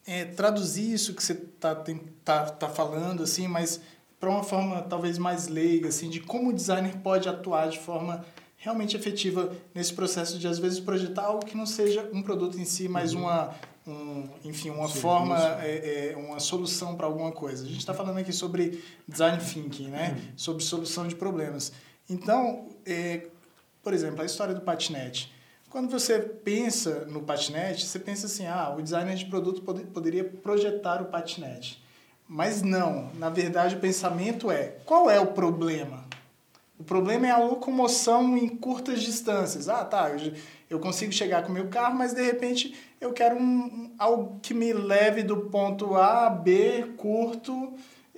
é, 0.07 0.23
traduzir 0.23 0.93
isso 0.93 1.13
que 1.13 1.21
você 1.21 1.33
está 1.33 1.75
tá, 2.23 2.45
tá 2.45 2.69
falando, 2.69 3.23
assim, 3.23 3.47
mas 3.47 3.81
para 4.23 4.29
uma 4.29 4.41
forma 4.41 4.81
talvez 4.83 5.17
mais 5.17 5.49
leiga, 5.49 5.89
assim, 5.89 6.09
de 6.09 6.21
como 6.21 6.51
o 6.51 6.53
designer 6.53 6.95
pode 6.99 7.27
atuar 7.27 7.67
de 7.67 7.77
forma 7.77 8.25
realmente 8.55 8.95
efetiva 8.95 9.51
nesse 9.75 9.93
processo 9.93 10.39
de 10.39 10.47
às 10.47 10.57
vezes 10.57 10.79
projetar 10.79 11.23
algo 11.23 11.45
que 11.45 11.57
não 11.57 11.65
seja 11.65 12.09
um 12.13 12.23
produto 12.23 12.57
em 12.57 12.63
si, 12.63 12.87
mas 12.87 13.13
uhum. 13.13 13.23
uma 13.23 13.53
um, 13.85 14.29
enfim, 14.45 14.69
uma 14.69 14.83
Serviço. 14.83 15.01
forma, 15.01 15.37
é, 15.61 16.13
é, 16.13 16.15
uma 16.15 16.39
solução 16.39 16.95
para 16.95 17.05
alguma 17.05 17.33
coisa. 17.33 17.65
A 17.65 17.67
gente 17.67 17.79
está 17.79 17.93
falando 17.93 18.17
aqui 18.17 18.31
sobre 18.31 18.81
design 19.05 19.43
thinking, 19.43 19.89
né? 19.89 20.11
Uhum. 20.15 20.37
Sobre 20.37 20.63
solução 20.63 21.05
de 21.05 21.15
problemas. 21.15 21.73
Então, 22.09 22.69
é, 22.85 23.27
por 23.83 23.93
exemplo, 23.93 24.21
a 24.21 24.25
história 24.25 24.55
do 24.55 24.61
patinete. 24.61 25.33
Quando 25.69 25.91
você 25.91 26.17
pensa 26.17 27.03
no 27.09 27.23
patinete, 27.23 27.85
você 27.85 27.99
pensa 27.99 28.27
assim, 28.27 28.45
ah, 28.45 28.73
o 28.73 28.81
designer 28.81 29.17
de 29.17 29.25
produto 29.25 29.61
pod 29.63 29.83
poderia 29.87 30.23
projetar 30.23 31.01
o 31.01 31.07
patinete. 31.07 31.82
Mas 32.27 32.61
não, 32.61 33.09
na 33.15 33.29
verdade 33.29 33.75
o 33.75 33.79
pensamento 33.79 34.49
é, 34.49 34.77
qual 34.85 35.09
é 35.09 35.19
o 35.19 35.27
problema? 35.27 36.03
O 36.79 36.83
problema 36.83 37.27
é 37.27 37.31
a 37.31 37.37
locomoção 37.37 38.35
em 38.35 38.47
curtas 38.47 39.01
distâncias. 39.01 39.69
Ah, 39.69 39.85
tá, 39.85 40.09
eu, 40.09 40.33
eu 40.69 40.79
consigo 40.79 41.11
chegar 41.11 41.43
com 41.43 41.49
o 41.49 41.53
meu 41.53 41.67
carro, 41.67 41.95
mas 41.95 42.13
de 42.13 42.21
repente 42.21 42.75
eu 42.99 43.13
quero 43.13 43.37
um, 43.37 43.91
algo 43.97 44.39
que 44.41 44.53
me 44.53 44.73
leve 44.73 45.23
do 45.23 45.37
ponto 45.37 45.95
A 45.95 46.27
a 46.27 46.29
B 46.29 46.93
curto 46.97 47.73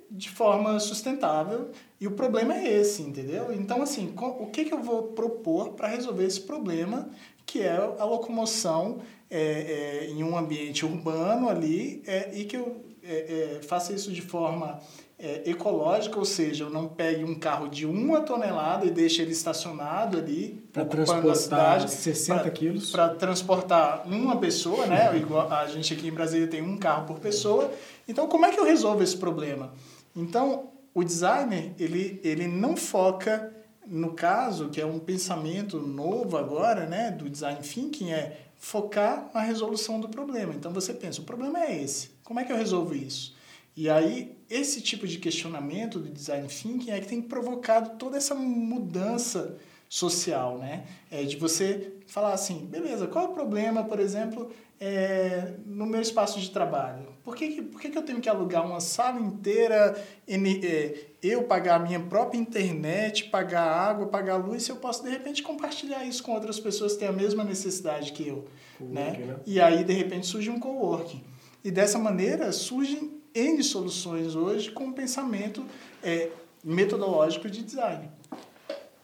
de 0.09 0.29
forma 0.29 0.79
sustentável. 0.79 1.71
E 1.99 2.07
o 2.07 2.11
problema 2.11 2.55
é 2.55 2.79
esse, 2.79 3.01
entendeu? 3.01 3.51
Então, 3.53 3.81
assim, 3.81 4.13
o 4.15 4.47
que, 4.47 4.65
que 4.65 4.73
eu 4.73 4.81
vou 4.81 5.03
propor 5.03 5.73
para 5.73 5.87
resolver 5.87 6.25
esse 6.25 6.41
problema, 6.41 7.09
que 7.45 7.61
é 7.61 7.75
a 7.75 8.05
locomoção 8.05 8.99
é, 9.29 9.39
é, 9.39 10.07
em 10.07 10.23
um 10.23 10.37
ambiente 10.37 10.85
urbano 10.85 11.49
ali, 11.49 12.01
é, 12.05 12.31
e 12.33 12.45
que 12.45 12.55
eu 12.55 12.84
é, 13.07 13.57
é, 13.57 13.61
faça 13.61 13.93
isso 13.93 14.11
de 14.11 14.21
forma 14.21 14.79
é, 15.17 15.49
ecológica, 15.49 16.17
ou 16.17 16.25
seja, 16.25 16.65
eu 16.65 16.69
não 16.69 16.87
pegue 16.87 17.23
um 17.23 17.35
carro 17.35 17.67
de 17.67 17.85
uma 17.85 18.21
tonelada 18.21 18.85
e 18.85 18.91
deixe 18.91 19.21
ele 19.21 19.31
estacionado 19.31 20.17
ali, 20.17 20.63
para 20.73 20.83
transportar 20.85 21.35
cidade, 21.35 21.91
60 21.91 22.41
pra, 22.41 22.51
quilos. 22.51 22.91
Para 22.91 23.09
transportar 23.09 24.07
uma 24.07 24.37
pessoa, 24.37 24.85
né? 24.87 25.15
Igual 25.17 25.51
a 25.51 25.67
gente 25.67 25.93
aqui 25.93 26.07
em 26.07 26.11
Brasília 26.11 26.47
tem 26.47 26.61
um 26.61 26.77
carro 26.77 27.05
por 27.05 27.19
pessoa. 27.19 27.71
Então, 28.07 28.27
como 28.27 28.45
é 28.45 28.51
que 28.51 28.59
eu 28.59 28.65
resolvo 28.65 29.01
esse 29.03 29.17
problema? 29.17 29.73
Então, 30.15 30.69
o 30.93 31.03
designer, 31.03 31.73
ele, 31.79 32.19
ele 32.23 32.47
não 32.47 32.75
foca 32.75 33.53
no 33.87 34.13
caso, 34.13 34.69
que 34.69 34.81
é 34.81 34.85
um 34.85 34.99
pensamento 34.99 35.79
novo 35.79 36.37
agora, 36.37 36.87
né, 36.87 37.11
do 37.11 37.29
design 37.29 37.59
thinking, 37.61 38.11
é 38.11 38.39
focar 38.57 39.29
na 39.33 39.41
resolução 39.41 39.99
do 39.99 40.09
problema. 40.09 40.53
Então 40.53 40.71
você 40.71 40.93
pensa, 40.93 41.21
o 41.21 41.23
problema 41.23 41.63
é 41.63 41.83
esse. 41.83 42.14
Como 42.25 42.39
é 42.39 42.43
que 42.43 42.51
eu 42.51 42.57
resolvo 42.57 42.95
isso? 42.95 43.35
E 43.77 43.87
aí, 43.87 44.35
esse 44.49 44.81
tipo 44.81 45.07
de 45.07 45.19
questionamento 45.19 45.99
do 45.99 46.09
design 46.09 46.47
thinking 46.47 46.89
é 46.89 46.99
que 46.99 47.07
tem 47.07 47.21
provocado 47.21 47.97
toda 47.97 48.17
essa 48.17 48.33
mudança 48.33 49.57
social, 49.87 50.57
né? 50.57 50.85
É 51.11 51.23
de 51.23 51.37
você 51.37 51.93
falar 52.07 52.33
assim, 52.33 52.65
beleza, 52.65 53.05
qual 53.05 53.25
é 53.25 53.27
o 53.29 53.33
problema, 53.33 53.83
por 53.83 53.99
exemplo, 53.99 54.51
é, 54.79 55.53
no 55.67 55.85
meu 55.85 56.01
espaço 56.01 56.39
de 56.39 56.49
trabalho? 56.49 57.05
Por 57.23 57.35
que, 57.35 57.61
por 57.61 57.79
que, 57.79 57.89
que 57.89 57.97
eu 57.97 58.03
tenho 58.03 58.19
que 58.19 58.29
alugar 58.29 58.65
uma 58.65 58.79
sala 58.79 59.19
inteira, 59.19 59.95
é, 60.27 60.95
eu 61.21 61.43
pagar 61.43 61.75
a 61.75 61.79
minha 61.79 61.99
própria 61.99 62.39
internet, 62.39 63.25
pagar 63.25 63.63
água, 63.63 64.07
pagar 64.07 64.37
luz, 64.37 64.63
se 64.63 64.71
eu 64.71 64.77
posso, 64.77 65.03
de 65.03 65.09
repente, 65.11 65.43
compartilhar 65.43 66.03
isso 66.05 66.23
com 66.23 66.33
outras 66.33 66.59
pessoas 66.59 66.93
que 66.93 66.99
têm 66.99 67.07
a 67.07 67.13
mesma 67.13 67.43
necessidade 67.43 68.13
que 68.13 68.27
eu? 68.27 68.47
Né? 68.79 69.11
né? 69.11 69.35
E 69.45 69.59
aí, 69.59 69.83
de 69.83 69.93
repente, 69.93 70.25
surge 70.25 70.49
um 70.49 70.59
coworking. 70.59 71.34
E 71.65 71.71
dessa 71.71 71.97
maneira, 71.97 72.51
surgem 72.51 73.19
N 73.33 73.63
soluções 73.63 74.35
hoje 74.35 74.71
com 74.71 74.85
um 74.85 74.93
pensamento 74.93 75.65
é, 76.03 76.29
metodológico 76.63 77.49
de 77.49 77.63
design. 77.63 78.07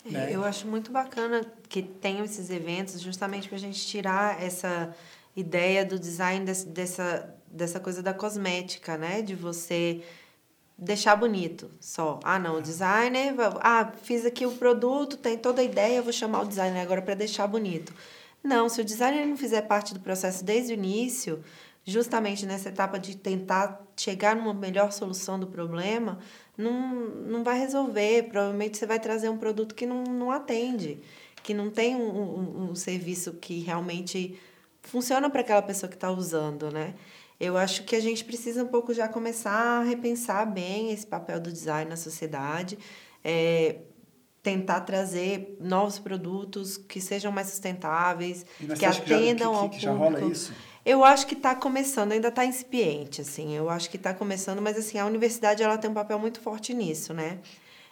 Né? 0.06 0.30
Eu 0.32 0.44
acho 0.44 0.68
muito 0.68 0.92
bacana 0.92 1.44
que 1.68 1.82
tenham 1.82 2.24
esses 2.24 2.52
eventos 2.52 3.02
justamente 3.02 3.48
para 3.48 3.58
a 3.58 3.60
gente 3.60 3.84
tirar 3.84 4.40
essa 4.40 4.96
ideia 5.36 5.84
do 5.84 5.98
design 5.98 6.46
desse, 6.46 6.68
dessa, 6.68 7.36
dessa 7.48 7.80
coisa 7.80 8.04
da 8.04 8.14
cosmética, 8.14 8.96
né? 8.96 9.24
De 9.24 9.34
você 9.34 10.04
deixar 10.78 11.16
bonito 11.16 11.68
só. 11.80 12.20
Ah, 12.24 12.38
não, 12.38 12.60
o 12.60 12.62
designer... 12.62 13.34
Ah, 13.60 13.92
fiz 14.04 14.24
aqui 14.24 14.46
o 14.46 14.52
produto, 14.52 15.18
tem 15.18 15.36
toda 15.36 15.62
a 15.62 15.66
ideia, 15.66 16.00
vou 16.00 16.14
chamar 16.14 16.44
o 16.44 16.48
designer 16.48 16.82
agora 16.82 17.02
para 17.02 17.16
deixar 17.16 17.48
bonito. 17.48 17.92
Não, 18.44 18.70
se 18.70 18.82
o 18.82 18.86
designer 18.86 19.26
não 19.26 19.36
fizer 19.36 19.62
parte 19.64 19.96
do 19.96 20.00
processo 20.00 20.44
desde 20.44 20.74
o 20.74 20.76
início, 20.76 21.44
justamente 21.86 22.46
nessa 22.46 22.70
etapa 22.70 23.00
de 23.00 23.18
tentar 23.18 23.82
chegar 23.96 24.36
numa 24.36 24.54
melhor 24.54 24.92
solução 24.92 25.40
do 25.40 25.48
problema, 25.48 26.20
não, 26.58 26.96
não 26.96 27.44
vai 27.44 27.60
resolver. 27.60 28.24
Provavelmente 28.24 28.78
você 28.78 28.86
vai 28.86 29.00
trazer 29.00 29.30
um 29.30 29.38
produto 29.38 29.74
que 29.74 29.86
não, 29.86 30.04
não 30.04 30.32
atende, 30.32 31.00
que 31.44 31.54
não 31.54 31.70
tem 31.70 31.96
um, 31.96 32.10
um, 32.10 32.70
um 32.72 32.76
serviço 32.76 33.34
que 33.34 33.60
realmente 33.60 34.40
funciona 34.82 35.30
para 35.30 35.42
aquela 35.42 35.62
pessoa 35.62 35.90
que 35.90 35.96
está 35.96 36.12
usando, 36.12 36.72
né? 36.72 36.94
Eu 37.40 37.58
acho 37.58 37.84
que 37.86 37.96
a 37.96 38.00
gente 38.00 38.24
precisa 38.24 38.64
um 38.64 38.68
pouco 38.68 38.94
já 38.94 39.08
começar 39.08 39.80
a 39.80 39.84
repensar 39.84 40.46
bem 40.46 40.92
esse 40.92 41.08
papel 41.08 41.40
do 41.40 41.52
design 41.52 41.90
na 41.90 41.98
sociedade, 41.98 42.78
é, 43.24 43.78
tentar 44.44 44.82
trazer 44.82 45.58
novos 45.60 45.98
produtos 45.98 46.78
que 46.78 47.02
sejam 47.02 47.32
mais 47.32 47.48
sustentáveis, 47.48 48.46
que 48.78 48.86
atendam 48.86 49.54
que, 49.54 49.58
ao 49.58 49.70
que, 49.70 49.78
que 49.78 49.82
já 49.82 49.92
rola 49.92 50.22
isso? 50.22 50.54
Eu 50.86 51.04
acho 51.04 51.28
que 51.28 51.36
está 51.36 51.54
começando, 51.54 52.12
ainda 52.12 52.30
está 52.30 52.46
incipiente, 52.46 53.22
assim. 53.22 53.56
Eu 53.56 53.70
acho 53.70 53.90
que 53.90 53.98
está 53.98 54.14
começando, 54.14 54.62
mas 54.62 54.78
assim 54.78 54.98
a 54.98 55.06
universidade 55.06 55.62
ela 55.62 55.78
tem 55.78 55.90
um 55.90 55.94
papel 55.94 56.18
muito 56.18 56.40
forte 56.40 56.74
nisso, 56.74 57.14
né? 57.14 57.40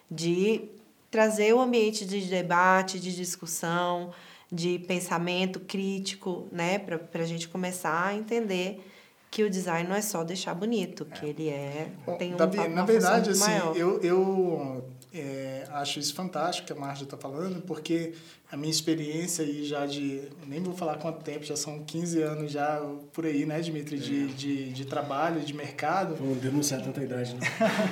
De 0.09 0.63
trazer 1.11 1.53
o 1.53 1.59
ambiente 1.59 2.05
de 2.05 2.21
debate, 2.21 2.99
de 2.99 3.15
discussão, 3.15 4.11
de 4.51 4.79
pensamento 4.79 5.59
crítico, 5.59 6.47
né? 6.51 6.79
Para 6.79 7.23
a 7.23 7.25
gente 7.25 7.47
começar 7.47 8.07
a 8.07 8.15
entender 8.15 8.83
que 9.31 9.43
o 9.43 9.49
design 9.49 9.87
não 9.87 9.95
é 9.95 10.01
só 10.01 10.23
deixar 10.23 10.55
bonito, 10.55 11.05
que 11.05 11.25
ele 11.27 11.49
é 11.49 11.89
tem 12.17 12.33
um 12.33 12.37
Davi, 12.37 12.67
na 12.67 12.83
verdade 12.83 13.29
assim, 13.29 13.41
maior. 13.41 13.75
eu 13.77 14.01
eu 14.01 14.83
é, 15.11 15.67
acho 15.71 15.99
isso 15.99 16.13
fantástico 16.13 16.67
que 16.67 16.73
a 16.73 16.75
Marja 16.75 17.03
está 17.03 17.17
falando, 17.17 17.61
porque 17.63 18.13
a 18.51 18.55
minha 18.55 18.69
experiência 18.69 19.43
aí 19.43 19.63
já 19.65 19.85
de, 19.85 20.21
nem 20.45 20.61
vou 20.61 20.75
falar 20.75 20.97
quanto 20.97 21.23
tempo, 21.23 21.43
já 21.43 21.55
são 21.55 21.83
15 21.83 22.21
anos 22.21 22.51
já 22.51 22.79
por 23.11 23.25
aí, 23.25 23.45
né, 23.45 23.59
Dimitri, 23.59 23.97
é. 23.97 23.99
de, 23.99 24.27
de, 24.27 24.73
de 24.73 24.85
trabalho, 24.85 25.41
de 25.41 25.53
mercado. 25.53 26.15
Não 26.19 26.33
denunciar 26.35 26.83
tanta 26.83 27.03
idade, 27.03 27.33
né? 27.35 27.41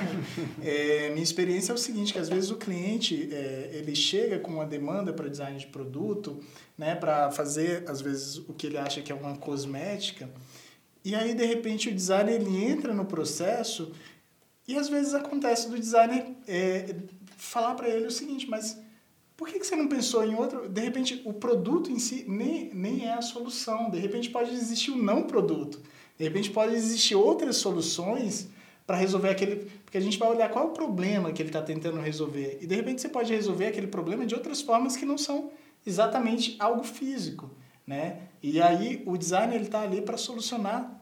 é, 0.62 1.10
minha 1.10 1.22
experiência 1.22 1.72
é 1.72 1.74
o 1.74 1.78
seguinte, 1.78 2.12
que 2.12 2.18
às 2.18 2.28
vezes 2.28 2.50
o 2.50 2.56
cliente, 2.56 3.28
é, 3.32 3.70
ele 3.72 3.96
chega 3.96 4.38
com 4.38 4.52
uma 4.52 4.66
demanda 4.66 5.12
para 5.12 5.28
design 5.28 5.58
de 5.58 5.66
produto, 5.66 6.40
né, 6.76 6.94
para 6.94 7.32
fazer, 7.32 7.82
às 7.88 8.00
vezes, 8.00 8.36
o 8.36 8.52
que 8.52 8.68
ele 8.68 8.78
acha 8.78 9.02
que 9.02 9.10
é 9.10 9.14
uma 9.14 9.36
cosmética, 9.36 10.28
e 11.04 11.14
aí, 11.14 11.34
de 11.34 11.44
repente, 11.44 11.88
o 11.88 11.94
designer 11.94 12.34
ele 12.34 12.64
entra 12.64 12.92
no 12.92 13.04
processo 13.04 13.92
e 14.68 14.76
às 14.76 14.90
vezes 14.90 15.14
acontece 15.14 15.70
do 15.70 15.78
designer 15.78 16.26
é, 16.46 16.94
falar 17.38 17.74
para 17.74 17.88
ele 17.88 18.06
o 18.06 18.10
seguinte, 18.10 18.48
mas 18.48 18.78
por 19.34 19.48
que, 19.48 19.58
que 19.58 19.66
você 19.66 19.74
não 19.74 19.88
pensou 19.88 20.22
em 20.22 20.34
outro? 20.34 20.68
De 20.68 20.80
repente, 20.82 21.22
o 21.24 21.32
produto 21.32 21.90
em 21.90 21.98
si 21.98 22.26
nem, 22.28 22.70
nem 22.74 23.06
é 23.06 23.14
a 23.14 23.22
solução. 23.22 23.88
De 23.88 23.98
repente, 23.98 24.28
pode 24.28 24.52
existir 24.52 24.90
o 24.90 24.94
um 24.94 25.02
não 25.02 25.22
produto. 25.22 25.80
De 26.18 26.24
repente, 26.24 26.50
pode 26.50 26.74
existir 26.74 27.14
outras 27.14 27.56
soluções 27.56 28.48
para 28.86 28.96
resolver 28.96 29.30
aquele. 29.30 29.70
Porque 29.84 29.96
a 29.96 30.00
gente 30.00 30.18
vai 30.18 30.28
olhar 30.28 30.50
qual 30.50 30.66
é 30.66 30.68
o 30.68 30.72
problema 30.72 31.32
que 31.32 31.40
ele 31.40 31.48
está 31.48 31.62
tentando 31.62 32.00
resolver. 32.00 32.58
E 32.60 32.66
de 32.66 32.74
repente, 32.74 33.00
você 33.00 33.08
pode 33.08 33.32
resolver 33.32 33.68
aquele 33.68 33.86
problema 33.86 34.26
de 34.26 34.34
outras 34.34 34.60
formas 34.60 34.96
que 34.96 35.06
não 35.06 35.16
são 35.16 35.50
exatamente 35.86 36.56
algo 36.58 36.82
físico. 36.82 37.48
Né? 37.86 38.22
E 38.42 38.60
aí, 38.60 39.02
o 39.06 39.16
design 39.16 39.56
está 39.56 39.82
ali 39.82 40.02
para 40.02 40.18
solucionar 40.18 40.97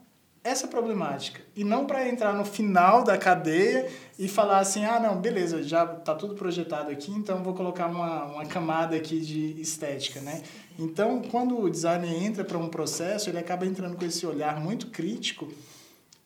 essa 0.47 0.69
problemática. 0.69 1.41
E 1.57 1.65
não 1.65 1.87
para 1.87 2.09
entrar 2.09 2.33
no 2.33 2.45
final 2.45 3.03
da 3.03 3.19
cadeia 3.19 3.89
e 4.17 4.29
falar 4.29 4.61
assim 4.61 4.85
ah 4.85 5.01
não 5.01 5.21
beleza 5.21 5.63
já 5.63 5.85
está 5.85 6.15
tudo 6.15 6.35
projetado 6.35 6.91
aqui 6.91 7.11
então 7.11 7.43
vou 7.43 7.53
colocar 7.53 7.87
uma, 7.87 8.27
uma 8.27 8.47
camada 8.47 8.97
aqui 8.97 9.21
de 9.21 9.61
estética 9.61 10.21
né? 10.21 10.43
Então 10.79 11.21
quando 11.21 11.59
o 11.59 11.69
designer 11.69 12.23
entra 12.23 12.45
para 12.45 12.57
um 12.57 12.69
processo 12.69 13.29
ele 13.29 13.39
acaba 13.39 13.67
entrando 13.67 13.97
com 13.97 14.05
esse 14.05 14.25
olhar 14.25 14.61
muito 14.61 14.87
crítico 14.87 15.49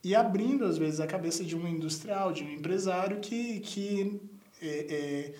e 0.04 0.14
abrindo 0.14 0.64
às 0.64 0.76
vezes 0.76 1.00
a 1.00 1.06
cabeça 1.06 1.42
de 1.42 1.56
um 1.56 1.66
industrial 1.66 2.32
de 2.32 2.44
um 2.44 2.50
empresário 2.50 3.18
que 3.20 3.60
que 3.60 4.20
é, 4.62 4.66
é, 4.68 5.34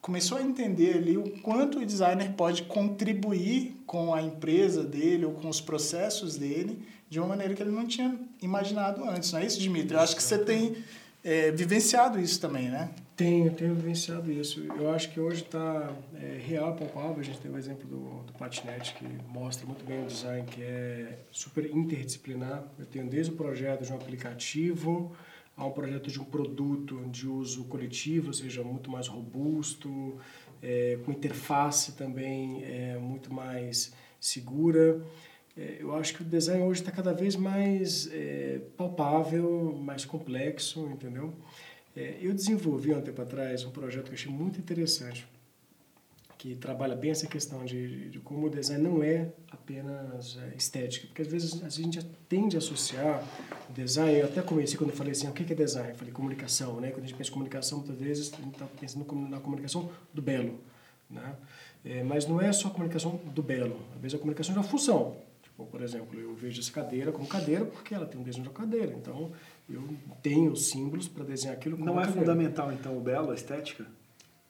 começou 0.00 0.38
a 0.38 0.42
entender 0.42 0.98
ali 0.98 1.18
o 1.18 1.24
quanto 1.40 1.80
o 1.80 1.84
designer 1.84 2.32
pode 2.34 2.62
contribuir 2.62 3.76
com 3.86 4.14
a 4.14 4.22
empresa 4.22 4.84
dele 4.84 5.24
ou 5.24 5.32
com 5.32 5.48
os 5.48 5.60
processos 5.60 6.36
dele 6.36 6.93
de 7.14 7.20
uma 7.20 7.28
maneira 7.28 7.54
que 7.54 7.62
ele 7.62 7.70
não 7.70 7.86
tinha 7.86 8.18
imaginado 8.42 9.04
antes. 9.08 9.30
Não 9.30 9.38
é 9.38 9.46
isso, 9.46 9.60
Dimitri? 9.60 9.94
Eu 9.94 10.00
acho 10.00 10.16
que 10.16 10.22
você 10.22 10.36
tem 10.36 10.74
é, 11.22 11.52
vivenciado 11.52 12.18
isso 12.18 12.40
também, 12.40 12.68
né? 12.68 12.90
Tenho, 13.14 13.52
tenho 13.52 13.72
vivenciado 13.72 14.32
isso. 14.32 14.64
Eu 14.76 14.90
acho 14.90 15.12
que 15.12 15.20
hoje 15.20 15.42
está 15.42 15.94
é, 16.20 16.40
real, 16.44 16.74
palpável. 16.74 17.20
A 17.20 17.22
gente 17.22 17.38
tem 17.38 17.52
o 17.52 17.56
exemplo 17.56 17.88
do, 17.88 18.24
do 18.24 18.32
Patinete, 18.32 18.94
que 18.94 19.06
mostra 19.28 19.64
muito 19.64 19.84
bem 19.84 20.02
o 20.02 20.06
design, 20.06 20.44
que 20.44 20.60
é 20.60 21.20
super 21.30 21.64
interdisciplinar. 21.66 22.64
Eu 22.76 22.84
tenho 22.84 23.08
desde 23.08 23.30
o 23.30 23.36
projeto 23.36 23.84
de 23.84 23.92
um 23.92 23.94
aplicativo 23.94 25.16
a 25.56 25.64
um 25.64 25.70
projeto 25.70 26.10
de 26.10 26.20
um 26.20 26.24
produto 26.24 27.00
de 27.12 27.28
uso 27.28 27.62
coletivo, 27.66 28.26
ou 28.26 28.32
seja, 28.32 28.64
muito 28.64 28.90
mais 28.90 29.06
robusto, 29.06 30.18
é, 30.60 30.98
com 31.04 31.12
interface 31.12 31.92
também 31.92 32.64
é, 32.64 32.98
muito 32.98 33.32
mais 33.32 33.92
segura. 34.18 35.00
É, 35.56 35.76
eu 35.78 35.94
acho 35.94 36.14
que 36.14 36.22
o 36.22 36.24
design 36.24 36.62
hoje 36.64 36.80
está 36.80 36.90
cada 36.90 37.12
vez 37.12 37.36
mais 37.36 38.08
é, 38.12 38.60
palpável, 38.76 39.76
mais 39.80 40.04
complexo, 40.04 40.86
entendeu? 40.86 41.32
É, 41.96 42.18
eu 42.20 42.34
desenvolvi 42.34 42.92
um 42.92 43.00
tempo 43.00 43.22
atrás 43.22 43.64
um 43.64 43.70
projeto 43.70 44.04
que 44.06 44.10
eu 44.10 44.14
achei 44.14 44.32
muito 44.32 44.58
interessante, 44.58 45.28
que 46.36 46.56
trabalha 46.56 46.96
bem 46.96 47.12
essa 47.12 47.26
questão 47.28 47.64
de, 47.64 48.10
de 48.10 48.18
como 48.18 48.48
o 48.48 48.50
design 48.50 48.82
não 48.82 49.02
é 49.02 49.32
apenas 49.50 50.36
é, 50.36 50.56
estética, 50.56 51.06
porque 51.06 51.22
às 51.22 51.28
vezes 51.28 51.62
a 51.62 51.68
gente 51.68 52.04
tende 52.28 52.56
a 52.56 52.58
associar 52.58 53.22
o 53.70 53.72
design, 53.72 54.18
eu 54.18 54.26
até 54.26 54.42
comecei 54.42 54.76
quando 54.76 54.90
eu 54.90 54.96
falei 54.96 55.12
assim, 55.12 55.28
o 55.28 55.32
que 55.32 55.50
é 55.52 55.56
design? 55.56 55.90
Eu 55.90 55.94
falei 55.94 56.12
comunicação, 56.12 56.80
né? 56.80 56.90
Quando 56.90 57.04
a 57.04 57.06
gente 57.06 57.16
pensa 57.16 57.30
em 57.30 57.32
comunicação, 57.32 57.78
muitas 57.78 57.96
vezes 57.96 58.32
a 58.34 58.36
gente 58.38 58.54
está 58.54 58.66
pensando 58.66 59.06
na 59.28 59.38
comunicação 59.38 59.88
do 60.12 60.20
belo, 60.20 60.58
né? 61.08 61.36
É, 61.84 62.02
mas 62.02 62.26
não 62.26 62.40
é 62.40 62.52
só 62.52 62.68
a 62.68 62.70
comunicação 62.72 63.20
do 63.32 63.42
belo, 63.42 63.78
às 63.94 64.00
vezes 64.00 64.16
a 64.16 64.18
comunicação 64.18 64.54
é 64.54 64.58
uma 64.58 64.64
função, 64.64 65.16
ou, 65.56 65.66
por 65.66 65.82
exemplo, 65.82 66.18
eu 66.18 66.34
vejo 66.34 66.60
essa 66.60 66.72
cadeira 66.72 67.12
como 67.12 67.26
cadeira 67.26 67.64
porque 67.64 67.94
ela 67.94 68.06
tem 68.06 68.20
um 68.20 68.24
desenho 68.24 68.44
de 68.44 68.50
cadeira. 68.50 68.92
Então, 68.92 69.30
eu 69.68 69.82
tenho 70.22 70.54
símbolos 70.56 71.06
para 71.06 71.24
desenhar 71.24 71.56
aquilo 71.56 71.76
como 71.76 71.86
Não 71.86 72.00
é 72.00 72.06
fundamental, 72.06 72.72
então, 72.72 72.96
o 72.96 73.00
belo, 73.00 73.30
a 73.30 73.34
estética? 73.34 73.86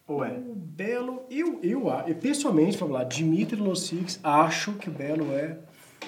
Ou 0.07 0.25
é? 0.25 0.33
O 0.33 0.55
belo, 0.55 1.25
eu, 1.31 1.61
eu, 1.63 1.89
eu 2.07 2.15
pessoalmente, 2.17 2.77
vamos 2.77 2.95
lá, 2.95 3.05
Dimitri 3.05 3.61
Lossix, 3.61 4.19
acho 4.23 4.75
que 4.75 4.89
o 4.89 4.93
belo 4.93 5.33
é, 5.33 5.59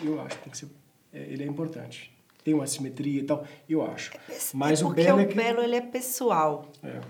eu 0.03 0.21
acho 0.21 0.37
que 0.37 0.45
tem 0.45 0.51
que 0.51 0.59
ser, 0.59 0.69
é, 1.13 1.21
ele 1.21 1.43
é 1.43 1.47
importante. 1.47 2.15
Tem 2.43 2.55
uma 2.55 2.67
simetria 2.67 3.21
e 3.21 3.25
tal, 3.25 3.45
eu 3.69 3.85
acho. 3.85 4.13
É, 4.29 4.39
Mas 4.55 4.81
é 4.81 4.85
o 4.85 4.91
belo 4.91 5.19
o 5.19 5.21
é 5.21 5.27
que... 5.27 5.35
belo 5.35 5.61
ele 5.61 5.77
é 5.77 5.81
pessoal. 5.81 6.71
É. 6.83 7.01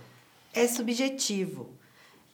É 0.55 0.69
subjetivo. 0.69 1.71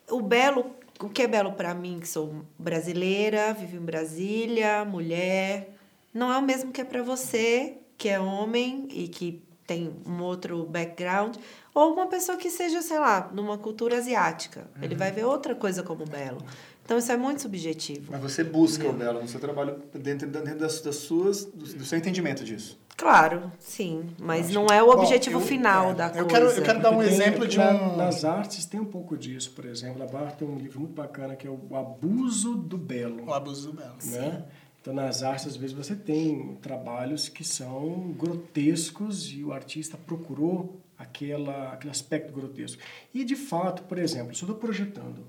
O 0.09 0.21
belo 0.21 0.77
o 1.03 1.09
que 1.09 1.23
é 1.23 1.27
belo 1.27 1.53
para 1.53 1.75
mim, 1.75 1.99
que 2.01 2.09
sou 2.09 2.45
brasileira, 2.59 3.53
vivo 3.53 3.77
em 3.77 3.85
Brasília, 3.85 4.85
mulher, 4.85 5.77
não 6.13 6.33
é 6.33 6.39
o 6.39 6.43
mesmo 6.43 6.73
que 6.73 6.81
é 6.81 6.85
para 6.85 7.03
você, 7.03 7.79
que 7.97 8.09
é 8.09 8.21
homem 8.21 8.89
e 8.91 9.09
que 9.09 9.43
tem 9.67 9.95
um 10.07 10.23
outro 10.23 10.65
background, 10.65 11.37
ou 11.75 11.93
uma 11.95 12.07
pessoa 12.07 12.37
que 12.37 12.51
seja, 12.51 12.83
sei 12.83 12.99
lá, 12.99 13.31
numa 13.33 13.57
cultura 13.57 13.97
asiática. 13.97 14.69
Uhum. 14.77 14.85
Ele 14.85 14.95
vai 14.95 15.11
ver 15.11 15.25
outra 15.25 15.55
coisa 15.55 15.83
como 15.83 16.05
belo. 16.05 16.43
Então 16.85 16.99
isso 16.99 17.13
é 17.13 17.17
muito 17.17 17.43
subjetivo. 17.43 18.11
Mas 18.11 18.21
você 18.21 18.43
busca 18.43 18.87
o 18.89 18.93
belo 18.93 19.23
no 19.23 19.29
seu 19.29 19.39
trabalho 19.41 19.81
dentro, 19.95 20.29
dentro 20.29 20.59
das, 20.59 20.81
das 20.81 20.97
suas, 20.97 21.45
do, 21.45 21.65
do 21.65 21.85
seu 21.85 21.97
entendimento 21.97 22.45
disso. 22.45 22.79
Claro, 23.03 23.51
sim, 23.59 24.05
mas 24.17 24.49
não 24.51 24.67
é 24.67 24.81
o 24.81 24.87
Bom, 24.87 25.01
objetivo 25.03 25.39
eu- 25.39 25.45
final 25.45 25.91
é, 25.91 25.95
da 25.95 26.07
eu 26.07 26.11
coisa. 26.13 26.29
quero- 26.29 26.47
eu 26.51 26.63
quero 26.63 26.81
dar 26.81 26.91
um 26.93 26.99
tem- 27.01 27.09
exemplo 27.09 27.49
de 27.49 27.59
um- 27.59 27.97
Nas 27.97 28.25
artes 28.25 28.65
tem 28.65 28.79
um 28.79 28.85
pouco 28.85 29.17
disso, 29.17 29.51
por 29.57 29.65
exemplo. 29.65 30.05
A 30.05 30.07
Barra 30.07 30.31
tem 30.31 30.47
um 30.47 30.57
livro 30.57 30.79
muito 30.79 30.95
bacana 30.95 31.35
que 31.35 31.45
é 31.45 31.51
o 31.51 31.77
Abuso 31.77 32.55
do 32.55 32.79
Belo. 32.79 33.25
O 33.27 33.35
abuso 33.35 33.73
do 33.73 33.77
belo. 33.77 33.97
né? 34.05 34.45
Então, 34.81 34.95
nas 34.95 35.25
artes, 35.25 35.49
às 35.49 35.57
vezes, 35.57 35.75
você 35.77 35.97
tem 35.97 36.55
trabalhos 36.63 37.29
que 37.29 37.43
são 37.43 38.13
grotescos 38.17 39.33
e 39.33 39.43
o 39.43 39.53
artista 39.53 39.97
procurou 39.97 40.81
aquela, 40.97 41.73
aquele 41.73 41.91
aspecto 41.91 42.33
grotesco. 42.33 42.81
E, 43.13 43.25
de 43.25 43.35
fato, 43.35 43.83
por 43.83 43.99
exemplo, 43.99 44.33
se 44.33 44.43
eu 44.45 44.47
estou 44.47 44.57
projetando 44.61 45.25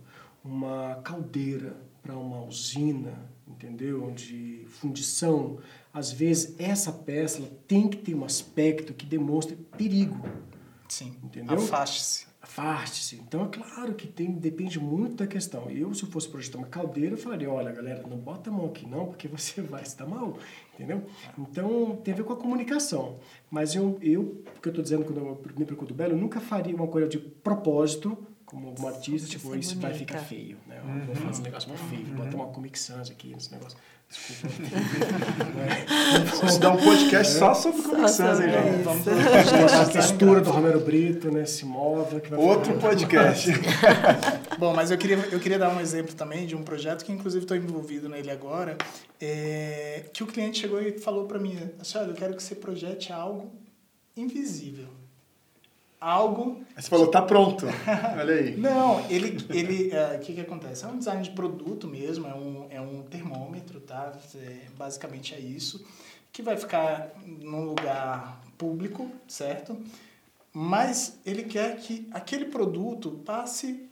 uma 0.46 0.96
caldeira 1.04 1.76
para 2.04 2.16
uma 2.16 2.44
usina, 2.44 3.14
entendeu? 3.48 4.12
De 4.12 4.66
fundição, 4.68 5.60
às 5.94 6.12
vezes 6.12 6.56
essa 6.60 6.92
peça 6.92 7.42
tem 7.68 7.88
que 7.88 7.98
ter 7.98 8.16
um 8.16 8.24
aspecto 8.24 8.94
que 8.94 9.06
demonstre 9.06 9.56
perigo. 9.78 10.20
Sim. 10.88 11.16
Entendeu? 11.24 11.58
Afaste-se. 11.58 12.28
Afaste-se. 12.44 13.16
Então, 13.16 13.46
é 13.46 13.48
claro 13.48 13.94
que 13.94 14.06
tem, 14.06 14.30
depende 14.34 14.78
muito 14.78 15.16
da 15.16 15.26
questão. 15.26 15.70
Eu, 15.70 15.94
se 15.94 16.04
eu 16.04 16.10
fosse 16.10 16.28
projetar 16.28 16.58
uma 16.58 16.68
caldeira, 16.68 17.14
eu 17.14 17.18
falaria, 17.18 17.50
olha, 17.50 17.72
galera, 17.72 18.06
não 18.06 18.18
bota 18.18 18.50
a 18.50 18.54
mão 18.54 18.66
aqui 18.66 18.86
não, 18.86 19.06
porque 19.06 19.30
você 19.30 19.62
vai 19.64 19.84
se 19.86 19.98
dar 19.98 20.06
mal, 20.06 20.38
entendeu? 20.74 21.04
Então, 21.38 21.96
tem 22.04 22.14
a 22.14 22.18
ver 22.18 22.24
com 22.24 22.34
a 22.34 22.36
comunicação. 22.36 23.18
Mas 23.50 23.74
eu, 23.76 23.98
eu 24.02 24.44
porque 24.54 24.68
eu 24.68 24.72
estou 24.72 24.84
dizendo, 24.84 25.06
quando 25.06 25.20
eu 25.20 25.42
me 25.58 25.66
procuro 25.66 25.88
do 25.88 25.94
Belo, 25.94 26.14
eu 26.14 26.18
nunca 26.18 26.42
faria 26.42 26.76
uma 26.76 26.88
coisa 26.88 27.08
de 27.08 27.18
propósito, 27.18 28.18
como 28.54 28.76
um 28.80 28.88
artista, 28.88 29.28
tipo, 29.28 29.56
isso 29.56 29.80
vai 29.80 29.92
bonita. 29.92 30.14
ficar 30.14 30.20
feio, 30.20 30.58
né? 30.68 30.80
Eu 30.80 31.06
Vou 31.06 31.16
fazer 31.16 31.42
um 31.42 31.44
negócio 31.44 31.70
mais 31.70 31.82
feio, 31.82 32.06
vou 32.06 32.18
botar 32.18 32.36
uma 32.36 32.46
Comic 32.48 32.78
Sans 32.78 33.10
aqui 33.10 33.34
nesse 33.34 33.52
negócio. 33.52 33.76
Desculpa. 34.08 34.56
Vamos 36.38 36.58
dar 36.60 36.70
um 36.70 36.78
podcast 36.78 37.34
só 37.34 37.56
sobre 37.56 37.82
Comic 37.82 38.12
Sans, 38.12 38.40
hein, 38.40 38.50
gente? 38.52 38.84
Vamos 38.84 39.08
a 39.74 39.86
textura 39.86 40.40
do 40.40 40.52
Romero 40.52 40.80
Brito, 40.80 41.32
né? 41.32 41.46
Se 41.46 41.66
vai 41.66 42.40
Outro 42.40 42.78
podcast. 42.78 43.50
Bom, 44.60 44.76
mas 44.76 44.92
eu 44.92 45.00
queria, 45.00 45.18
eu 45.32 45.40
queria 45.40 45.58
dar 45.58 45.76
um 45.76 45.82
exemplo 45.82 46.14
também 46.14 46.46
de 46.46 46.56
um 46.56 46.62
projeto 46.62 47.04
que, 47.04 47.12
inclusive, 47.12 47.46
estou 47.46 47.58
envolvido 47.58 48.08
nele 48.08 48.30
agora, 48.30 48.78
é, 49.20 50.06
que 50.14 50.22
o 50.22 50.28
cliente 50.28 50.60
chegou 50.60 50.80
e 50.80 51.00
falou 51.00 51.26
para 51.26 51.40
mim, 51.40 51.58
assim, 51.80 51.98
olha, 51.98 52.12
eu 52.12 52.14
quero 52.14 52.36
que 52.36 52.44
você 52.44 52.54
projete 52.54 53.12
algo 53.12 53.52
invisível. 54.16 55.03
Algo 56.04 56.62
você 56.76 56.90
falou, 56.90 57.08
tá 57.08 57.22
pronto. 57.22 57.66
Olha 58.20 58.36
aí. 58.36 58.56
Não, 58.60 59.00
ele, 59.10 59.38
ele, 59.50 59.92
é, 59.92 60.18
o 60.18 60.20
que 60.20 60.34
que 60.34 60.42
acontece? 60.42 60.84
É 60.84 60.88
um 60.88 60.98
design 60.98 61.24
de 61.24 61.32
produto 61.32 61.88
mesmo, 61.88 62.28
é 62.28 62.34
um, 62.34 62.68
é 62.70 62.82
um 62.82 63.04
termômetro, 63.04 63.80
tá? 63.80 64.12
É, 64.36 64.66
basicamente 64.78 65.34
é 65.34 65.40
isso, 65.40 65.86
que 66.32 66.42
vai 66.42 66.58
ficar 66.58 67.14
num 67.26 67.66
lugar 67.66 68.42
público, 68.58 69.10
certo? 69.28 69.78
Mas 70.52 71.20
ele 71.26 71.44
quer 71.44 71.78
que 71.78 72.08
aquele 72.12 72.46
produto 72.46 73.12
passe 73.26 73.88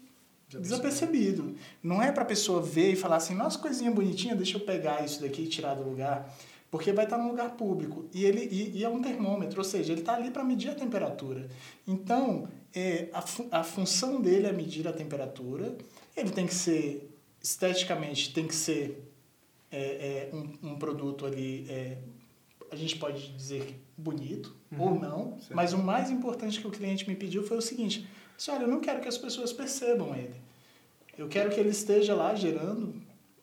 desapercebido. 0.49 1.55
Não 1.81 2.01
é 2.01 2.11
para 2.11 2.23
a 2.23 2.25
pessoa 2.25 2.61
ver 2.61 2.91
e 2.91 2.95
falar 2.95 3.17
assim, 3.17 3.35
nossa, 3.35 3.57
coisinha 3.57 3.89
bonitinha, 3.89 4.35
deixa 4.35 4.57
eu 4.57 4.61
pegar 4.61 5.05
isso 5.05 5.21
daqui 5.21 5.43
e 5.43 5.47
tirar 5.47 5.75
do 5.75 5.83
lugar. 5.83 6.29
Porque 6.71 6.93
vai 6.93 7.03
estar 7.03 7.17
num 7.17 7.27
lugar 7.27 7.51
público. 7.57 8.05
E, 8.13 8.23
ele, 8.23 8.47
e, 8.49 8.77
e 8.79 8.83
é 8.83 8.89
um 8.89 9.01
termômetro, 9.01 9.59
ou 9.59 9.63
seja, 9.65 9.91
ele 9.91 9.99
está 10.01 10.15
ali 10.15 10.31
para 10.31 10.41
medir 10.43 10.69
a 10.71 10.73
temperatura. 10.73 11.49
Então, 11.85 12.47
é, 12.73 13.09
a, 13.11 13.21
fu- 13.21 13.47
a 13.51 13.61
função 13.61 14.21
dele 14.21 14.47
é 14.47 14.53
medir 14.53 14.87
a 14.87 14.93
temperatura. 14.93 15.75
Ele 16.15 16.29
tem 16.31 16.47
que 16.47 16.53
ser, 16.55 17.13
esteticamente, 17.43 18.33
tem 18.33 18.47
que 18.47 18.55
ser 18.55 19.03
é, 19.69 20.29
é, 20.31 20.35
um, 20.35 20.69
um 20.71 20.75
produto 20.79 21.25
ali, 21.25 21.65
é, 21.69 21.97
a 22.71 22.75
gente 22.77 22.97
pode 22.97 23.27
dizer 23.33 23.77
bonito 23.97 24.55
ou 24.79 24.97
não, 24.97 25.37
certo. 25.39 25.53
mas 25.53 25.73
o 25.73 25.77
mais 25.77 26.09
importante 26.09 26.59
que 26.61 26.67
o 26.67 26.71
cliente 26.71 27.07
me 27.07 27.15
pediu 27.15 27.43
foi 27.43 27.57
o 27.57 27.61
seguinte: 27.61 28.07
olha, 28.47 28.63
eu 28.63 28.67
não 28.69 28.79
quero 28.79 29.01
que 29.01 29.07
as 29.09 29.17
pessoas 29.17 29.51
percebam 29.51 30.15
ele. 30.15 30.35
Eu 31.17 31.27
quero 31.27 31.49
que 31.51 31.59
ele 31.59 31.69
esteja 31.69 32.15
lá 32.15 32.33
gerando 32.33 32.95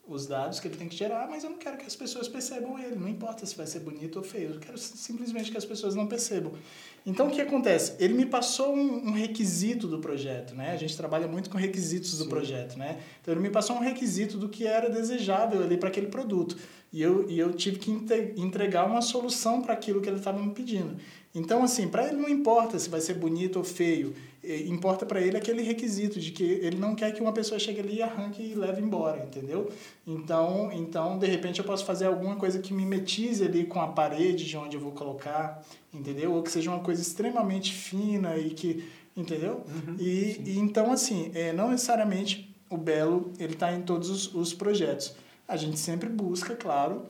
os 0.09 0.26
dados 0.26 0.59
que 0.59 0.66
ele 0.66 0.76
tem 0.76 0.88
que 0.88 0.96
gerar, 0.96 1.28
mas 1.28 1.44
eu 1.44 1.50
não 1.50 1.59
quero 1.59 1.76
que 1.76 1.84
as 1.84 1.94
pessoas 1.94 2.26
percebam 2.26 2.78
ele. 2.78 2.96
Não 2.96 3.09
importa 3.09 3.44
se 3.44 3.54
vai 3.54 3.66
ser 3.66 3.80
bonito 3.80 4.16
ou 4.16 4.22
feio. 4.22 4.54
Eu 4.54 4.59
quero 4.59 4.78
simplesmente 4.78 5.50
que 5.50 5.59
as 5.59 5.64
pessoas 5.64 5.94
não 5.94 6.06
percebam. 6.06 6.52
Então, 7.04 7.28
o 7.28 7.30
que 7.30 7.40
acontece? 7.40 7.94
Ele 7.98 8.14
me 8.14 8.26
passou 8.26 8.74
um, 8.74 9.09
um 9.09 9.12
requisito 9.12 9.86
do 9.86 9.98
projeto, 9.98 10.54
né? 10.54 10.72
A 10.72 10.76
gente 10.76 10.96
trabalha 10.96 11.28
muito 11.28 11.50
com 11.50 11.59
requisitos 11.59 12.18
do 12.18 12.26
projeto, 12.26 12.78
né? 12.78 13.00
Então, 13.20 13.32
ele 13.32 13.40
me 13.40 13.50
passou 13.50 13.76
um 13.76 13.80
requisito 13.80 14.38
do 14.38 14.48
que 14.48 14.66
era 14.66 14.88
desejável 14.88 15.62
ali 15.62 15.76
para 15.76 15.88
aquele 15.88 16.06
produto. 16.09 16.56
E 16.90 17.02
eu, 17.02 17.28
e 17.28 17.38
eu 17.38 17.52
tive 17.52 17.78
que 17.78 17.90
entregar 18.36 18.86
uma 18.86 19.02
solução 19.02 19.61
para 19.61 19.74
aquilo 19.74 20.00
que 20.00 20.09
ele 20.09 20.16
estava 20.16 20.42
me 20.42 20.52
pedindo. 20.52 20.96
Então, 21.34 21.62
assim, 21.62 21.86
para 21.86 22.06
ele 22.09 22.16
não 22.16 22.28
importa 22.28 22.78
se 22.78 22.88
vai 22.88 23.00
ser 23.00 23.14
bonito 23.14 23.56
ou 23.56 23.64
feio, 23.64 24.14
importa 24.43 25.05
para 25.05 25.20
ele 25.20 25.36
aquele 25.36 25.62
requisito 25.62 26.20
de 26.20 26.30
que 26.30 26.45
ele 26.45 26.76
não 26.76 26.95
quer 26.95 27.12
que 27.12 27.20
uma 27.20 27.32
pessoa 27.32 27.59
chegue 27.59 27.80
ali 27.80 27.97
e 27.97 28.03
arranque 28.03 28.43
e 28.43 28.55
leve 28.55 28.80
embora, 28.80 29.24
entendeu? 29.24 29.70
Então, 30.07 30.70
então, 30.72 31.18
de 31.18 31.26
repente 31.26 31.59
eu 31.59 31.64
posso 31.64 31.84
fazer 31.84 32.07
alguma 32.07 32.36
coisa 32.36 32.59
que 32.59 32.72
mimetize 32.72 33.45
ali 33.45 33.64
com 33.64 33.80
a 33.80 33.89
parede 33.89 34.45
de 34.45 34.57
onde 34.57 34.76
eu 34.76 34.80
vou 34.80 34.93
colocar, 34.93 35.62
entendeu? 35.93 36.32
Ou 36.32 36.43
que 36.43 36.51
seja 36.51 36.70
uma 36.70 36.80
coisa 36.80 37.03
extremamente 37.03 37.72
fina 37.72 38.36
e 38.36 38.51
que, 38.51 38.89
entendeu? 39.16 39.64
e, 39.99 40.41
e 40.45 40.59
então, 40.59 40.93
assim, 40.93 41.30
é, 41.34 41.53
não 41.53 41.70
necessariamente 41.70 42.55
o 42.70 42.76
belo 42.76 43.32
ele 43.39 43.55
está 43.55 43.72
em 43.72 43.82
todos 43.82 44.09
os, 44.09 44.34
os 44.34 44.55
projetos. 44.55 45.14
A 45.47 45.57
gente 45.57 45.78
sempre 45.78 46.09
busca, 46.09 46.55
claro, 46.55 47.07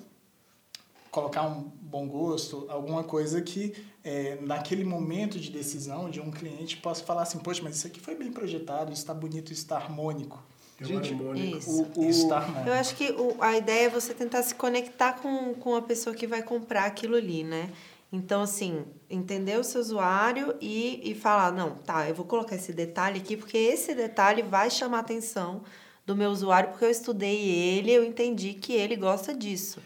colocar 1.10 1.42
um 1.46 1.70
bom 1.82 2.06
gosto, 2.06 2.66
alguma 2.68 3.02
coisa 3.02 3.42
que 3.42 3.74
é, 4.08 4.38
naquele 4.40 4.84
momento 4.84 5.38
de 5.38 5.50
decisão 5.50 6.08
de 6.10 6.20
um 6.20 6.30
cliente 6.30 6.76
possa 6.78 7.04
falar 7.04 7.22
assim, 7.22 7.38
poxa, 7.38 7.60
mas 7.62 7.76
isso 7.76 7.86
aqui 7.86 8.00
foi 8.00 8.14
bem 8.14 8.32
projetado, 8.32 8.92
isso 8.92 9.02
está 9.02 9.12
bonito, 9.14 9.52
isso 9.52 9.62
está 9.62 9.76
harmônico. 9.76 10.38
Gente, 10.80 11.12
harmônico. 11.12 11.58
Isso. 11.58 11.82
O, 11.96 12.00
o- 12.00 12.04
Isso 12.10 12.32
harmônico. 12.32 12.68
Eu 12.68 12.74
acho 12.74 12.94
que 12.96 13.10
o, 13.12 13.36
a 13.40 13.56
ideia 13.56 13.86
é 13.86 13.88
você 13.90 14.14
tentar 14.14 14.42
se 14.42 14.54
conectar 14.54 15.14
com, 15.20 15.52
com 15.54 15.74
a 15.74 15.82
pessoa 15.82 16.14
que 16.14 16.26
vai 16.26 16.42
comprar 16.42 16.84
aquilo 16.86 17.16
ali, 17.16 17.42
né? 17.44 17.68
Então, 18.12 18.40
assim, 18.42 18.84
entender 19.10 19.58
o 19.58 19.64
seu 19.64 19.80
usuário 19.82 20.54
e, 20.60 21.00
e 21.10 21.14
falar, 21.14 21.52
não, 21.52 21.70
tá, 21.74 22.08
eu 22.08 22.14
vou 22.14 22.24
colocar 22.24 22.54
esse 22.56 22.72
detalhe 22.72 23.18
aqui, 23.20 23.36
porque 23.36 23.58
esse 23.58 23.94
detalhe 23.94 24.40
vai 24.40 24.70
chamar 24.70 24.98
a 24.98 25.00
atenção 25.00 25.62
do 26.06 26.16
meu 26.16 26.30
usuário, 26.30 26.70
porque 26.70 26.86
eu 26.86 26.90
estudei 26.90 27.38
ele, 27.50 27.90
eu 27.92 28.02
entendi 28.02 28.54
que 28.54 28.72
ele 28.72 28.96
gosta 28.96 29.34
disso. 29.34 29.78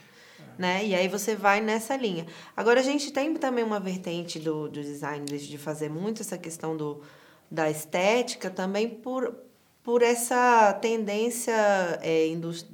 Né? 0.62 0.86
E 0.86 0.94
aí 0.94 1.08
você 1.08 1.34
vai 1.34 1.60
nessa 1.60 1.96
linha. 1.96 2.24
Agora, 2.56 2.78
a 2.78 2.84
gente 2.84 3.12
tem 3.12 3.34
também 3.34 3.64
uma 3.64 3.80
vertente 3.80 4.38
do, 4.38 4.68
do 4.68 4.80
design 4.80 5.24
de 5.26 5.58
fazer 5.58 5.90
muito 5.90 6.22
essa 6.22 6.38
questão 6.38 6.76
do, 6.76 7.00
da 7.50 7.68
estética 7.68 8.48
também 8.48 8.88
por, 8.88 9.34
por 9.82 10.02
essa 10.02 10.72
tendência 10.74 11.52
é, 12.00 12.28
indus- 12.28 12.64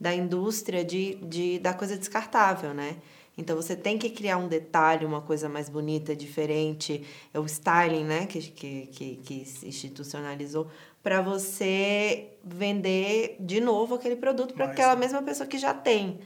da 0.00 0.14
indústria 0.14 0.84
de, 0.84 1.16
de, 1.16 1.58
da 1.58 1.74
coisa 1.74 1.96
descartável, 1.96 2.72
né? 2.72 2.98
Então, 3.36 3.56
você 3.56 3.74
tem 3.74 3.98
que 3.98 4.08
criar 4.08 4.36
um 4.36 4.46
detalhe, 4.46 5.04
uma 5.04 5.22
coisa 5.22 5.48
mais 5.48 5.68
bonita, 5.68 6.14
diferente, 6.14 7.02
é 7.34 7.40
o 7.40 7.44
styling, 7.44 8.04
né? 8.04 8.26
Que, 8.26 8.40
que, 8.40 8.86
que, 8.86 9.16
que 9.16 9.44
se 9.44 9.66
institucionalizou, 9.66 10.68
para 11.02 11.20
você 11.20 12.28
vender 12.44 13.34
de 13.40 13.60
novo 13.60 13.96
aquele 13.96 14.14
produto 14.14 14.54
para 14.54 14.66
aquela 14.66 14.94
né? 14.94 15.00
mesma 15.00 15.20
pessoa 15.22 15.48
que 15.48 15.58
já 15.58 15.74
tem 15.74 16.20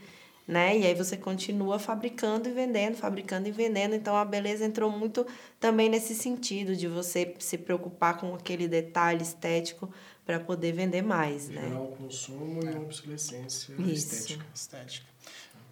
né? 0.47 0.77
E 0.77 0.85
aí 0.85 0.95
você 0.95 1.17
continua 1.17 1.77
fabricando 1.77 2.47
e 2.47 2.51
vendendo, 2.51 2.95
fabricando 2.95 3.47
e 3.49 3.51
vendendo. 3.51 3.93
Então 3.93 4.15
a 4.15 4.23
beleza 4.23 4.63
entrou 4.63 4.89
muito 4.89 5.27
também 5.59 5.89
nesse 5.89 6.15
sentido 6.15 6.75
de 6.75 6.87
você 6.87 7.35
se 7.39 7.57
preocupar 7.57 8.17
com 8.17 8.33
aquele 8.33 8.67
detalhe 8.67 9.21
estético 9.21 9.91
para 10.25 10.39
poder 10.39 10.71
vender 10.71 11.01
mais, 11.01 11.49
né? 11.49 11.61
Gerar 11.61 11.81
o 11.81 11.91
consumo 11.91 12.63
e 12.63 12.69
a 12.69 12.79
obsolescência 12.79 13.73
Isso. 13.79 14.15
estética. 14.15 14.45
estética. 14.53 15.05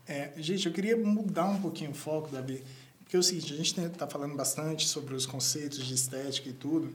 É, 0.07 0.31
gente, 0.37 0.67
eu 0.67 0.73
queria 0.73 0.95
mudar 0.97 1.45
um 1.45 1.61
pouquinho 1.61 1.91
o 1.91 1.93
foco, 1.93 2.29
Davi, 2.29 2.63
porque 2.99 3.15
é 3.15 3.19
o 3.19 3.23
seguinte, 3.23 3.53
a 3.53 3.57
gente 3.57 3.79
está 3.79 4.07
falando 4.07 4.35
bastante 4.35 4.87
sobre 4.87 5.15
os 5.15 5.25
conceitos 5.25 5.83
de 5.83 5.93
estética 5.93 6.49
e 6.49 6.53
tudo, 6.53 6.93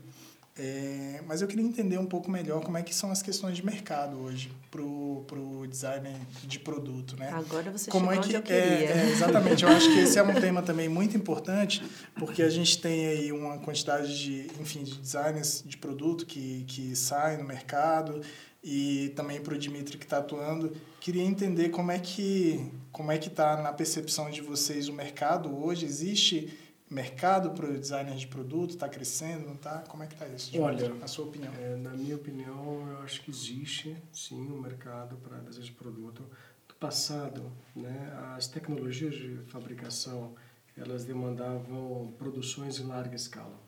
é, 0.63 1.23
mas 1.27 1.41
eu 1.41 1.49
queria 1.49 1.65
entender 1.65 1.97
um 1.97 2.05
pouco 2.05 2.31
melhor 2.31 2.63
como 2.63 2.77
é 2.77 2.83
que 2.83 2.95
são 2.95 3.11
as 3.11 3.23
questões 3.23 3.57
de 3.57 3.65
mercado 3.65 4.19
hoje 4.19 4.53
para 4.71 4.83
o 4.83 5.67
design 5.67 6.15
de 6.45 6.59
produto, 6.59 7.17
né? 7.17 7.31
Agora 7.33 7.71
você 7.71 7.91
Como 7.91 8.13
é 8.13 8.19
que 8.19 8.35
eu 8.35 8.43
é, 8.47 8.85
é, 8.85 9.11
exatamente? 9.11 9.65
Eu 9.65 9.71
acho 9.71 9.91
que 9.91 10.01
esse 10.01 10.19
é 10.19 10.23
um 10.23 10.35
tema 10.35 10.61
também 10.61 10.87
muito 10.87 11.17
importante, 11.17 11.83
porque 12.15 12.43
a 12.43 12.51
gente 12.51 12.79
tem 12.79 13.07
aí 13.07 13.33
uma 13.33 13.57
quantidade 13.57 14.19
de, 14.19 14.51
enfim, 14.61 14.83
de 14.83 14.99
designers 14.99 15.65
de 15.65 15.79
produto 15.79 16.27
que 16.27 16.63
que 16.69 16.95
saem 16.95 17.39
no 17.39 17.45
mercado 17.45 18.21
e 18.63 19.15
também 19.17 19.41
para 19.41 19.55
o 19.55 19.59
Dimitri 19.59 19.97
que 19.97 20.05
está 20.05 20.19
atuando. 20.19 20.77
Queria 21.01 21.23
entender 21.25 21.71
como 21.71 21.91
é 21.91 21.99
que 21.99 22.71
como 22.93 23.11
é 23.11 23.17
que 23.17 23.29
está 23.29 23.57
na 23.63 23.73
percepção 23.73 24.31
de 24.31 24.43
vocês 24.43 24.89
o 24.89 24.93
mercado 24.93 25.57
hoje. 25.57 25.87
Existe 25.87 26.55
mercado 26.91 27.53
para 27.53 27.67
o 27.67 27.79
designer 27.79 28.17
de 28.17 28.27
produto? 28.27 28.71
Está 28.71 28.89
crescendo, 28.89 29.47
não 29.47 29.55
está? 29.55 29.79
Como 29.89 30.03
é 30.03 30.07
que 30.07 30.15
está 30.15 30.27
isso? 30.27 30.61
Olha, 30.61 30.93
na 30.95 31.07
sua 31.07 31.27
opinião. 31.27 31.53
É, 31.55 31.77
na 31.77 31.91
minha 31.91 32.17
opinião, 32.17 32.89
eu 32.91 32.99
acho 33.03 33.23
que 33.23 33.31
existe 33.31 33.97
sim 34.13 34.51
um 34.51 34.61
mercado 34.61 35.17
para 35.17 35.39
design 35.39 35.65
de 35.65 35.73
produto. 35.73 36.25
Do 36.67 36.75
passado, 36.75 37.53
né, 37.77 38.13
as 38.37 38.49
tecnologias 38.49 39.15
de 39.15 39.37
fabricação 39.49 40.35
elas 40.77 41.05
demandavam 41.05 42.15
produções 42.19 42.79
em 42.79 42.87
larga 42.87 43.15
escala, 43.15 43.59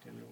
entendeu? 0.00 0.28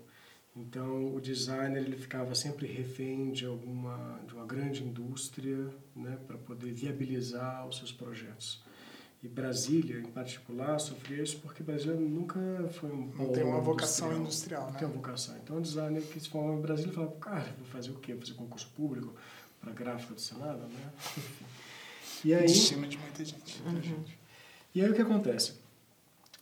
Então 0.55 1.15
o 1.15 1.21
designer 1.21 1.83
ele 1.83 1.97
ficava 1.97 2.35
sempre 2.35 2.67
refém 2.67 3.33
de 3.33 3.47
alguma 3.47 4.21
de 4.27 4.35
uma 4.35 4.45
grande 4.45 4.85
indústria, 4.85 5.71
né, 5.97 6.19
para 6.27 6.39
poder 6.39 6.73
viabilizar 6.73 7.67
os 7.67 7.79
seus 7.79 7.91
projetos. 7.91 8.63
E 9.23 9.29
Brasília, 9.29 10.01
em 10.01 10.11
particular, 10.11 10.81
sofria 10.81 11.23
isso 11.23 11.39
porque 11.39 11.63
Brasília 11.63 11.95
nunca 11.95 12.41
foi 12.73 12.91
um 12.91 13.07
Não 13.17 13.31
tem 13.31 13.45
uma 13.45 13.61
vocação 13.61 14.13
industrial, 14.17 14.65
não 14.65 14.73
né? 14.73 14.79
tem 14.81 14.89
uma 14.89 14.97
vocação. 14.97 15.37
Então, 15.37 15.59
o 15.59 15.61
designer 15.61 16.03
que 16.03 16.19
se 16.19 16.29
forma 16.29 16.55
em 16.55 16.61
Brasília 16.61 16.93
fala, 16.93 17.13
cara, 17.21 17.55
vou 17.57 17.67
fazer 17.67 17.91
o 17.91 17.95
quê? 17.95 18.15
Vou 18.15 18.23
fazer 18.23 18.35
concurso 18.35 18.69
público 18.75 19.15
para 19.61 19.73
gráfica 19.73 20.15
do 20.15 20.21
Senado, 20.21 20.67
né? 20.67 20.93
E 22.25 22.33
aí... 22.33 22.47
Destino 22.47 22.87
de 22.87 22.97
muita 22.99 23.25
gente. 23.25 23.61
Muita 23.63 23.79
uhum. 23.79 23.83
gente. 23.83 24.19
E 24.73 24.81
aí 24.81 24.89
o 24.89 24.95
que 24.95 25.03
acontece? 25.03 25.55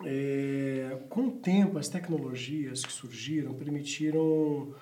É, 0.05 0.99
com 1.09 1.29
o 1.29 1.31
tempo, 1.31 1.79
as 1.79 1.89
tecnologias 1.89 2.85
que 2.85 2.93
surgiram 2.93 3.55
permitiram 3.55 4.75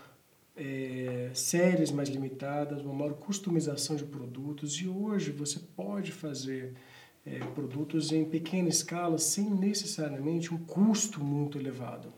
é, 0.56 1.30
séries 1.34 1.90
mais 1.90 2.08
limitadas, 2.08 2.82
uma 2.82 2.94
maior 2.94 3.14
customização 3.14 3.96
de 3.96 4.04
produtos 4.04 4.74
e 4.74 4.88
hoje 4.88 5.30
você 5.30 5.60
pode 5.76 6.10
fazer 6.12 6.74
é, 7.24 7.38
produtos 7.54 8.12
em 8.12 8.24
pequena 8.24 8.68
escala 8.68 9.18
sem 9.18 9.48
necessariamente 9.50 10.52
um 10.52 10.58
custo 10.58 11.22
muito 11.22 11.58
elevado. 11.58 12.12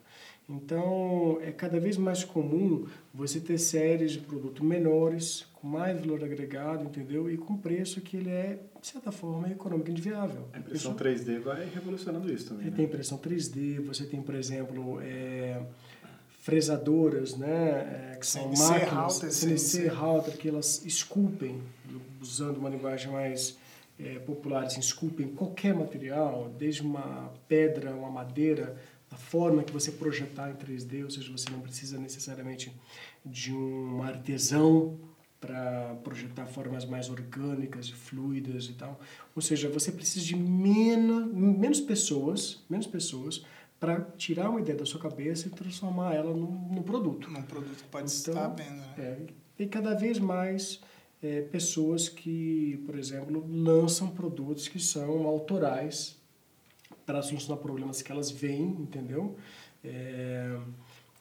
Então, 0.51 1.39
é 1.43 1.53
cada 1.53 1.79
vez 1.79 1.97
mais 1.97 2.25
comum 2.25 2.85
você 3.15 3.39
ter 3.39 3.57
séries 3.57 4.13
de 4.13 4.19
produtos 4.19 4.67
menores, 4.67 5.47
com 5.55 5.69
mais 5.69 6.01
valor 6.01 6.25
agregado, 6.25 6.83
entendeu? 6.83 7.31
E 7.31 7.37
com 7.37 7.57
preço 7.57 8.01
que 8.01 8.17
ele 8.17 8.31
é, 8.31 8.59
de 8.81 8.87
certa 8.87 9.13
forma, 9.13 9.49
economicamente 9.49 10.03
viável. 10.03 10.49
A 10.53 10.59
impressão 10.59 10.97
3D 10.97 11.39
vai 11.39 11.69
revolucionando 11.73 12.33
isso 12.33 12.49
também. 12.49 12.65
Você 12.65 12.71
né? 12.71 12.77
tem 12.77 12.85
impressão 12.85 13.17
3D, 13.17 13.81
você 13.81 14.05
tem, 14.05 14.21
por 14.21 14.35
exemplo, 14.35 15.01
é, 15.01 15.63
fresadoras, 16.41 17.37
né? 17.37 18.11
É, 18.13 18.17
que 18.17 18.27
são 18.27 18.55
CNC 18.55 18.73
máquinas, 18.73 18.93
router, 18.93 19.33
CNC, 19.33 19.59
CNC. 19.59 19.89
router, 19.89 20.37
que 20.37 20.49
elas 20.49 20.85
esculpem, 20.85 21.63
usando 22.21 22.57
uma 22.57 22.69
linguagem 22.69 23.13
mais 23.13 23.57
é, 24.03 24.19
popular, 24.19 24.65
assim, 24.65 24.81
esculpem 24.81 25.29
qualquer 25.29 25.75
material, 25.75 26.49
desde 26.59 26.83
uma 26.83 27.33
pedra, 27.47 27.95
uma 27.95 28.11
madeira, 28.11 28.77
a 29.11 29.17
forma 29.17 29.63
que 29.63 29.73
você 29.73 29.93
projetar 29.93 30.51
em 30.51 30.55
3D, 30.55 31.05
ou 31.05 31.11
seja, 31.11 31.31
você 31.31 31.51
não 31.51 31.61
precisa 31.61 31.99
necessariamente 31.99 32.73
de 33.25 33.53
um 33.53 34.03
artesão 34.03 34.99
para 35.41 35.97
projetar 36.05 36.47
formas 36.47 36.85
mais 36.85 37.09
orgânicas 37.09 37.87
e 37.87 37.95
fluidas 37.95 38.67
e 38.67 38.75
tal. 38.75 39.01
Ou 39.35 39.41
seja, 39.41 39.69
você 39.69 39.91
precisa 39.91 40.25
de 40.25 40.37
menos, 40.37 41.33
menos 41.33 41.81
pessoas, 41.81 42.63
menos 42.69 42.87
pessoas 42.87 43.45
para 43.81 44.03
tirar 44.19 44.51
uma 44.51 44.61
ideia 44.61 44.79
da 44.79 44.85
sua 44.85 45.01
cabeça 45.01 45.49
e 45.49 45.51
transformar 45.51 46.15
ela 46.15 46.35
num, 46.35 46.69
num 46.71 46.83
produto. 46.83 47.31
Num 47.31 47.43
produto 47.43 47.83
que 47.83 47.89
pode 47.89 48.13
então, 48.13 48.35
estar 48.35 48.49
vendo. 48.49 48.77
Né? 48.77 48.95
É, 48.99 49.19
e 49.59 49.67
cada 49.67 49.95
vez 49.95 50.19
mais 50.19 50.81
é, 51.23 51.43
pessoas 51.43 52.09
que, 52.09 52.83
por 52.87 52.99
exemplo, 52.99 53.47
lançam 53.49 54.11
produtos 54.11 54.69
que 54.69 54.79
são 54.79 55.27
autorais 55.27 56.17
para 57.05 57.23
solucionar 57.23 57.59
problemas 57.59 58.03
que 58.03 58.11
elas 58.11 58.31
veem, 58.31 58.69
entendeu? 58.69 59.37
É, 59.85 60.59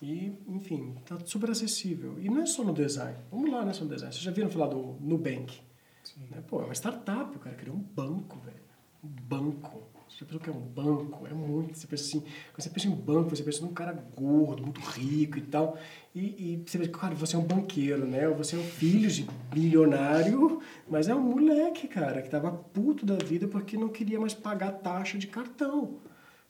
e, 0.01 0.33
enfim, 0.47 0.95
tá 1.05 1.17
super 1.25 1.49
acessível. 1.49 2.17
E 2.19 2.29
não 2.29 2.41
é 2.41 2.45
só 2.45 2.63
no 2.63 2.73
design. 2.73 3.17
Vamos 3.31 3.51
lá, 3.51 3.61
não 3.61 3.69
é 3.69 3.73
só 3.73 3.83
no 3.83 3.89
design. 3.89 4.13
Vocês 4.13 4.23
já 4.23 4.31
viram 4.31 4.49
falar 4.49 4.67
do 4.67 4.95
Nubank? 5.01 5.59
Sim. 6.03 6.21
Né? 6.31 6.41
Pô, 6.47 6.61
é 6.61 6.65
uma 6.65 6.75
startup, 6.75 7.35
o 7.35 7.39
cara 7.39 7.55
criou 7.55 7.75
um 7.75 7.81
banco, 7.81 8.39
velho. 8.39 8.57
Um 9.03 9.09
banco. 9.09 9.83
Você 10.19 10.25
pensou 10.25 10.41
que 10.41 10.49
é 10.49 10.53
um 10.53 10.59
banco? 10.59 11.25
É 11.25 11.33
muito. 11.33 11.77
Você 11.77 11.87
pensa 11.87 12.03
assim, 12.03 12.19
quando 12.19 12.61
você 12.61 12.69
pensa 12.69 12.87
em 12.87 12.91
banco, 12.91 13.29
você 13.29 13.41
pensa 13.41 13.61
num 13.61 13.73
cara 13.73 13.93
gordo, 13.93 14.61
muito 14.63 14.81
rico 14.81 15.37
e 15.37 15.41
tal. 15.41 15.77
E, 16.13 16.19
e 16.19 16.63
você 16.65 16.77
pensa, 16.77 16.91
cara, 16.91 17.15
você 17.15 17.37
é 17.37 17.39
um 17.39 17.45
banqueiro, 17.45 18.05
né? 18.05 18.27
Você 18.27 18.57
é 18.57 18.59
um 18.59 18.63
filho 18.63 19.09
de 19.09 19.25
bilionário, 19.49 20.61
mas 20.89 21.07
é 21.07 21.15
um 21.15 21.21
moleque, 21.21 21.87
cara, 21.87 22.21
que 22.21 22.29
tava 22.29 22.51
puto 22.51 23.05
da 23.05 23.15
vida 23.15 23.47
porque 23.47 23.77
não 23.77 23.87
queria 23.87 24.19
mais 24.19 24.33
pagar 24.33 24.73
taxa 24.73 25.17
de 25.17 25.27
cartão 25.27 25.99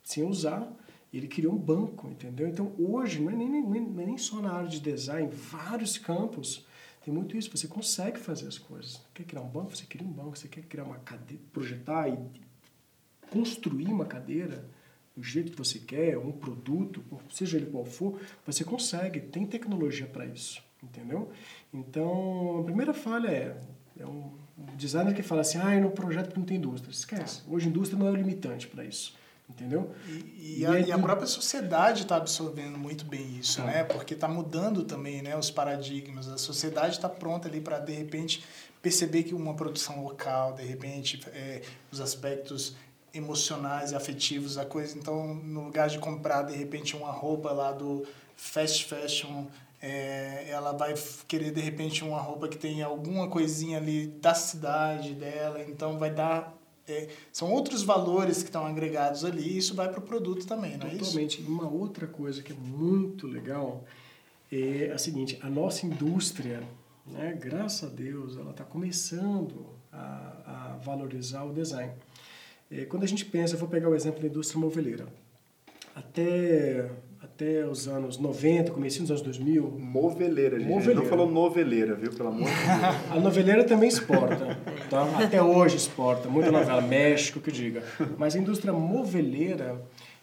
sem 0.01 0.23
usar. 0.23 0.67
Ele 1.13 1.27
criou 1.27 1.53
um 1.53 1.57
banco, 1.57 2.07
entendeu? 2.09 2.47
Então 2.47 2.73
hoje 2.79 3.21
não 3.21 3.29
é 3.29 3.35
nem, 3.35 3.47
nem, 3.47 3.81
não 3.81 4.01
é 4.01 4.05
nem 4.07 4.17
só 4.17 4.41
na 4.41 4.51
área 4.51 4.67
de 4.67 4.79
design, 4.79 5.29
vários 5.31 5.95
campos 5.95 6.65
tem 7.05 7.13
muito 7.13 7.37
isso. 7.37 7.55
Você 7.55 7.67
consegue 7.67 8.19
fazer 8.19 8.47
as 8.47 8.57
coisas. 8.57 9.01
Quer 9.13 9.23
criar 9.23 9.41
um 9.41 9.47
banco? 9.47 9.75
Você 9.75 9.85
cria 9.85 10.05
um 10.05 10.11
banco. 10.11 10.37
Você 10.37 10.47
quer 10.47 10.63
criar 10.63 10.83
uma 10.83 10.97
cadeira, 10.97 11.41
projetar 11.53 12.09
e 12.09 12.17
construir 13.31 13.87
uma 13.87 14.05
cadeira 14.05 14.65
do 15.15 15.23
jeito 15.23 15.51
que 15.51 15.57
você 15.57 15.79
quer, 15.79 16.17
um 16.17 16.31
produto, 16.31 17.03
seja 17.29 17.57
ele 17.57 17.65
qual 17.65 17.85
for, 17.85 18.19
você 18.45 18.63
consegue, 18.63 19.19
tem 19.19 19.45
tecnologia 19.45 20.07
para 20.07 20.25
isso, 20.25 20.63
entendeu? 20.81 21.29
Então, 21.73 22.59
a 22.61 22.63
primeira 22.63 22.93
falha 22.93 23.27
é, 23.27 23.57
é 23.99 24.05
um 24.05 24.31
designer 24.75 25.13
que 25.13 25.21
fala 25.21 25.41
assim, 25.41 25.57
ah, 25.57 25.79
não 25.79 25.91
projeto 25.91 26.27
porque 26.27 26.39
não 26.39 26.45
tem 26.45 26.57
indústria. 26.57 26.91
Esquece, 26.91 27.41
hoje 27.49 27.67
a 27.67 27.69
indústria 27.69 27.99
não 27.99 28.07
é 28.07 28.11
o 28.11 28.15
limitante 28.15 28.67
para 28.67 28.85
isso. 28.85 29.17
Entendeu? 29.49 29.91
E, 30.07 30.11
e, 30.11 30.59
e, 30.59 30.65
a, 30.65 30.79
e, 30.79 30.91
a, 30.91 30.99
própria 30.99 31.25
sociedade 31.25 32.03
está 32.03 32.17
absorvendo 32.17 32.77
muito 32.77 33.03
bem 33.03 33.39
isso, 33.39 33.57
tá. 33.57 33.65
né? 33.65 33.83
Porque 33.83 34.13
está 34.13 34.27
mudando 34.27 34.83
também 34.83 35.23
né, 35.23 35.35
os 35.35 35.49
paradigmas. 35.49 36.27
A 36.27 36.37
sociedade 36.37 36.97
está 36.97 37.09
pronta 37.09 37.47
ali 37.47 37.59
para, 37.59 37.79
de 37.79 37.91
repente, 37.91 38.45
perceber 38.79 39.23
que 39.23 39.33
uma 39.33 39.55
produção 39.55 40.03
local, 40.03 40.53
de 40.53 40.63
repente, 40.63 41.19
é, 41.33 41.63
os 41.91 41.99
aspectos 41.99 42.75
emocionais 43.13 43.91
e 43.91 43.95
afetivos 43.95 44.57
a 44.57 44.65
coisa. 44.65 44.97
Então, 44.97 45.33
no 45.33 45.65
lugar 45.65 45.89
de 45.89 45.99
comprar, 45.99 46.43
de 46.43 46.55
repente, 46.55 46.95
uma 46.95 47.11
roupa 47.11 47.51
lá 47.51 47.71
do 47.71 48.05
fast 48.35 48.85
fashion, 48.85 49.45
é, 49.81 50.49
ela 50.49 50.71
vai 50.71 50.93
querer, 51.27 51.51
de 51.51 51.61
repente, 51.61 52.03
uma 52.03 52.19
roupa 52.19 52.47
que 52.47 52.57
tem 52.57 52.81
alguma 52.81 53.27
coisinha 53.27 53.77
ali 53.77 54.07
da 54.07 54.33
cidade 54.33 55.13
dela. 55.13 55.61
Então, 55.61 55.97
vai 55.97 56.11
dar... 56.11 56.57
É, 56.87 57.07
são 57.31 57.51
outros 57.51 57.83
valores 57.83 58.37
que 58.37 58.49
estão 58.49 58.65
agregados 58.65 59.23
ali 59.23 59.43
e 59.43 59.57
isso 59.59 59.75
vai 59.75 59.87
para 59.89 59.99
o 59.99 60.01
produto 60.01 60.47
também, 60.47 60.75
não 60.75 60.87
é 60.87 60.95
isso? 60.95 61.11
Totalmente. 61.11 61.41
Uma 61.43 61.69
outra 61.69 62.07
coisa 62.07 62.41
que 62.41 62.51
é 62.51 62.55
muito 62.55 63.27
legal 63.27 63.83
é 64.51 64.91
a 64.91 64.97
seguinte, 64.97 65.37
a 65.43 65.49
nossa 65.49 65.85
indústria, 65.85 66.63
né, 67.05 67.37
graças 67.39 67.91
a 67.91 67.93
Deus, 67.93 68.35
ela 68.35 68.49
está 68.49 68.63
começando 68.63 69.67
a, 69.91 70.73
a 70.73 70.77
valorizar 70.83 71.43
o 71.43 71.53
design. 71.53 71.93
É, 72.71 72.85
quando 72.85 73.03
a 73.03 73.07
gente 73.07 73.25
pensa, 73.25 73.57
vou 73.57 73.67
pegar 73.67 73.89
o 73.89 73.95
exemplo 73.95 74.21
da 74.21 74.27
indústria 74.27 74.59
moveleira. 74.59 75.07
Até, 75.95 76.89
até 77.21 77.65
os 77.65 77.87
anos 77.87 78.17
90, 78.17 78.71
comecinho 78.71 79.03
dos 79.03 79.11
anos 79.11 79.23
2000... 79.23 79.71
Moveleira, 79.79 80.59
gente. 80.59 80.69
Moveleira. 80.69 81.01
Não 81.01 81.09
falou 81.09 81.29
noveleira, 81.29 81.95
viu? 81.95 82.11
Pelo 82.11 82.29
amor 82.29 82.47
de 82.47 82.55
Deus. 82.55 82.95
A 83.11 83.19
noveleira 83.19 83.63
também 83.63 83.89
exporta. 83.89 84.57
Tá? 84.89 85.03
Até 85.23 85.41
hoje 85.41 85.77
exporta. 85.77 86.29
Muita 86.29 86.51
novela. 86.51 86.81
México, 86.81 87.39
que 87.39 87.51
diga. 87.51 87.83
Mas 88.17 88.35
a 88.35 88.39
indústria 88.39 88.71
moveleira 88.71 89.81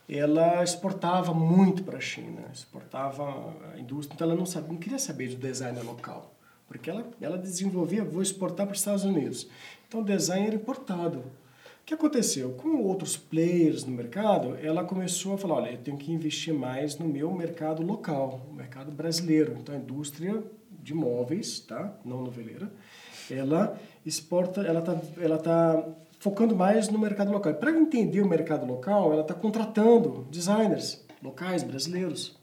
ela 0.08 0.62
exportava 0.62 1.34
muito 1.34 1.82
para 1.82 1.98
a 1.98 2.00
China, 2.00 2.42
exportava 2.52 3.52
a 3.74 3.78
indústria, 3.78 4.14
então 4.14 4.28
ela 4.28 4.36
não 4.36 4.46
sabia, 4.46 4.72
não 4.72 4.78
queria 4.78 4.98
saber 4.98 5.28
do 5.30 5.36
design 5.36 5.80
local, 5.80 6.32
porque 6.68 6.88
ela, 6.88 7.04
ela 7.20 7.36
desenvolvia, 7.36 8.04
vou 8.04 8.22
exportar 8.22 8.66
para 8.66 8.74
os 8.74 8.78
Estados 8.78 9.04
Unidos. 9.04 9.48
Então 9.88 10.00
o 10.00 10.04
design 10.04 10.46
era 10.46 10.54
importado. 10.54 11.24
Que 11.86 11.94
aconteceu? 11.94 12.50
Com 12.54 12.82
outros 12.82 13.16
players 13.16 13.84
no 13.84 13.92
mercado, 13.92 14.58
ela 14.60 14.82
começou 14.82 15.34
a 15.34 15.38
falar, 15.38 15.54
olha, 15.54 15.70
eu 15.70 15.78
tenho 15.78 15.96
que 15.96 16.10
investir 16.10 16.52
mais 16.52 16.98
no 16.98 17.06
meu 17.06 17.32
mercado 17.32 17.80
local, 17.80 18.40
o 18.50 18.52
mercado 18.52 18.90
brasileiro. 18.90 19.56
Então, 19.60 19.72
a 19.72 19.78
indústria 19.78 20.42
de 20.82 20.92
móveis, 20.92 21.60
tá? 21.60 21.96
não 22.04 22.24
noveleira, 22.24 22.72
ela 23.30 23.78
exporta, 24.04 24.62
ela 24.62 24.80
está 24.80 25.00
ela 25.16 25.38
tá 25.38 25.88
focando 26.18 26.56
mais 26.56 26.88
no 26.88 26.98
mercado 26.98 27.30
local. 27.30 27.54
Para 27.54 27.70
entender 27.70 28.20
o 28.20 28.28
mercado 28.28 28.66
local, 28.66 29.12
ela 29.12 29.22
está 29.22 29.34
contratando 29.34 30.26
designers 30.28 31.06
locais, 31.22 31.62
brasileiros, 31.62 32.36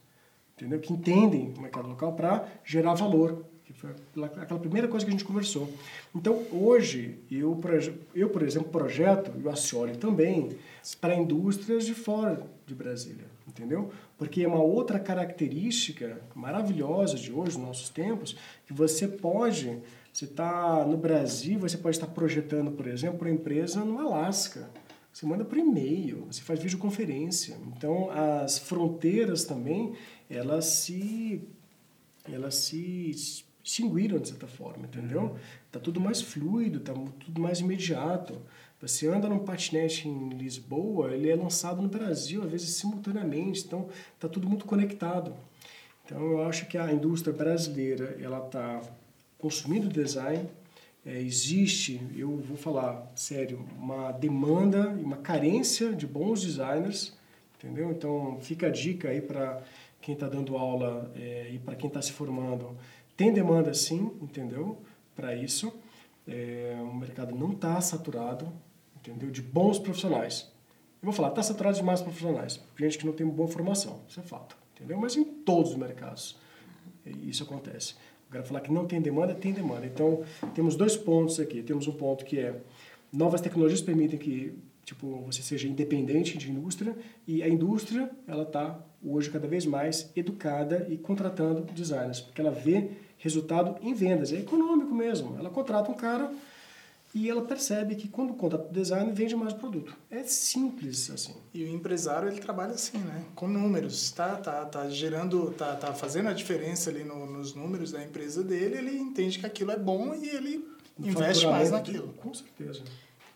entendeu? 0.56 0.80
que 0.80 0.94
entendem 0.94 1.54
o 1.58 1.62
mercado 1.62 1.90
local 1.90 2.14
para 2.14 2.48
gerar 2.64 2.94
valor 2.94 3.46
foi 3.84 4.24
aquela 4.24 4.60
primeira 4.60 4.88
coisa 4.88 5.06
que 5.06 5.10
a 5.10 5.12
gente 5.12 5.26
conversou. 5.26 5.70
Então, 6.16 6.46
hoje, 6.52 7.20
eu, 7.30 7.60
eu 8.16 8.30
por 8.30 8.42
exemplo, 8.42 8.70
projeto, 8.70 9.32
e 9.38 9.44
o 9.44 9.50
Acioli 9.50 9.98
também, 9.98 10.56
para 11.02 11.14
indústrias 11.14 11.86
de 11.86 11.94
fora 11.94 12.42
de 12.66 12.74
Brasília, 12.74 13.26
entendeu? 13.46 13.92
Porque 14.18 14.44
é 14.44 14.48
uma 14.48 14.62
outra 14.62 15.00
característica 15.00 16.22
maravilhosa 16.34 17.18
de 17.18 17.34
hoje, 17.34 17.58
nos 17.58 17.68
nossos 17.68 17.90
tempos, 17.90 18.38
que 18.66 18.72
você 18.72 19.06
pode, 19.06 19.82
você 20.14 20.26
está 20.26 20.86
no 20.86 20.96
Brasil, 20.96 21.60
você 21.60 21.78
pode 21.78 21.98
estar 21.98 22.08
projetando, 22.08 22.72
por 22.72 22.88
exemplo, 22.88 23.22
uma 23.22 23.32
empresa 23.32 23.84
no 23.84 24.00
Alasca, 24.00 24.70
você 25.12 25.26
manda 25.26 25.44
por 25.44 25.58
e-mail, 25.58 26.26
você 26.32 26.42
faz 26.42 26.60
videoconferência. 26.60 27.58
Então, 27.76 28.10
as 28.10 28.58
fronteiras 28.58 29.44
também, 29.44 29.94
elas 30.30 30.66
se, 30.66 31.42
elas 32.26 32.56
se 32.56 33.12
extinguiram 33.64 34.20
de 34.20 34.30
certa 34.30 34.48
forma, 34.48 34.86
entendeu? 34.86 35.22
Uhum. 35.22 35.36
Tá 35.72 35.80
tudo 35.80 36.00
mais 36.02 36.22
fluido, 36.22 36.80
tá 36.80 36.94
tudo 36.94 37.42
mais 37.42 37.60
imediato. 37.60 38.42
Você 38.82 39.08
anda 39.08 39.30
num 39.30 39.40
patinete 39.40 40.10
em 40.10 40.30
Lisboa, 40.30 41.14
ele 41.14 41.30
é 41.30 41.36
lançado 41.36 41.82
no 41.82 41.88
Brasil, 41.88 42.44
às 42.44 42.52
vezes 42.52 42.76
simultaneamente, 42.76 43.64
então 43.66 43.88
tá 44.20 44.28
tudo 44.28 44.50
muito 44.50 44.66
conectado. 44.66 45.34
Então 46.06 46.22
eu 46.22 46.44
acho 46.44 46.68
que 46.68 46.78
a 46.78 46.92
indústria 46.92 47.34
brasileira, 47.34 48.18
ela 48.22 48.46
está 48.46 48.82
consumindo 49.38 49.88
design, 49.88 50.50
é, 51.06 51.20
existe, 51.20 52.02
eu 52.16 52.38
vou 52.38 52.58
falar 52.58 53.12
sério, 53.16 53.66
uma 53.78 54.12
demanda 54.12 54.96
e 55.00 55.04
uma 55.04 55.18
carência 55.18 55.94
de 55.94 56.06
bons 56.06 56.42
designers, 56.42 57.14
entendeu? 57.58 57.92
Então 57.92 58.38
fica 58.42 58.68
a 58.68 58.70
dica 58.70 59.10
aí 59.10 59.22
para 59.22 59.62
quem 60.02 60.14
está 60.14 60.28
dando 60.28 60.58
aula 60.58 61.12
é, 61.16 61.50
e 61.54 61.60
para 61.60 61.76
quem 61.76 61.88
está 61.88 62.02
se 62.02 62.12
formando, 62.12 62.76
tem 63.16 63.32
demanda 63.32 63.74
sim, 63.74 64.12
entendeu? 64.22 64.78
Para 65.16 65.36
isso, 65.36 65.74
é, 66.28 66.78
o 66.82 66.94
mercado 66.94 67.36
não 67.36 67.52
está 67.52 67.80
saturado, 67.82 68.52
entendeu? 68.98 69.30
De 69.30 69.42
bons 69.42 69.80
profissionais. 69.80 70.52
Eu 71.02 71.06
vou 71.08 71.14
falar, 71.14 71.30
está 71.30 71.44
saturado 71.44 71.76
de 71.76 71.84
mais 71.84 72.02
profissionais, 72.02 72.60
gente 72.78 72.98
que 72.98 73.06
não 73.06 73.14
tem 73.14 73.28
boa 73.28 73.48
formação, 73.48 74.02
isso 74.08 74.20
é 74.20 74.24
fato, 74.24 74.58
entendeu? 74.74 74.98
Mas 74.98 75.18
em 75.18 75.24
todos 75.24 75.72
os 75.72 75.78
mercados 75.78 76.38
isso 77.06 77.44
acontece. 77.44 77.96
Agora, 78.30 78.46
falar 78.46 78.62
que 78.62 78.72
não 78.72 78.86
tem 78.86 79.02
demanda, 79.02 79.36
tem 79.36 79.54
demanda. 79.54 79.86
Então, 79.86 80.24
temos 80.56 80.76
dois 80.76 80.96
pontos 80.96 81.40
aqui. 81.40 81.62
Temos 81.62 81.88
um 81.88 81.92
ponto 81.92 82.26
que 82.26 82.40
é 82.40 82.60
novas 83.12 83.42
tecnologias 83.42 83.82
permitem 83.82 84.18
que 84.18 84.58
tipo 84.84 85.22
você 85.26 85.42
seja 85.42 85.68
independente 85.68 86.38
de 86.38 86.52
indústria 86.52 86.96
e 87.28 87.42
a 87.42 87.50
indústria 87.50 88.10
ela 88.28 88.44
está 88.44 88.80
hoje 89.04 89.30
cada 89.30 89.48
vez 89.48 89.66
mais 89.66 90.12
educada 90.16 90.88
e 90.90 90.98
contratando 90.98 91.62
designers 91.74 92.22
porque 92.22 92.42
ela 92.42 92.52
vê 92.52 92.92
resultado 93.18 93.76
em 93.82 93.94
vendas 93.94 94.32
é 94.34 94.40
econômico 94.40 94.94
mesmo 94.94 95.38
ela 95.38 95.50
contrata 95.50 95.92
um 95.92 95.96
cara 95.96 96.32
e 97.16 97.30
ela 97.30 97.44
percebe 97.44 97.96
que 97.96 98.08
quando 98.08 98.34
contrata 98.34 98.68
o 98.68 98.74
design 98.74 99.12
vende 99.12 99.36
mais 99.36 99.54
produto. 99.54 99.96
É 100.10 100.24
simples 100.24 101.12
assim. 101.12 101.36
E 101.54 101.64
o 101.64 101.68
empresário 101.68 102.28
ele 102.28 102.40
trabalha 102.40 102.74
assim, 102.74 102.98
né? 102.98 103.24
Com 103.36 103.48
números, 103.48 104.10
tá, 104.12 104.36
tá, 104.38 104.66
tá 104.66 104.90
gerando, 104.90 105.52
tá, 105.52 105.76
tá 105.76 105.94
fazendo 105.94 106.30
a 106.30 106.34
diferença 106.34 106.90
ali 106.90 107.04
no, 107.04 107.28
nos 107.28 107.54
números 107.54 107.92
da 107.92 108.04
empresa 108.04 108.44
dele. 108.44 108.78
Ele 108.78 108.98
entende 108.98 109.38
que 109.38 109.46
aquilo 109.46 109.72
é 109.72 109.78
bom 109.78 110.16
e 110.16 110.28
ele 110.28 110.68
no 110.98 111.08
investe 111.08 111.46
mais 111.46 111.70
naquilo. 111.70 112.14
Com 112.14 112.34
certeza. 112.34 112.82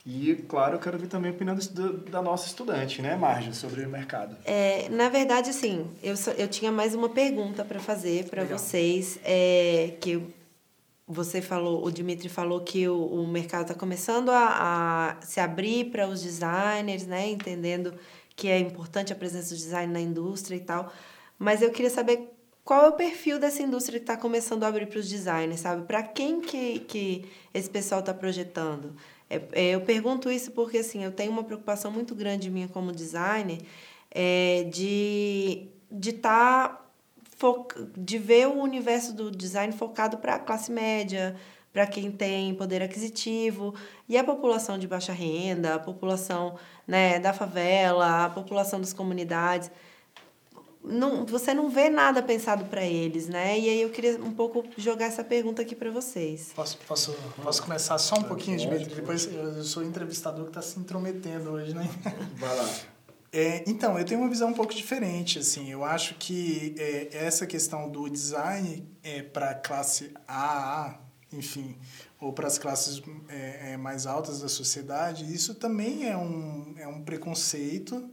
E, 0.10 0.36
claro, 0.48 0.76
eu 0.76 0.80
quero 0.80 0.98
ver 0.98 1.08
também 1.08 1.32
a 1.32 1.34
opinião 1.34 1.54
do, 1.54 1.98
da 1.98 2.22
nossa 2.22 2.48
estudante, 2.48 3.02
né, 3.02 3.18
Marja, 3.18 3.52
sobre 3.52 3.84
o 3.84 3.90
mercado. 3.90 4.38
É, 4.46 4.88
na 4.88 5.10
verdade, 5.10 5.50
assim, 5.50 5.86
eu, 6.02 6.16
só, 6.16 6.32
eu 6.32 6.48
tinha 6.48 6.72
mais 6.72 6.96
uma 6.96 7.10
pergunta 7.10 7.66
para 7.66 7.78
fazer 7.78 8.24
para 8.30 8.46
vocês, 8.46 9.20
é, 9.26 9.98
que 10.00 10.24
você 11.06 11.42
falou, 11.42 11.86
o 11.86 11.92
Dimitri 11.92 12.30
falou 12.30 12.62
que 12.62 12.88
o, 12.88 12.98
o 12.98 13.28
mercado 13.28 13.64
está 13.64 13.74
começando 13.74 14.30
a, 14.30 15.18
a 15.20 15.26
se 15.26 15.42
abrir 15.42 15.92
para 15.92 16.08
os 16.08 16.22
designers, 16.22 17.06
né? 17.06 17.28
Entendendo 17.28 17.94
que 18.34 18.48
é 18.48 18.58
importante 18.58 19.12
a 19.12 19.16
presença 19.16 19.50
do 19.50 19.58
design 19.58 19.92
na 19.92 20.00
indústria 20.00 20.56
e 20.56 20.62
tal. 20.62 20.90
Mas 21.38 21.62
eu 21.62 21.70
queria 21.70 21.90
saber 21.90 22.34
qual 22.64 22.86
é 22.86 22.88
o 22.88 22.94
perfil 22.94 23.40
dessa 23.40 23.62
indústria 23.62 24.00
que 24.00 24.04
está 24.04 24.16
começando 24.16 24.64
a 24.64 24.68
abrir 24.68 24.88
para 24.88 25.00
os 25.00 25.10
designers, 25.10 25.60
sabe? 25.60 25.86
Para 25.86 26.02
quem 26.02 26.40
que, 26.40 26.80
que 26.80 27.26
esse 27.54 27.70
pessoal 27.70 28.00
está 28.00 28.14
projetando? 28.14 28.96
É, 29.30 29.42
é, 29.52 29.70
eu 29.76 29.82
pergunto 29.82 30.32
isso 30.32 30.52
porque, 30.52 30.78
assim, 30.78 31.04
eu 31.04 31.12
tenho 31.12 31.32
uma 31.32 31.44
preocupação 31.44 31.92
muito 31.92 32.16
grande 32.16 32.50
minha 32.50 32.68
como 32.68 32.92
designer 32.92 33.60
é, 34.12 34.64
de 34.72 35.68
de 35.90 36.14
tá 36.14 36.84
de 37.96 38.18
ver 38.18 38.48
o 38.48 38.56
universo 38.62 39.14
do 39.14 39.30
design 39.30 39.72
focado 39.72 40.18
para 40.18 40.36
a 40.36 40.40
classe 40.40 40.72
média, 40.72 41.36
para 41.72 41.86
quem 41.86 42.12
tem 42.12 42.56
poder 42.56 42.82
aquisitivo, 42.82 43.76
e 44.10 44.18
a 44.18 44.24
população 44.24 44.80
de 44.80 44.88
baixa 44.88 45.14
renda, 45.14 45.76
a 45.76 45.80
população 45.80 46.58
né, 46.88 47.20
da 47.20 47.34
favela, 47.34 48.26
a 48.26 48.30
população 48.30 48.80
das 48.82 48.92
comunidades. 48.92 49.70
Não, 50.88 51.26
você 51.26 51.54
não 51.54 51.70
vê 51.70 51.90
nada 51.90 52.24
pensado 52.24 52.66
para 52.66 52.84
eles, 52.86 53.28
né? 53.28 53.60
E 53.60 53.70
aí 53.70 53.82
eu 53.82 53.90
queria 53.90 54.18
um 54.18 54.32
pouco 54.32 54.64
jogar 54.78 55.06
essa 55.06 55.24
pergunta 55.24 55.62
aqui 55.62 55.76
para 55.76 55.92
vocês. 55.92 56.52
Posso, 56.56 56.78
posso, 56.88 57.16
posso 57.42 57.62
começar 57.62 57.98
só 57.98 58.16
um 58.16 58.24
pouquinho, 58.24 58.58
de 58.58 58.68
Depois 58.68 59.26
eu 59.32 59.64
sou 59.64 59.84
o 59.84 59.86
entrevistador 59.86 60.46
que 60.46 60.52
está 60.52 60.62
se 60.62 60.80
intrometendo 60.80 61.52
hoje, 61.52 61.74
né? 61.74 61.88
Vai 62.38 62.56
lá. 62.56 62.70
É, 63.32 63.64
então, 63.68 64.00
eu 64.00 64.06
tenho 64.06 64.22
uma 64.22 64.30
visão 64.30 64.50
um 64.50 64.54
pouco 64.54 64.74
diferente. 64.74 65.40
Assim, 65.40 65.70
eu 65.70 65.84
acho 65.84 66.16
que 66.16 66.74
é, 66.78 67.10
essa 67.12 67.46
questão 67.46 67.90
do 67.90 68.10
design 68.10 68.88
é, 69.04 69.22
para 69.22 69.52
a 69.52 69.56
classe 69.56 70.12
AA, 70.28 71.00
enfim, 71.32 71.78
ou 72.20 72.34
para 72.34 72.48
as 72.48 72.58
classes 72.58 73.02
é, 73.28 73.74
é, 73.74 73.78
mais 73.78 74.06
altas 74.06 74.42
da 74.42 74.50
sociedade, 74.50 75.32
isso 75.32 75.54
também 75.56 76.08
é 76.10 76.18
um, 76.18 76.74
é 76.78 76.88
um 76.88 77.04
preconceito, 77.04 78.10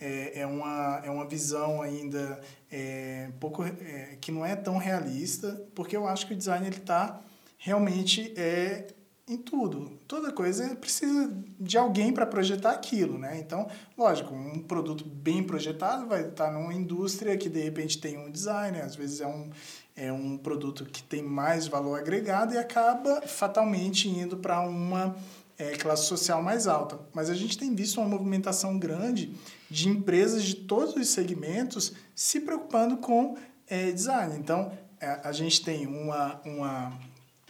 é, 0.00 0.40
é, 0.40 0.46
uma, 0.46 1.02
é 1.04 1.10
uma 1.10 1.26
visão 1.26 1.82
ainda 1.82 2.40
é, 2.70 3.30
pouco, 3.40 3.64
é, 3.64 4.16
que 4.20 4.30
não 4.30 4.44
é 4.44 4.54
tão 4.54 4.76
realista, 4.76 5.66
porque 5.74 5.96
eu 5.96 6.06
acho 6.06 6.26
que 6.26 6.34
o 6.34 6.36
design 6.36 6.68
está 6.68 7.20
realmente 7.58 8.32
é, 8.36 8.86
em 9.26 9.36
tudo. 9.36 9.98
Toda 10.06 10.32
coisa 10.32 10.74
precisa 10.76 11.30
de 11.60 11.76
alguém 11.76 12.12
para 12.12 12.24
projetar 12.24 12.70
aquilo, 12.70 13.18
né? 13.18 13.38
Então, 13.38 13.68
lógico, 13.96 14.34
um 14.34 14.62
produto 14.62 15.04
bem 15.04 15.42
projetado 15.42 16.06
vai 16.06 16.28
estar 16.28 16.50
numa 16.50 16.72
indústria 16.72 17.36
que 17.36 17.48
de 17.48 17.60
repente 17.60 17.98
tem 17.98 18.16
um 18.16 18.30
design, 18.30 18.80
às 18.80 18.94
vezes 18.94 19.20
é 19.20 19.26
um, 19.26 19.50
é 19.94 20.12
um 20.12 20.38
produto 20.38 20.84
que 20.86 21.02
tem 21.02 21.22
mais 21.22 21.66
valor 21.66 21.98
agregado 21.98 22.54
e 22.54 22.58
acaba 22.58 23.20
fatalmente 23.22 24.08
indo 24.08 24.38
para 24.38 24.60
uma 24.60 25.14
é, 25.58 25.76
classe 25.76 26.06
social 26.06 26.42
mais 26.42 26.66
alta. 26.66 26.98
Mas 27.12 27.28
a 27.28 27.34
gente 27.34 27.58
tem 27.58 27.74
visto 27.74 28.00
uma 28.00 28.08
movimentação 28.08 28.78
grande 28.78 29.34
de 29.70 29.88
empresas 29.88 30.42
de 30.44 30.54
todos 30.54 30.94
os 30.96 31.08
segmentos 31.08 31.92
se 32.14 32.40
preocupando 32.40 32.96
com 32.98 33.36
é, 33.66 33.90
design. 33.90 34.36
Então, 34.38 34.72
é, 35.00 35.20
a 35.22 35.32
gente 35.32 35.64
tem 35.64 35.86
uma, 35.86 36.40
uma 36.44 36.92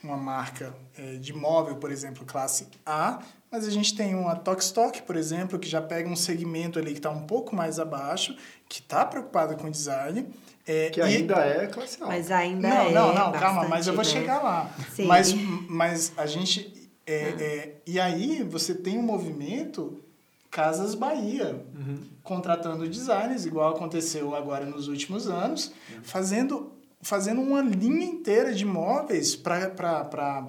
uma 0.03 0.17
marca 0.17 0.75
é, 0.97 1.17
de 1.17 1.33
móvel, 1.33 1.77
por 1.77 1.91
exemplo, 1.91 2.25
classe 2.25 2.69
A, 2.85 3.21
mas 3.51 3.67
a 3.67 3.71
gente 3.71 3.97
tem 3.97 4.15
uma 4.15 4.37
Tokstok, 4.37 5.03
por 5.03 5.17
exemplo, 5.17 5.59
que 5.59 5.69
já 5.69 5.81
pega 5.81 6.09
um 6.09 6.17
segmento 6.17 6.79
ali 6.79 6.93
que 6.93 6.99
está 6.99 7.11
um 7.11 7.27
pouco 7.27 7.57
mais 7.57 7.79
abaixo, 7.79 8.37
que 8.69 8.81
está 8.81 9.05
preocupada 9.05 9.55
com 9.55 9.71
design. 9.71 10.29
É, 10.67 10.91
que 10.91 11.01
ainda 11.01 11.35
e... 11.47 11.65
é 11.65 11.67
classe 11.67 12.03
A. 12.03 12.07
Mas 12.07 12.31
ainda 12.31 12.69
não, 12.69 12.77
é. 12.77 12.93
Não, 12.93 13.15
não, 13.15 13.33
calma, 13.33 13.67
mas 13.67 13.87
eu 13.87 13.95
vou 13.95 14.05
né? 14.05 14.11
chegar 14.11 14.43
lá. 14.43 14.71
Sim. 14.95 15.07
Mas, 15.07 15.33
mas 15.69 16.13
a 16.17 16.27
gente. 16.27 16.91
É, 17.07 17.23
ah. 17.23 17.43
é, 17.43 17.75
e 17.87 17.99
aí 17.99 18.43
você 18.43 18.75
tem 18.75 18.99
um 18.99 19.03
movimento 19.03 20.05
Casas 20.51 20.95
Bahia, 20.95 21.65
uhum. 21.75 21.99
contratando 22.23 22.89
designers, 22.89 23.45
igual 23.45 23.75
aconteceu 23.75 24.35
agora 24.35 24.65
nos 24.65 24.89
últimos 24.89 25.29
anos, 25.29 25.73
uhum. 25.91 26.03
fazendo 26.03 26.73
fazendo 27.01 27.41
uma 27.41 27.61
linha 27.61 28.07
inteira 28.07 28.53
de 28.53 28.65
móveis 28.65 29.37
para 29.37 29.73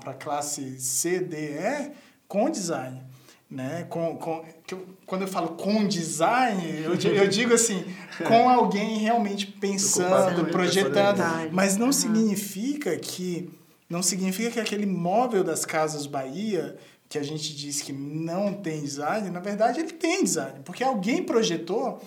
a 0.06 0.14
classe 0.14 0.80
C, 0.80 1.20
D, 1.20 1.38
E 1.38 1.92
com 2.28 2.50
design. 2.50 3.02
Né? 3.50 3.86
Com, 3.90 4.16
com, 4.18 4.46
quando 5.08 5.24
eu 5.24 5.28
falo 5.28 5.50
com 5.50 5.88
design, 5.88 6.64
eu, 6.84 6.94
eu 6.94 7.28
digo 7.28 7.54
assim, 7.54 7.84
com 8.28 8.48
alguém 8.48 9.00
realmente 9.00 9.48
pensando, 9.48 10.46
projetando, 10.52 11.24
mas 11.52 11.76
não 11.76 11.88
uhum. 11.88 11.92
significa 11.92 12.96
que 12.98 13.50
não 13.90 14.04
significa 14.04 14.52
que 14.52 14.60
aquele 14.60 14.86
móvel 14.86 15.44
das 15.44 15.66
Casas 15.66 16.06
Bahia 16.06 16.78
que 17.10 17.18
a 17.18 17.24
gente 17.24 17.56
diz 17.56 17.82
que 17.82 17.92
não 17.92 18.54
tem 18.54 18.82
design, 18.82 19.30
na 19.32 19.40
verdade 19.40 19.80
ele 19.80 19.92
tem 19.92 20.24
design, 20.24 20.62
porque 20.64 20.84
alguém 20.84 21.24
projetou 21.24 22.00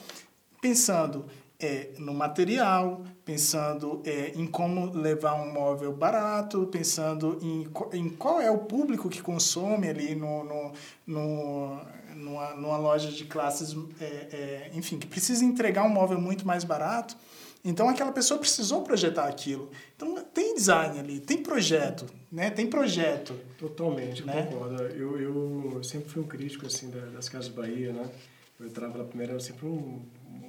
pensando 0.61 1.27
é, 1.59 1.91
no 1.99 2.15
material, 2.15 3.03
pensando 3.25 4.01
é, 4.05 4.33
em 4.35 4.47
como 4.47 4.87
levar 4.97 5.35
um 5.35 5.53
móvel 5.53 5.93
barato, 5.93 6.67
pensando 6.67 7.39
em, 7.43 7.69
em 7.99 8.09
qual 8.09 8.41
é 8.41 8.51
o 8.51 8.59
público 8.59 9.09
que 9.09 9.21
consome 9.21 9.89
ali 9.89 10.15
no, 10.15 10.45
no, 10.45 10.73
no 11.07 11.81
numa, 12.15 12.55
numa 12.55 12.77
loja 12.77 13.11
de 13.11 13.25
classes, 13.25 13.77
é, 14.01 14.05
é, 14.05 14.71
enfim, 14.75 14.99
que 14.99 15.07
precisa 15.07 15.45
entregar 15.45 15.85
um 15.85 15.89
móvel 15.89 16.21
muito 16.21 16.47
mais 16.47 16.65
barato. 16.65 17.17
Então 17.65 17.89
aquela 17.89 18.11
pessoa 18.11 18.41
precisou 18.41 18.83
projetar 18.83 19.27
aquilo. 19.27 19.71
Então 19.97 20.15
tem 20.35 20.55
design 20.55 20.99
ali, 20.99 21.21
tem 21.21 21.43
projeto, 21.43 22.07
né? 22.31 22.51
Tem 22.51 22.67
projeto. 22.67 23.39
Totalmente, 23.59 24.25
né? 24.25 24.47
concordo. 24.47 24.83
Eu, 24.83 25.21
eu 25.21 25.85
sempre 25.85 26.09
fui 26.09 26.23
um 26.23 26.27
crítico 26.27 26.67
assim 26.67 26.91
das 26.91 27.29
Casas 27.29 27.49
Bahia, 27.49 27.93
né? 27.93 28.11
Eu 28.59 28.67
entrava 28.67 28.99
na 28.99 29.05
primeira, 29.05 29.33
era 29.33 29.41
sempre 29.41 29.67
um 29.67 30.03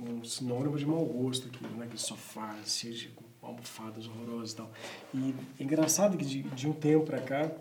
um 0.10 0.24
sinônimo 0.24 0.78
de 0.78 0.86
mau 0.86 1.04
gosto 1.06 1.48
aqui, 1.48 1.64
né? 1.76 1.86
Aquele 1.86 2.00
sofá 2.00 2.56
de 2.64 3.12
almofadas 3.42 4.08
horrorosas 4.08 4.52
e 4.52 4.56
tal. 4.56 4.72
E 5.14 5.36
é 5.60 5.64
engraçado 5.64 6.18
que 6.18 6.26
de, 6.26 6.44
de 6.44 6.68
um 6.68 6.74
tempo 6.74 7.06
para 7.06 7.20
cá, 7.20 7.52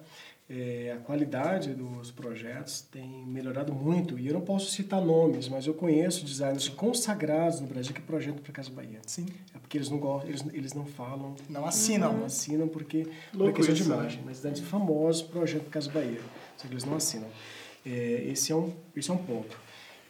é, 0.54 0.92
a 0.92 0.96
qualidade 0.98 1.72
dos 1.72 2.10
projetos 2.10 2.82
tem 2.82 3.24
melhorado 3.24 3.72
muito. 3.72 4.18
E 4.18 4.26
eu 4.26 4.34
não 4.34 4.42
posso 4.42 4.70
citar 4.70 5.00
nomes, 5.00 5.48
mas 5.48 5.66
eu 5.66 5.72
conheço 5.72 6.26
designers 6.26 6.68
consagrados 6.68 7.60
no 7.60 7.66
Brasil 7.66 7.94
que 7.94 8.02
projetam 8.02 8.42
para 8.42 8.52
Casa 8.52 8.70
Bahia. 8.70 9.00
Sim. 9.06 9.26
É 9.54 9.58
porque 9.58 9.78
eles 9.78 9.88
não 9.88 9.98
gostam, 9.98 10.28
eles, 10.28 10.44
eles 10.52 10.74
não 10.74 10.84
falam. 10.84 11.34
Não 11.48 11.64
assinam. 11.64 12.18
Não 12.18 12.26
assinam 12.26 12.68
porque 12.68 13.08
por 13.30 13.38
Louco 13.38 13.56
questão 13.56 13.74
de 13.74 13.80
isso, 13.80 13.90
né? 13.90 13.96
imagem. 13.96 14.22
Mas 14.26 14.36
designers 14.36 14.60
famosos 14.68 15.22
projetam 15.22 15.64
para 15.64 15.72
Casa 15.72 15.90
Bahia. 15.90 16.20
Só 16.58 16.68
que 16.68 16.74
eles 16.74 16.84
não 16.84 16.96
assinam. 16.96 17.28
É, 17.86 18.26
esse, 18.30 18.52
é 18.52 18.54
um, 18.54 18.74
esse 18.94 19.10
é 19.10 19.14
um 19.14 19.18
ponto. 19.24 19.58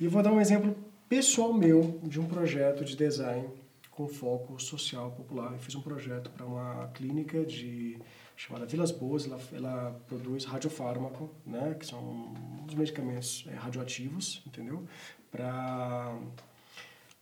E 0.01 0.07
eu 0.07 0.11
vou 0.11 0.25
dar 0.25 0.33
um 0.33 0.41
exemplo 0.41 0.75
pessoal 1.09 1.53
meu 1.53 2.01
de 2.03 2.19
um 2.19 2.25
projeto 2.25 2.85
de 2.85 2.97
design 2.97 3.47
com 3.93 4.09
foco 4.09 4.61
social 4.61 5.13
popular. 5.13 5.53
Eu 5.53 5.59
fiz 5.59 5.77
um 5.77 5.81
projeto 5.81 6.31
para 6.31 6.45
uma 6.45 6.89
clínica 6.95 7.45
de 7.45 7.97
chamada 8.43 8.67
Vilas 8.67 8.91
Boas, 8.91 9.25
ela, 9.25 9.41
ela 9.53 10.01
produz 10.09 10.45
radiofármaco, 10.45 11.31
né, 11.47 11.77
que 11.79 11.87
são 11.87 12.35
os 12.67 12.75
medicamentos 12.75 13.45
é, 13.49 13.55
radioativos, 13.55 14.43
entendeu? 14.45 14.85
Para 15.31 16.19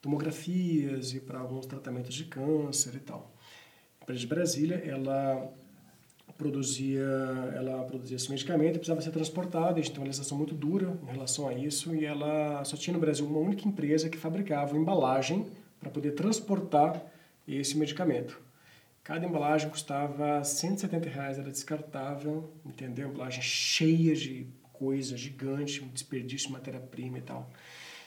tomografias 0.00 1.12
e 1.12 1.20
para 1.20 1.38
alguns 1.38 1.66
tratamentos 1.66 2.14
de 2.14 2.24
câncer 2.24 2.94
e 2.94 3.00
tal. 3.00 3.30
A 4.00 4.04
empresa 4.04 4.20
de 4.20 4.26
Brasília, 4.26 4.76
ela 4.76 5.52
produzia, 6.38 7.04
ela 7.54 7.84
produzia 7.84 8.16
esse 8.16 8.30
medicamento 8.30 8.76
e 8.76 8.78
precisava 8.78 9.02
ser 9.02 9.10
transportado, 9.10 9.78
eles 9.78 9.90
tinham 9.90 10.00
uma 10.00 10.06
legislação 10.06 10.38
muito 10.38 10.54
dura 10.54 10.98
em 11.02 11.12
relação 11.12 11.46
a 11.46 11.52
isso 11.52 11.94
e 11.94 12.06
ela 12.06 12.64
só 12.64 12.78
tinha 12.78 12.94
no 12.94 13.00
Brasil 13.00 13.26
uma 13.26 13.40
única 13.40 13.68
empresa 13.68 14.08
que 14.08 14.16
fabricava 14.16 14.74
embalagem 14.74 15.46
para 15.78 15.90
poder 15.90 16.12
transportar 16.12 17.04
esse 17.46 17.76
medicamento. 17.76 18.40
Cada 19.10 19.26
embalagem 19.26 19.68
custava 19.68 20.44
170 20.44 21.08
reais, 21.08 21.36
era 21.36 21.50
descartável, 21.50 22.48
entendeu? 22.64 23.08
Embalagem 23.08 23.42
cheia 23.42 24.14
de 24.14 24.46
coisa 24.72 25.16
gigante, 25.16 25.84
desperdício 25.86 26.46
de 26.46 26.52
matéria-prima 26.52 27.18
e 27.18 27.20
tal. 27.20 27.50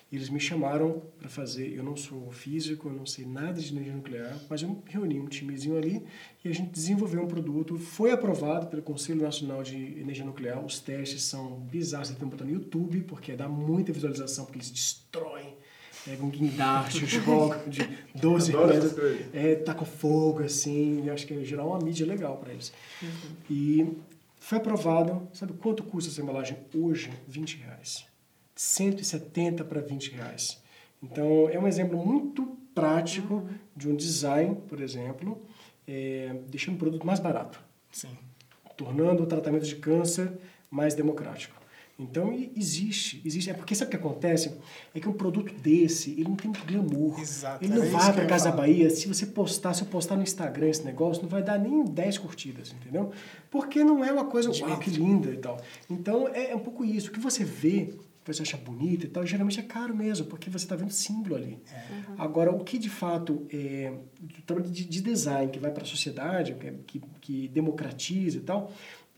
E 0.10 0.16
eles 0.16 0.30
me 0.30 0.40
chamaram 0.40 1.04
para 1.20 1.28
fazer. 1.28 1.74
Eu 1.76 1.84
não 1.84 1.98
sou 1.98 2.32
físico, 2.32 2.88
eu 2.88 2.94
não 2.94 3.06
sei 3.06 3.26
nada 3.26 3.60
de 3.60 3.74
energia 3.74 3.94
nuclear, 3.94 4.40
mas 4.50 4.62
eu 4.62 4.82
reuni 4.86 5.20
um 5.20 5.28
timezinho 5.28 5.78
ali 5.78 6.06
e 6.42 6.48
a 6.48 6.54
gente 6.54 6.72
desenvolveu 6.72 7.22
um 7.22 7.28
produto. 7.28 7.78
Foi 7.78 8.12
aprovado 8.12 8.68
pelo 8.68 8.82
Conselho 8.82 9.24
Nacional 9.24 9.62
de 9.62 9.76
Energia 9.76 10.24
Nuclear. 10.24 10.64
Os 10.64 10.80
testes 10.80 11.24
são 11.24 11.60
bizarros, 11.60 12.08
você 12.08 12.14
tem 12.14 12.24
que 12.24 12.32
botar 12.34 12.46
no 12.46 12.52
YouTube, 12.52 13.02
porque 13.02 13.36
dá 13.36 13.50
muita 13.50 13.92
visualização, 13.92 14.46
porque 14.46 14.60
eles 14.60 14.72
destroem. 14.72 15.58
Pegam 16.06 16.28
um 16.28 16.30
guindaste, 16.30 17.06
jogam 17.06 17.58
de 17.68 17.88
12 18.16 18.52
Adoro 18.52 18.68
metros, 18.68 18.86
essas 18.86 19.00
coisas. 19.00 19.26
é, 19.34 19.56
tá 19.56 19.74
com 19.74 19.86
fogo, 19.86 20.44
assim, 20.44 21.10
acho 21.10 21.26
que 21.26 21.34
ia 21.34 21.46
gerar 21.46 21.66
uma 21.66 21.80
mídia 21.80 22.06
legal 22.06 22.38
para 22.38 22.52
eles. 22.52 22.74
E 23.50 23.88
foi 24.40 24.58
aprovado, 24.58 25.28
sabe 25.34 25.54
quanto 25.54 25.84
custa 25.84 26.12
essa 26.12 26.22
embalagem 26.22 26.58
hoje? 26.76 27.10
20 27.28 27.58
reais. 27.58 28.06
170 28.56 29.64
para 29.64 29.80
20 29.82 30.12
reais. 30.12 30.62
Então, 31.02 31.50
é 31.50 31.58
um 31.58 31.68
exemplo 31.68 32.06
muito 32.06 32.58
prático 32.76 33.48
de 33.76 33.88
um 33.88 33.96
design, 33.96 34.56
por 34.68 34.82
exemplo, 34.82 35.42
é, 35.88 36.36
deixando 36.50 36.76
o 36.76 36.78
produto 36.78 37.06
mais 37.06 37.20
barato, 37.20 37.62
Sim. 37.92 38.10
tornando 38.76 39.24
o 39.24 39.26
tratamento 39.26 39.66
de 39.66 39.76
câncer 39.76 40.32
mais 40.70 40.94
democrático. 40.96 41.56
Então, 41.98 42.34
existe, 42.56 43.22
existe. 43.24 43.50
É 43.52 43.54
porque 43.54 43.76
sabe 43.76 43.88
o 43.88 43.92
que 43.92 43.98
acontece? 43.98 44.52
É 44.96 45.00
que 45.00 45.08
um 45.08 45.14
produto 45.14 45.54
desse, 45.54 46.12
ele 46.12 46.24
não 46.24 46.36
tem 46.36 46.50
muito 46.52 46.66
glamour. 46.66 47.20
Exato, 47.20 47.64
Ele 47.64 47.76
não 47.76 47.84
isso 47.84 47.92
vai 47.92 48.12
para 48.14 48.26
Casa 48.26 48.46
falar. 48.46 48.58
Bahia. 48.58 48.90
Se 48.90 49.08
você 49.08 49.28
postar, 49.28 49.74
se 49.76 49.84
eu 49.84 49.88
postar 49.88 50.16
no 50.16 50.24
Instagram 50.24 50.70
esse 50.70 50.84
negócio, 50.84 51.22
não 51.22 51.30
vai 51.30 51.44
dar 51.44 51.60
nem 51.60 51.84
10 51.86 52.18
curtidas, 52.18 52.74
entendeu? 52.74 53.12
Porque 53.52 53.84
não 53.84 54.04
é 54.04 54.12
uma 54.12 54.26
coisa, 54.26 54.50
uau, 54.50 54.80
que 54.80 54.90
linda 54.90 55.30
e 55.32 55.38
tal. 55.38 55.62
Então, 55.90 56.28
é, 56.30 56.52
é 56.52 56.56
um 56.56 56.60
pouco 56.60 56.84
isso. 56.84 57.10
O 57.10 57.12
que 57.12 57.20
você 57.20 57.44
vê, 57.46 57.94
você 58.26 58.42
acha 58.42 58.58
bonito 58.58 59.06
e 59.06 59.10
tal, 59.10 59.24
geralmente 59.26 59.60
é 59.60 59.64
caro 59.64 59.96
mesmo, 59.96 60.26
porque 60.26 60.50
você 60.50 60.66
está 60.66 60.76
vendo 60.76 60.92
símbolo 60.92 61.36
ali. 61.36 61.60
Agora, 62.18 62.52
o 62.52 62.64
que 62.64 62.80
de 62.80 62.90
fato 62.90 63.46
é 63.52 63.94
o 64.40 64.42
trabalho 64.48 64.68
de, 64.70 64.84
de 64.86 65.00
design 65.02 65.52
que 65.52 65.60
vai 65.60 65.70
para 65.72 65.84
a 65.84 65.86
sociedade, 65.86 66.56
que, 66.56 66.68
é- 66.68 66.74
que, 66.88 67.02
que 67.22 67.48
democratiza 67.50 68.38
e 68.38 68.42
tal, 68.42 68.72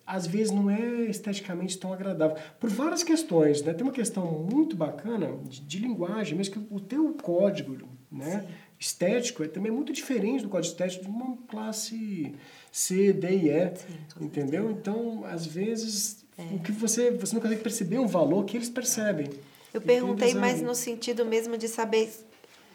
às 0.05 0.27
vezes 0.27 0.51
não 0.51 0.69
é 0.69 1.05
esteticamente 1.09 1.77
tão 1.77 1.91
agradável. 1.93 2.37
Por 2.59 2.69
várias 2.69 3.03
questões, 3.03 3.61
né? 3.61 3.73
Tem 3.73 3.83
uma 3.85 3.91
questão 3.93 4.25
muito 4.51 4.75
bacana 4.75 5.31
de, 5.43 5.61
de 5.61 5.79
linguagem, 5.79 6.37
mesmo 6.37 6.53
que 6.53 6.73
o 6.73 6.79
teu 6.79 7.13
código, 7.21 7.77
né? 8.11 8.45
Estético 8.79 9.43
é 9.43 9.47
também 9.47 9.71
muito 9.71 9.91
diferente 9.93 10.43
do 10.43 10.49
código 10.49 10.71
estético 10.73 11.05
de 11.05 11.09
uma 11.09 11.37
classe 11.47 12.35
C, 12.71 13.13
D 13.13 13.29
e 13.29 13.49
E, 13.49 13.71
entendeu? 14.19 14.69
Então, 14.69 15.23
às 15.25 15.45
vezes, 15.45 16.25
o 16.51 16.59
que 16.59 16.71
você, 16.71 17.11
você 17.11 17.33
não 17.33 17.41
consegue 17.41 17.61
perceber 17.61 17.99
um 17.99 18.07
valor 18.07 18.43
que 18.45 18.57
eles 18.57 18.69
percebem. 18.69 19.29
Eu 19.73 19.81
perguntei 19.81 20.27
design. 20.27 20.39
mais 20.47 20.61
no 20.61 20.75
sentido 20.75 21.25
mesmo 21.25 21.57
de 21.57 21.67
saber 21.67 22.13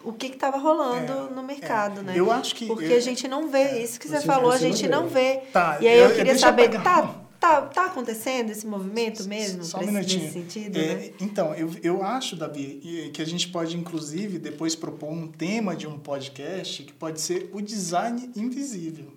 o 0.02 0.12
que 0.14 0.26
estava 0.28 0.56
rolando 0.56 1.30
no 1.34 1.42
mercado, 1.42 2.00
é. 2.00 2.02
né? 2.02 2.12
Eu 2.16 2.30
acho 2.32 2.54
que- 2.54 2.66
Porque 2.66 2.86
eu- 2.86 2.96
a 2.96 3.00
gente 3.00 3.28
não 3.28 3.48
vê, 3.48 3.82
isso 3.82 4.00
que 4.00 4.08
você 4.08 4.20
Você- 4.20 4.26
falou, 4.26 4.50
a 4.50 4.58
você 4.58 4.64
não 4.68 4.72
gente 4.72 4.82
vê. 4.86 4.88
não 4.88 5.06
vê. 5.06 5.36
Tá, 5.52 5.78
e 5.80 5.86
aí 5.88 5.98
eu, 5.98 6.08
eu- 6.08 6.16
queria 6.16 6.32
eu 6.32 6.38
saber, 6.38 6.70
tá, 6.82 7.19
tá, 7.40 7.62
tá 7.62 7.86
acontecendo 7.86 8.50
esse 8.50 8.66
movimento 8.66 9.24
mesmo? 9.24 9.64
Só 9.64 9.78
um 9.80 9.86
minutinho. 9.86 10.24
nesse 10.24 10.34
sentido, 10.34 10.78
É, 10.78 10.94
né? 10.94 11.10
Então, 11.20 11.54
eu, 11.54 11.70
eu 11.82 12.02
acho, 12.04 12.36
Davi, 12.36 13.10
que 13.12 13.22
a 13.22 13.24
gente 13.24 13.48
pode, 13.48 13.76
inclusive, 13.76 14.38
depois 14.38 14.76
propor 14.76 15.10
um 15.10 15.26
tema 15.26 15.74
de 15.74 15.86
um 15.86 15.98
podcast 15.98 16.82
que 16.82 16.92
pode 16.92 17.20
ser 17.20 17.50
o 17.52 17.60
design 17.60 18.30
invisível. 18.36 19.16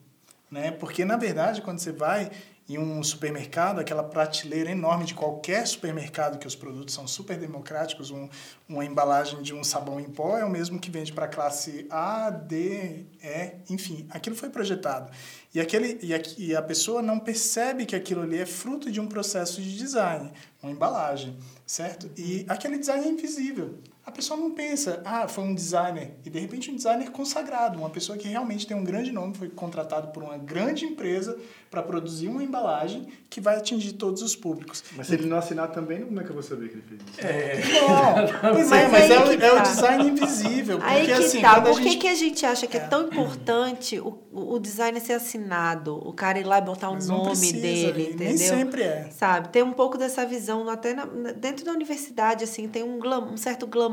Né? 0.49 0.71
Porque, 0.71 1.03
na 1.03 1.17
verdade, 1.17 1.61
quando 1.61 1.79
você 1.79 1.91
vai 1.91 2.31
em 2.67 2.77
um 2.77 3.03
supermercado, 3.03 3.79
aquela 3.79 4.03
prateleira 4.03 4.71
enorme 4.71 5.05
de 5.05 5.13
qualquer 5.13 5.67
supermercado, 5.67 6.39
que 6.39 6.47
os 6.47 6.55
produtos 6.55 6.93
são 6.93 7.05
super 7.05 7.37
democráticos, 7.37 8.09
um, 8.09 8.29
uma 8.67 8.85
embalagem 8.85 9.41
de 9.41 9.53
um 9.53 9.63
sabão 9.63 9.99
em 9.99 10.09
pó 10.09 10.37
é 10.37 10.45
o 10.45 10.49
mesmo 10.49 10.79
que 10.79 10.89
vende 10.89 11.11
para 11.11 11.25
a 11.25 11.27
classe 11.27 11.85
A, 11.89 12.29
D, 12.29 13.05
E, 13.21 13.51
enfim, 13.69 14.07
aquilo 14.09 14.35
foi 14.35 14.49
projetado. 14.49 15.11
E, 15.53 15.59
aquele, 15.59 15.99
e, 16.01 16.13
a, 16.13 16.21
e 16.37 16.55
a 16.55 16.61
pessoa 16.61 17.01
não 17.01 17.19
percebe 17.19 17.85
que 17.85 17.95
aquilo 17.95 18.21
ali 18.21 18.39
é 18.39 18.45
fruto 18.45 18.89
de 18.89 18.99
um 18.99 19.07
processo 19.07 19.61
de 19.61 19.77
design, 19.77 20.31
uma 20.61 20.71
embalagem, 20.71 21.37
certo? 21.65 22.09
E 22.17 22.45
aquele 22.47 22.77
design 22.77 23.05
é 23.05 23.09
invisível. 23.09 23.77
A 24.05 24.11
pessoa 24.11 24.37
não 24.37 24.51
pensa, 24.51 25.01
ah, 25.05 25.27
foi 25.29 25.45
um 25.45 25.55
designer. 25.55 26.11
E 26.25 26.29
de 26.29 26.37
repente 26.37 26.69
um 26.69 26.75
designer 26.75 27.09
consagrado, 27.09 27.79
uma 27.79 27.89
pessoa 27.89 28.17
que 28.17 28.27
realmente 28.27 28.67
tem 28.67 28.75
um 28.75 28.83
grande 28.83 29.11
nome, 29.13 29.33
foi 29.33 29.47
contratado 29.49 30.09
por 30.09 30.21
uma 30.23 30.37
grande 30.37 30.83
empresa 30.85 31.37
para 31.71 31.81
produzir 31.81 32.27
uma 32.27 32.43
embalagem 32.43 33.07
que 33.29 33.39
vai 33.41 33.55
atingir 33.55 33.93
todos 33.93 34.21
os 34.21 34.35
públicos. 34.35 34.83
Mas 34.95 35.07
se 35.07 35.13
ele 35.15 35.25
não 35.25 35.37
assinar 35.37 35.71
também, 35.71 36.03
como 36.05 36.19
é 36.19 36.23
que 36.23 36.29
eu 36.29 36.33
vou 36.33 36.43
saber 36.43 36.67
que 36.69 36.75
ele 36.75 36.83
fez 36.87 37.01
isso? 37.01 37.81
Não, 37.87 38.51
pois 38.53 38.71
é, 38.71 38.87
Mas 38.87 38.91
mas 38.91 39.09
é, 39.11 39.19
o, 39.19 39.23
que 39.37 39.43
é 39.45 39.51
o 39.51 39.55
tá. 39.55 39.61
design 39.63 40.09
invisível. 40.09 40.77
Porque 40.79 40.91
Aí 40.93 41.05
que 41.05 41.11
assim, 41.13 41.41
tá. 41.41 41.61
Por 41.61 41.77
que, 41.77 41.83
gente 41.83 41.97
que 41.97 42.07
a 42.07 42.15
gente 42.15 42.45
acha 42.45 42.67
que 42.67 42.77
é, 42.77 42.81
tão 42.81 43.07
importante 43.07 43.99
o, 43.99 44.19
o 44.31 44.59
design 44.59 44.99
ser 44.99 45.13
assinado? 45.13 45.95
O 46.07 46.13
cara 46.13 46.37
ir 46.39 46.43
lá 46.43 46.57
e 46.57 46.61
botar 46.61 46.89
o 46.89 46.93
Mas 46.93 47.07
nome 47.07 47.27
precisa, 47.29 47.61
dele, 47.61 48.03
entendeu? 48.09 48.27
nem 48.27 48.37
sempre 48.37 48.83
é. 48.83 49.09
Sabe? 49.11 49.47
Tem 49.49 49.63
um 49.63 49.73
pouco 49.73 49.97
dessa 49.97 50.25
visão, 50.25 50.69
até 50.69 50.93
na- 50.93 51.05
dentro 51.05 51.65
da 51.65 51.71
universidade, 51.71 52.43
assim, 52.43 52.67
tem 52.67 52.83
um, 52.83 52.99
glam- 52.99 53.31
um 53.33 53.37
certo 53.37 53.65
glamour 53.65 53.92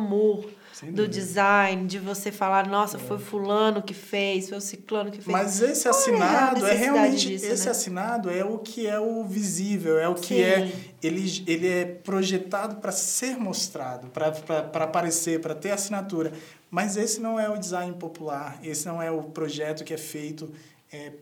Sem 0.72 0.92
do 0.92 1.06
design, 1.06 1.86
de 1.86 1.98
você 1.98 2.32
falar, 2.32 2.66
nossa, 2.66 2.98
foi 2.98 3.16
É. 3.16 3.20
fulano 3.20 3.82
que 3.82 3.92
fez, 3.92 4.48
foi 4.48 4.56
o 4.56 4.60
ciclano 4.60 5.10
que 5.10 5.18
fez. 5.20 5.26
Mas 5.26 5.60
esse 5.60 5.86
é 5.86 5.90
assinado 5.90 6.58
é, 6.58 6.62
necessidade 6.62 6.78
realmente 6.78 7.26
disso, 7.28 7.44
esse 7.46 7.64
né? 7.66 7.70
assinado 7.70 8.30
é 8.30 8.44
o 8.44 8.56
que 8.58 8.86
é 8.86 8.98
o 8.98 9.24
visível, 9.24 9.98
é 9.98 10.08
o 10.08 10.14
que 10.14 10.36
Sim. 10.36 10.40
é 10.42 10.72
ele, 11.02 11.44
ele 11.46 11.68
é 11.68 11.84
projetado 11.84 12.76
para 12.76 12.92
ser 12.92 13.36
mostrado, 13.36 14.08
para 14.08 14.84
aparecer, 14.84 15.40
para 15.40 15.54
ter 15.54 15.70
assinatura. 15.72 16.32
Mas 16.70 16.96
esse 16.96 17.20
não 17.20 17.38
é 17.38 17.48
o 17.50 17.58
design 17.58 17.92
popular, 17.94 18.58
esse 18.62 18.86
não 18.86 19.02
é 19.02 19.10
o 19.10 19.24
projeto 19.24 19.82
que 19.82 19.92
é 19.92 19.98
feito 19.98 20.50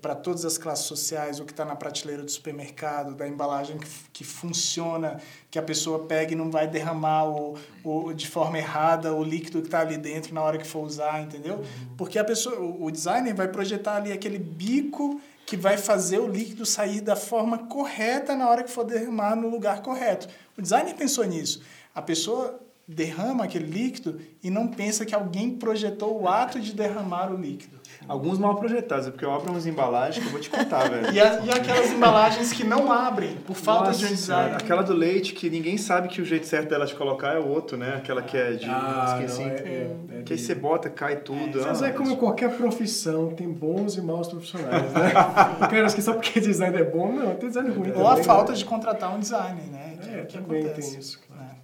para 0.01 0.15
todas 0.15 0.47
as 0.47 0.57
classes 0.57 0.87
sociais, 0.87 1.41
o 1.41 1.45
que 1.45 1.53
está 1.53 1.63
na 1.63 1.77
prateleira 1.77 2.23
do 2.23 2.31
supermercado, 2.31 3.15
da 3.15 3.29
embalagem 3.29 3.77
que, 3.77 3.89
que 4.15 4.25
funciona, 4.25 5.21
que 5.51 5.59
a 5.59 5.63
pessoa 5.63 6.07
pega 6.07 6.33
e 6.33 6.35
não 6.35 6.51
vai 6.51 6.67
derramar 6.67 7.27
o, 7.27 8.13
de 8.15 8.27
forma 8.27 8.57
errada 8.57 9.13
o 9.13 9.23
líquido 9.23 9.61
que 9.61 9.69
está 9.69 9.81
ali 9.81 9.99
dentro 9.99 10.33
na 10.33 10.43
hora 10.43 10.57
que 10.57 10.67
for 10.67 10.81
usar, 10.81 11.21
entendeu? 11.23 11.63
Porque 11.99 12.19
a 12.19 12.25
pessoa, 12.25 12.59
o 12.59 12.91
designer 12.91 13.35
vai 13.35 13.49
projetar 13.49 13.97
ali 13.97 14.11
aquele 14.11 14.39
bico 14.39 15.21
que 15.45 15.57
vai 15.57 15.77
fazer 15.77 16.19
o 16.19 16.27
líquido 16.27 16.65
sair 16.65 17.03
da 17.03 17.17
forma 17.17 17.59
correta 17.67 18.35
na 18.35 18.49
hora 18.49 18.63
que 18.63 18.71
for 18.71 18.85
derramar 18.85 19.37
no 19.37 19.51
lugar 19.51 19.83
correto. 19.83 20.29
O 20.57 20.63
designer 20.63 20.95
pensou 20.95 21.25
nisso. 21.25 21.63
A 21.95 22.01
pessoa 22.01 22.59
derrama 22.87 23.45
aquele 23.45 23.67
líquido 23.67 24.19
e 24.43 24.49
não 24.49 24.67
pensa 24.67 25.05
que 25.05 25.15
alguém 25.15 25.51
projetou 25.51 26.23
o 26.23 26.27
ato 26.27 26.59
de 26.59 26.73
derramar 26.73 27.31
o 27.31 27.37
líquido. 27.37 27.78
Alguns 28.09 28.39
mal 28.39 28.55
projetados, 28.57 29.07
é 29.07 29.11
porque 29.11 29.25
eu 29.25 29.33
abro 29.33 29.51
umas 29.51 29.67
embalagens 29.67 30.25
que 30.25 30.29
eu 30.29 30.33
vou 30.33 30.41
te 30.41 30.49
contar, 30.49 30.89
velho. 30.91 31.13
E, 31.13 31.21
a, 31.21 31.41
e 31.45 31.51
aquelas 31.51 31.93
embalagens 31.93 32.53
que 32.53 32.65
não 32.65 32.91
abrem 32.91 33.37
por 33.47 33.55
falta 33.55 33.89
Nossa 33.89 33.99
de 33.99 34.07
um 34.07 34.09
design. 34.09 34.55
Aquela 34.57 34.83
do 34.83 34.95
leite 34.95 35.35
que 35.35 35.51
ninguém 35.51 35.77
sabe 35.77 36.09
que 36.09 36.23
o 36.23 36.25
jeito 36.25 36.47
certo 36.47 36.71
dela 36.71 36.87
de 36.87 36.95
colocar 36.95 37.35
é 37.35 37.39
o 37.39 37.47
outro, 37.47 37.77
né? 37.77 37.97
Aquela 37.97 38.23
que 38.23 38.37
é 38.37 38.53
de. 38.53 38.67
Ah, 38.67 39.19
esqueci. 39.21 39.43
não, 39.43 39.51
é, 39.51 39.55
é, 39.55 39.97
é 40.21 40.23
que 40.23 40.33
aí 40.33 40.39
você 40.39 40.55
bota, 40.55 40.89
cai 40.89 41.17
tudo. 41.17 41.61
Mas 41.63 41.83
ah, 41.83 41.89
é 41.89 41.93
como 41.93 42.17
qualquer 42.17 42.57
profissão, 42.57 43.31
tem 43.35 43.51
bons 43.51 43.97
e 43.97 44.01
maus 44.01 44.29
profissionais, 44.29 44.93
né? 44.93 45.13
Cara, 45.69 45.85
acho 45.85 45.95
que 45.95 46.03
só 46.03 46.15
porque 46.15 46.41
design 46.41 46.77
é 46.77 46.85
bom, 46.85 47.13
não, 47.13 47.35
tem 47.37 47.49
design 47.49 47.71
ruim 47.71 47.93
Ou 47.95 48.07
a 48.07 48.11
também, 48.11 48.25
falta 48.25 48.53
né? 48.53 48.59
de 48.59 48.65
contratar 48.65 49.15
um 49.15 49.21
designer, 49.21 49.67
né? 49.71 49.99
Que 50.01 50.11
É, 50.11 50.25
que 50.25 50.39
também 50.39 50.65
acontece. 50.65 50.91
tem 50.91 51.01
isso, 51.01 51.21
claro. 51.27 51.43
né? 51.43 51.57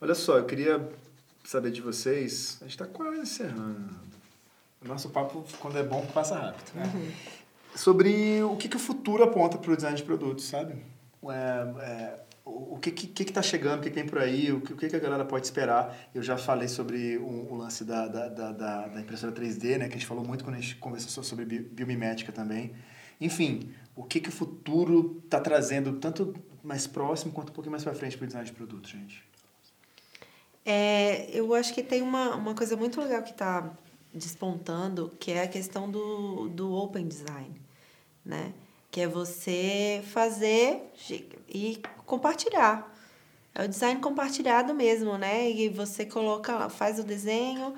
Olha 0.00 0.14
só, 0.14 0.36
eu 0.36 0.44
queria 0.44 0.86
saber 1.44 1.70
de 1.70 1.80
vocês. 1.80 2.58
A 2.60 2.64
gente 2.64 2.76
tá 2.76 2.86
quase 2.86 3.20
encerrando. 3.20 4.05
Nosso 4.86 5.10
papo, 5.10 5.44
quando 5.60 5.78
é 5.78 5.82
bom, 5.82 6.04
passa 6.14 6.36
rápido. 6.38 6.72
né? 6.74 6.84
Sobre 7.74 8.42
o 8.42 8.56
que, 8.56 8.68
que 8.68 8.76
o 8.76 8.80
futuro 8.80 9.22
aponta 9.22 9.58
para 9.58 9.70
o 9.72 9.76
design 9.76 9.96
de 9.96 10.02
produtos, 10.02 10.44
sabe? 10.46 10.74
É, 11.28 11.82
é, 11.84 12.20
o 12.44 12.74
o 12.76 12.78
que 12.78 12.90
que, 12.90 13.06
que 13.08 13.24
que 13.24 13.32
tá 13.32 13.42
chegando, 13.42 13.80
o 13.80 13.82
que, 13.82 13.88
que 13.90 13.94
vem 13.96 14.06
por 14.06 14.18
aí, 14.18 14.52
o 14.52 14.60
que, 14.60 14.72
o 14.72 14.76
que 14.76 14.88
que 14.88 14.96
a 14.96 14.98
galera 15.00 15.24
pode 15.24 15.44
esperar. 15.46 15.94
Eu 16.14 16.22
já 16.22 16.38
falei 16.38 16.68
sobre 16.68 17.16
o, 17.18 17.52
o 17.52 17.56
lance 17.56 17.84
da, 17.84 18.06
da, 18.06 18.28
da, 18.28 18.52
da- 18.52 18.88
da 18.88 19.00
impressora 19.00 19.32
3D, 19.32 19.78
né? 19.78 19.88
Que 19.88 19.94
a 19.94 19.98
gente 19.98 20.06
falou 20.06 20.24
muito 20.24 20.44
quando 20.44 20.56
a 20.56 20.60
gente 20.60 20.76
conversou 20.76 21.10
so- 21.10 21.22
sobre 21.28 21.44
bi- 21.44 21.58
biomimética 21.60 22.30
também. 22.32 22.72
Enfim, 23.20 23.70
o 23.96 24.04
que, 24.04 24.20
que 24.20 24.28
o 24.28 24.32
futuro 24.32 25.20
está 25.24 25.40
trazendo, 25.40 25.94
tanto 25.94 26.34
mais 26.62 26.86
próximo 26.86 27.32
quanto 27.32 27.50
um 27.50 27.52
pouquinho 27.52 27.72
mais 27.72 27.82
para 27.84 27.94
frente 27.94 28.16
para 28.16 28.24
o 28.24 28.26
design 28.26 28.46
de 28.46 28.52
produtos, 28.54 28.90
gente? 28.90 29.24
É, 30.64 31.30
eu 31.32 31.54
acho 31.54 31.72
que 31.72 31.82
tem 31.82 32.02
uma, 32.02 32.34
uma 32.34 32.54
coisa 32.54 32.76
muito 32.76 33.00
legal 33.00 33.22
que 33.22 33.30
está 33.30 33.70
despontando, 34.16 35.12
que 35.20 35.30
é 35.30 35.42
a 35.42 35.48
questão 35.48 35.90
do, 35.90 36.48
do 36.48 36.72
open 36.72 37.06
design, 37.06 37.60
né? 38.24 38.52
Que 38.90 39.02
é 39.02 39.06
você 39.06 40.02
fazer 40.06 40.92
e 41.48 41.80
compartilhar. 42.04 42.92
É 43.54 43.64
o 43.64 43.68
design 43.68 44.00
compartilhado 44.00 44.74
mesmo, 44.74 45.16
né? 45.16 45.50
E 45.50 45.68
você 45.68 46.04
coloca, 46.04 46.68
faz 46.68 46.98
o 46.98 47.04
desenho, 47.04 47.74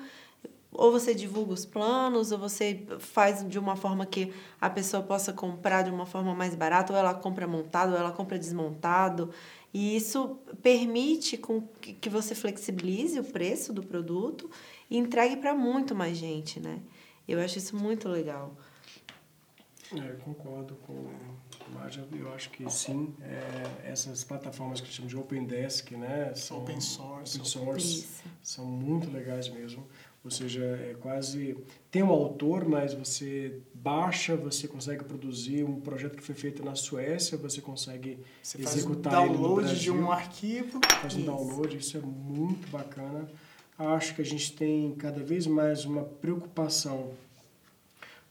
ou 0.71 0.91
você 0.91 1.15
divulga 1.15 1.53
os 1.53 1.65
planos, 1.65 2.31
ou 2.31 2.37
você 2.37 2.85
faz 2.99 3.47
de 3.47 3.57
uma 3.57 3.75
forma 3.75 4.05
que 4.05 4.33
a 4.59 4.69
pessoa 4.69 5.01
possa 5.01 5.33
comprar 5.33 5.83
de 5.83 5.89
uma 5.89 6.05
forma 6.05 6.35
mais 6.35 6.53
barata, 6.53 6.93
ou 6.93 6.99
ela 6.99 7.13
compra 7.13 7.47
montado, 7.47 7.93
ou 7.93 7.97
ela 7.97 8.11
compra 8.11 8.37
desmontado. 8.37 9.29
E 9.73 9.95
isso 9.95 10.37
permite 10.61 11.37
com 11.37 11.61
que 12.01 12.09
você 12.09 12.33
flexibilize 12.33 13.19
o 13.19 13.23
preço 13.23 13.71
do 13.71 13.83
produto 13.83 14.49
e 14.89 14.97
entregue 14.97 15.37
para 15.37 15.53
muito 15.53 15.93
mais 15.95 16.17
gente, 16.17 16.59
né? 16.59 16.79
Eu 17.27 17.39
acho 17.39 17.57
isso 17.57 17.75
muito 17.75 18.07
legal. 18.09 18.55
É, 19.91 20.11
eu 20.11 20.17
concordo 20.17 20.75
com 20.85 20.93
o 20.93 21.11
Marja, 21.73 22.07
eu 22.11 22.31
acho 22.33 22.49
que 22.51 22.69
sim. 22.69 23.13
É, 23.21 23.89
essas 23.91 24.23
plataformas 24.23 24.79
que 24.79 24.85
a 24.85 24.87
gente 24.87 24.97
chama 24.97 25.09
de 25.09 25.17
Open 25.17 25.45
Desk, 25.45 25.91
né? 25.95 26.31
São 26.35 26.59
Open 26.59 26.79
source. 26.79 27.37
open 27.37 27.49
source 27.49 27.87
Isso. 27.99 28.23
são 28.41 28.65
muito 28.65 29.09
legais 29.11 29.49
mesmo. 29.49 29.87
Ou 30.23 30.29
seja, 30.29 30.63
é 30.63 30.95
quase. 30.99 31.57
Tem 31.89 32.03
um 32.03 32.09
autor, 32.09 32.67
mas 32.67 32.93
você 32.93 33.61
baixa, 33.73 34.35
você 34.35 34.67
consegue 34.67 35.03
produzir 35.03 35.63
um 35.63 35.79
projeto 35.79 36.17
que 36.17 36.23
foi 36.23 36.35
feito 36.35 36.63
na 36.63 36.75
Suécia, 36.75 37.37
você 37.37 37.61
consegue 37.61 38.19
Você 38.43 38.57
faz 38.57 38.75
um 38.75 38.79
executar 38.79 39.13
ele 39.25 39.31
no 39.31 39.37
download 39.37 39.79
de 39.79 39.89
um 39.89 40.11
arquivo. 40.11 40.81
faz 41.01 41.15
um 41.15 41.19
Isso. 41.19 41.25
download, 41.25 41.77
isso 41.77 41.97
é 41.97 42.01
muito 42.01 42.69
bacana. 42.69 43.29
Acho 43.79 44.13
que 44.13 44.21
a 44.21 44.25
gente 44.25 44.51
tem 44.57 44.93
cada 44.95 45.23
vez 45.23 45.47
mais 45.47 45.85
uma 45.85 46.03
preocupação 46.03 47.13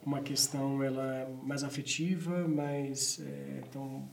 uma 0.04 0.20
questão 0.20 0.82
ela 0.82 1.26
mais 1.42 1.64
afetiva, 1.64 2.46
mais 2.46 3.18
é, 3.18 3.62
então 3.66 4.06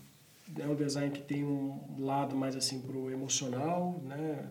é 0.58 0.66
um 0.66 0.76
design 0.76 1.12
que 1.12 1.22
tem 1.22 1.44
um 1.44 1.78
lado 2.00 2.38
mais 2.38 2.56
assim 2.56 2.80
pro 2.80 3.12
emocional, 3.12 4.02
né? 4.06 4.50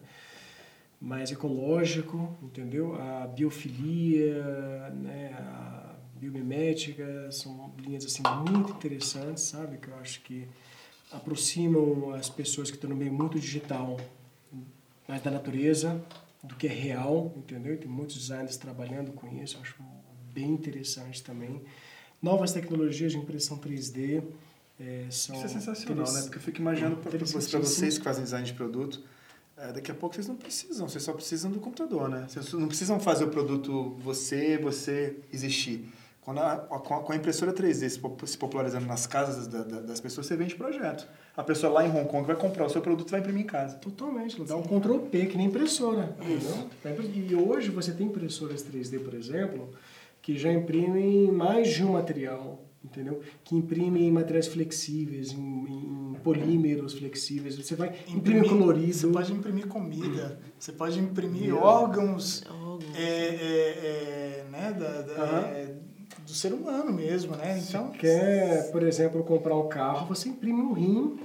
mais 1.00 1.32
ecológico, 1.32 2.36
entendeu? 2.42 2.94
A 3.00 3.26
biofilia, 3.26 4.90
né? 4.90 5.34
a 5.38 5.94
biomimética 6.16 7.32
são 7.32 7.72
linhas 7.78 8.04
assim 8.04 8.22
muito 8.46 8.72
interessantes, 8.72 9.44
sabe? 9.44 9.78
Que 9.78 9.88
eu 9.88 9.96
acho 9.96 10.20
que 10.20 10.46
aproximam 11.10 12.12
as 12.12 12.28
pessoas 12.28 12.70
que 12.70 12.76
estão 12.76 12.90
no 12.90 12.96
meio 12.96 13.12
muito 13.12 13.40
digital 13.40 13.96
mais 15.08 15.22
da 15.22 15.30
natureza 15.30 16.04
do 16.44 16.54
que 16.54 16.66
é 16.66 16.72
real, 16.72 17.32
entendeu? 17.36 17.76
Tem 17.78 17.88
muitos 17.88 18.16
designers 18.16 18.56
trabalhando 18.56 19.12
com 19.12 19.26
isso, 19.42 19.58
acho 19.60 19.76
bem 20.32 20.50
interessante 20.50 21.22
também. 21.22 21.62
Novas 22.20 22.52
tecnologias 22.52 23.12
de 23.12 23.18
impressão 23.18 23.58
3D 23.58 24.22
eh, 24.78 25.06
são 25.10 25.36
Isso 25.36 25.44
é 25.44 25.48
sensacional, 25.48 26.12
né? 26.12 26.22
Porque 26.22 26.38
eu 26.38 26.42
fico 26.42 26.60
imaginando 26.60 26.96
para 26.96 27.18
vocês 27.18 27.98
que 27.98 28.04
fazem 28.04 28.24
design 28.24 28.46
de 28.46 28.54
produto, 28.54 29.02
é, 29.56 29.72
daqui 29.72 29.90
a 29.90 29.94
pouco 29.94 30.14
vocês 30.14 30.26
não 30.26 30.36
precisam, 30.36 30.88
vocês 30.88 31.04
só 31.04 31.12
precisam 31.12 31.50
do 31.50 31.60
computador, 31.60 32.08
né? 32.08 32.26
Vocês 32.28 32.52
não 32.52 32.66
precisam 32.66 32.98
fazer 32.98 33.24
o 33.24 33.30
produto 33.30 33.90
você, 34.00 34.58
você 34.58 35.16
existir. 35.32 35.88
Quando 36.24 36.38
a, 36.40 36.56
com, 36.56 36.94
a, 36.94 37.00
com 37.00 37.12
a 37.12 37.16
impressora 37.16 37.52
3D 37.52 37.86
se, 37.88 37.98
pop- 37.98 38.26
se 38.26 38.38
popularizando 38.38 38.86
nas 38.86 39.06
casas 39.06 39.46
da- 39.46 39.62
da- 39.62 39.80
das 39.80 40.00
pessoas, 40.00 40.26
você 40.26 40.34
vende 40.36 40.54
projeto. 40.54 41.06
A 41.36 41.42
pessoa 41.42 41.70
lá 41.70 41.86
em 41.86 41.90
Hong 41.90 42.08
Kong 42.08 42.26
vai 42.26 42.34
comprar 42.36 42.64
o 42.64 42.70
seu 42.70 42.80
produto 42.80 43.08
e 43.08 43.10
vai 43.10 43.20
imprimir 43.20 43.42
em 43.42 43.46
casa. 43.46 43.76
Totalmente, 43.76 44.42
dá 44.44 44.56
um 44.56 44.62
Ctrl 44.62 44.98
P, 45.10 45.26
que 45.26 45.36
nem 45.36 45.46
impressora. 45.48 46.16
entendeu? 46.20 46.68
E 47.30 47.34
hoje 47.34 47.70
você 47.70 47.92
tem 47.92 48.06
impressoras 48.06 48.62
3D, 48.64 49.00
por 49.04 49.12
exemplo, 49.12 49.68
que 50.22 50.38
já 50.38 50.50
imprimem 50.50 51.30
mais 51.30 51.68
de 51.68 51.84
um 51.84 51.92
material, 51.92 52.64
entendeu? 52.82 53.20
Que 53.44 53.54
imprimem 53.54 54.04
em 54.08 54.10
materiais 54.10 54.46
flexíveis, 54.46 55.30
em, 55.30 55.36
em 55.36 56.14
polímeros 56.24 56.94
flexíveis. 56.94 57.54
Você 57.56 57.74
vai 57.74 57.94
imprimir 58.08 58.48
colorido. 58.48 58.94
Você 58.94 59.06
pode 59.08 59.30
imprimir 59.30 59.66
comida, 59.66 60.40
você 60.58 60.72
pode 60.72 60.98
imprimir 60.98 61.54
órgãos 61.54 62.42
Órgãos. 62.50 62.96
é, 62.96 63.02
é, 63.02 64.40
é, 64.40 64.46
né, 64.50 64.72
da, 64.72 65.02
da- 65.02 65.22
Aham. 65.22 65.84
É, 66.24 66.26
do 66.26 66.32
ser 66.32 66.52
humano 66.52 66.92
mesmo, 66.92 67.36
né? 67.36 67.58
Então, 67.58 67.90
Quer, 67.90 68.70
por 68.72 68.82
exemplo, 68.82 69.22
comprar 69.22 69.54
um 69.56 69.68
carro, 69.68 70.06
você 70.06 70.28
imprime 70.28 70.60
um 70.62 70.72
rim, 70.72 71.18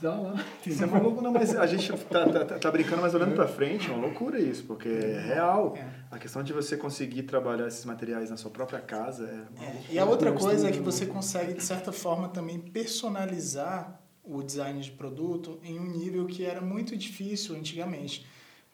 dá 0.00 0.14
lá. 0.14 0.44
Você 0.64 0.86
falou, 0.86 1.20
não, 1.20 1.32
mas 1.32 1.54
a 1.56 1.66
gente 1.66 1.92
tá, 2.04 2.26
tá, 2.28 2.44
tá- 2.44 2.58
tá 2.58 2.70
brincando, 2.70 3.02
mas 3.02 3.14
olhando 3.14 3.34
pra 3.34 3.46
frente, 3.46 3.90
é 3.90 3.92
uma 3.92 4.06
loucura 4.06 4.38
isso, 4.38 4.64
porque 4.64 4.88
é 4.88 5.20
real. 5.20 5.74
É. 5.76 6.04
A 6.10 6.18
questão 6.18 6.42
de 6.42 6.52
você 6.52 6.76
conseguir 6.76 7.24
trabalhar 7.24 7.66
esses 7.66 7.84
materiais 7.84 8.30
na 8.30 8.36
sua 8.36 8.50
própria 8.50 8.80
casa 8.80 9.24
é 9.60 9.64
É. 9.64 9.82
E 9.94 9.98
a 9.98 10.04
outra 10.04 10.32
coisa 10.32 10.68
é 10.68 10.72
que 10.72 10.80
você 10.80 11.06
consegue, 11.06 11.54
de 11.54 11.62
certa 11.62 11.92
forma, 11.92 12.28
também 12.28 12.58
personalizar 12.58 14.00
o 14.22 14.42
design 14.42 14.80
de 14.80 14.90
produto 14.90 15.58
em 15.62 15.78
um 15.78 15.84
nível 15.84 16.24
que 16.26 16.44
era 16.44 16.60
muito 16.60 16.96
difícil 16.96 17.54
antigamente. 17.56 18.26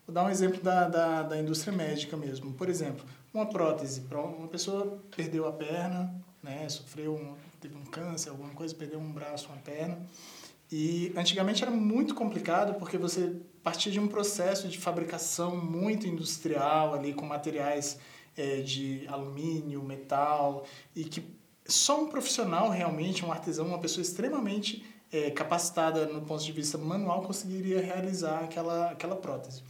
Vou 0.07 0.14
dar 0.14 0.24
um 0.24 0.31
exemplo 0.31 0.62
da, 0.62 0.89
da, 0.89 1.22
da 1.22 1.39
indústria 1.41 1.72
médica 1.72 2.16
mesmo. 2.16 2.53
Por 2.53 2.68
exemplo, 2.68 3.05
uma 3.33 3.47
prótese. 3.47 4.03
Uma 4.11 4.49
pessoa 4.49 5.01
perdeu 5.14 5.47
a 5.47 5.53
perna, 5.53 6.14
né, 6.43 6.68
sofreu 6.68 7.14
um, 7.14 7.35
teve 7.61 7.76
um 7.76 7.85
câncer, 7.85 8.31
alguma 8.31 8.51
coisa, 8.51 8.74
perdeu 8.74 8.99
um 8.99 9.12
braço, 9.12 9.49
uma 9.49 9.59
perna. 9.59 9.99
E 10.72 11.12
antigamente 11.16 11.62
era 11.62 11.70
muito 11.70 12.14
complicado 12.14 12.78
porque 12.78 12.97
você 12.97 13.37
partia 13.62 13.91
de 13.91 13.99
um 13.99 14.07
processo 14.07 14.68
de 14.68 14.78
fabricação 14.78 15.57
muito 15.57 16.07
industrial 16.07 16.95
ali 16.95 17.12
com 17.12 17.26
materiais 17.26 17.99
eh, 18.37 18.61
de 18.61 19.05
alumínio, 19.09 19.83
metal 19.83 20.64
e 20.95 21.05
que 21.05 21.24
só 21.66 22.01
um 22.01 22.09
profissional 22.09 22.70
realmente, 22.70 23.24
um 23.24 23.33
artesão, 23.33 23.66
uma 23.66 23.78
pessoa 23.78 24.03
extremamente 24.03 24.85
eh, 25.12 25.31
capacitada 25.31 26.07
no 26.07 26.22
ponto 26.22 26.45
de 26.45 26.53
vista 26.53 26.78
manual 26.78 27.22
conseguiria 27.22 27.81
realizar 27.81 28.45
aquela, 28.45 28.91
aquela 28.91 29.16
prótese. 29.16 29.62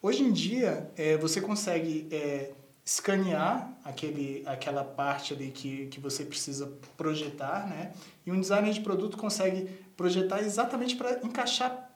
Hoje 0.00 0.22
em 0.22 0.32
dia, 0.32 0.90
eh, 0.96 1.16
você 1.16 1.40
consegue 1.40 2.06
eh, 2.10 2.52
escanear 2.86 3.76
aquele, 3.84 4.44
aquela 4.46 4.84
parte 4.84 5.34
ali 5.34 5.50
que, 5.50 5.86
que 5.88 5.98
você 5.98 6.24
precisa 6.24 6.72
projetar, 6.96 7.68
né? 7.68 7.92
E 8.24 8.30
um 8.30 8.40
designer 8.40 8.72
de 8.72 8.80
produto 8.80 9.16
consegue 9.16 9.68
projetar 9.96 10.40
exatamente 10.40 10.94
para 10.94 11.18
encaixar 11.24 11.90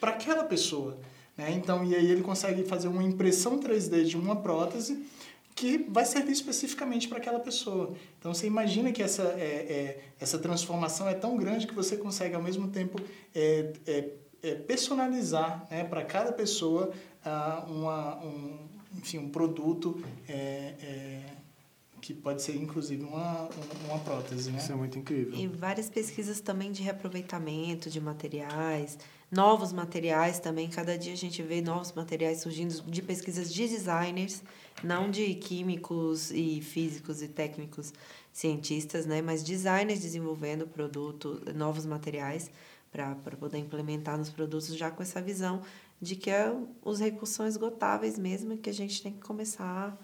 para 0.00 0.12
aquela 0.12 0.44
pessoa, 0.44 1.00
né? 1.36 1.50
Então, 1.50 1.84
e 1.84 1.96
aí 1.96 2.08
ele 2.08 2.22
consegue 2.22 2.62
fazer 2.62 2.86
uma 2.86 3.02
impressão 3.02 3.58
3D 3.58 4.04
de 4.04 4.16
uma 4.16 4.36
prótese 4.36 5.04
que 5.52 5.78
vai 5.88 6.04
servir 6.04 6.32
especificamente 6.32 7.08
para 7.08 7.18
aquela 7.18 7.40
pessoa. 7.40 7.94
Então, 8.18 8.32
você 8.32 8.46
imagina 8.46 8.92
que 8.92 9.02
essa, 9.02 9.22
é, 9.22 9.40
é, 9.40 10.04
essa 10.20 10.38
transformação 10.38 11.08
é 11.08 11.14
tão 11.14 11.36
grande 11.36 11.66
que 11.66 11.74
você 11.74 11.96
consegue, 11.96 12.36
ao 12.36 12.42
mesmo 12.42 12.68
tempo, 12.68 13.00
é, 13.34 13.72
é, 13.86 14.10
é, 14.42 14.54
personalizar 14.54 15.66
né, 15.70 15.82
para 15.82 16.04
cada 16.04 16.30
pessoa 16.30 16.92
ah, 17.24 17.64
uma, 17.66 18.22
um, 18.22 18.75
enfim, 18.96 19.18
um 19.18 19.28
produto 19.28 20.00
é, 20.28 20.74
é, 20.80 21.22
que 22.00 22.14
pode 22.14 22.42
ser, 22.42 22.56
inclusive, 22.56 23.02
uma, 23.02 23.48
uma 23.86 23.98
prótese. 23.98 24.50
Né? 24.50 24.58
Isso 24.58 24.72
é 24.72 24.74
muito 24.74 24.98
incrível. 24.98 25.34
E 25.34 25.46
várias 25.46 25.90
pesquisas 25.90 26.40
também 26.40 26.72
de 26.72 26.82
reaproveitamento 26.82 27.90
de 27.90 28.00
materiais, 28.00 28.98
novos 29.30 29.72
materiais 29.72 30.38
também. 30.38 30.68
Cada 30.68 30.96
dia 30.96 31.12
a 31.12 31.16
gente 31.16 31.42
vê 31.42 31.60
novos 31.60 31.92
materiais 31.92 32.40
surgindo 32.40 32.82
de 32.82 33.02
pesquisas 33.02 33.52
de 33.52 33.68
designers, 33.68 34.42
não 34.82 35.10
de 35.10 35.34
químicos 35.34 36.30
e 36.30 36.60
físicos 36.60 37.22
e 37.22 37.28
técnicos 37.28 37.92
cientistas, 38.32 39.06
né? 39.06 39.22
mas 39.22 39.42
designers 39.42 40.00
desenvolvendo 40.00 40.66
produto, 40.66 41.40
novos 41.54 41.86
materiais 41.86 42.50
para 42.92 43.36
poder 43.36 43.58
implementar 43.58 44.16
nos 44.16 44.30
produtos 44.30 44.74
já 44.76 44.90
com 44.90 45.02
essa 45.02 45.20
visão 45.20 45.62
de 46.00 46.16
que 46.16 46.30
é, 46.30 46.54
os 46.82 47.00
recursos 47.00 47.34
são 47.34 47.46
esgotáveis 47.46 48.18
mesmo 48.18 48.56
que 48.58 48.68
a 48.68 48.74
gente 48.74 49.02
tem 49.02 49.12
que 49.12 49.20
começar 49.20 49.96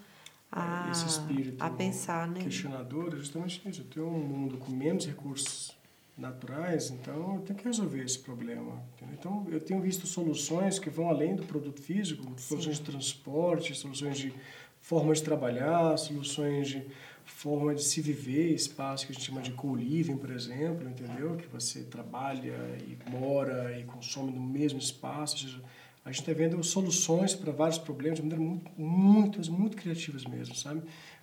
a, 0.51 0.91
Esse 0.91 1.07
espírito 1.07 1.63
a 1.63 1.71
pensar, 1.71 2.29
né? 2.29 2.43
questionador 2.43 3.15
é 3.15 3.17
justamente 3.17 3.63
isso. 3.67 3.81
Eu 3.81 3.87
tenho 3.87 4.07
um 4.07 4.19
mundo 4.19 4.59
com 4.59 4.71
menos 4.73 5.07
recursos 5.07 5.77
naturais, 6.17 6.91
então 6.91 7.37
eu 7.37 7.41
tenho 7.41 7.59
que 7.59 7.65
resolver 7.65 8.05
esse 8.05 8.19
problema. 8.19 8.83
Entendeu? 8.95 9.17
Então 9.19 9.47
eu 9.51 9.61
tenho 9.61 9.81
visto 9.81 10.07
soluções 10.07 10.79
que 10.79 10.91
vão 10.91 11.09
além 11.09 11.35
do 11.35 11.43
produto 11.45 11.81
físico, 11.81 12.23
Sim. 12.23 12.35
soluções 12.37 12.77
de 12.77 12.83
transporte, 12.83 13.75
soluções 13.75 14.19
de 14.19 14.33
forma 14.81 15.15
de 15.15 15.23
trabalhar, 15.23 15.97
soluções 15.97 16.69
de 16.69 16.87
forma 17.25 17.75
de 17.75 17.83
se 17.83 18.01
viver, 18.01 18.53
espaço 18.53 19.07
que 19.07 19.13
a 19.13 19.15
gente 19.15 19.25
chama 19.25 19.41
de 19.41 19.53
co-living, 19.53 20.17
por 20.17 20.31
exemplo, 20.31 20.89
entendeu? 20.89 21.37
Que 21.37 21.47
você 21.47 21.83
trabalha 21.83 22.57
e 22.81 22.99
mora 23.11 23.79
e 23.79 23.85
consome 23.85 24.33
no 24.33 24.41
mesmo 24.41 24.79
espaço, 24.79 25.35
ou 25.37 25.41
seja, 25.43 25.63
a 26.05 26.11
gente 26.11 26.21
está 26.21 26.33
vendo 26.33 26.63
soluções 26.65 27.35
para 27.35 27.53
vários 27.53 27.79
problemas 27.79 28.19
de 28.19 28.23
maneira 28.23 28.43
muito, 28.43 28.71
muito, 28.77 29.53
muito 29.53 29.77
criativas 29.77 30.25
mesmo, 30.25 30.55
sabe? 30.55 30.83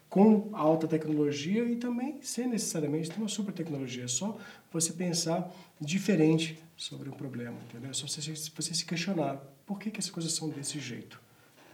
Com 0.10 0.50
alta 0.54 0.88
tecnologia 0.88 1.64
e 1.66 1.76
também 1.76 2.20
sem 2.22 2.48
necessariamente 2.48 3.12
ter 3.12 3.18
uma 3.18 3.28
super 3.28 3.54
tecnologia. 3.54 4.06
É 4.06 4.08
só 4.08 4.38
você 4.72 4.94
pensar 4.94 5.52
diferente 5.80 6.58
sobre 6.78 7.10
o 7.10 7.12
problema, 7.12 7.58
entendeu? 7.70 7.92
É 7.92 7.94
só 7.94 8.08
você, 8.08 8.34
você 8.34 8.74
se 8.74 8.86
questionar 8.86 9.38
por 9.66 9.78
que, 9.80 9.92
que 9.92 10.00
as 10.00 10.10
coisas 10.10 10.32
são 10.32 10.50
desse 10.50 10.80
jeito. 10.80 11.22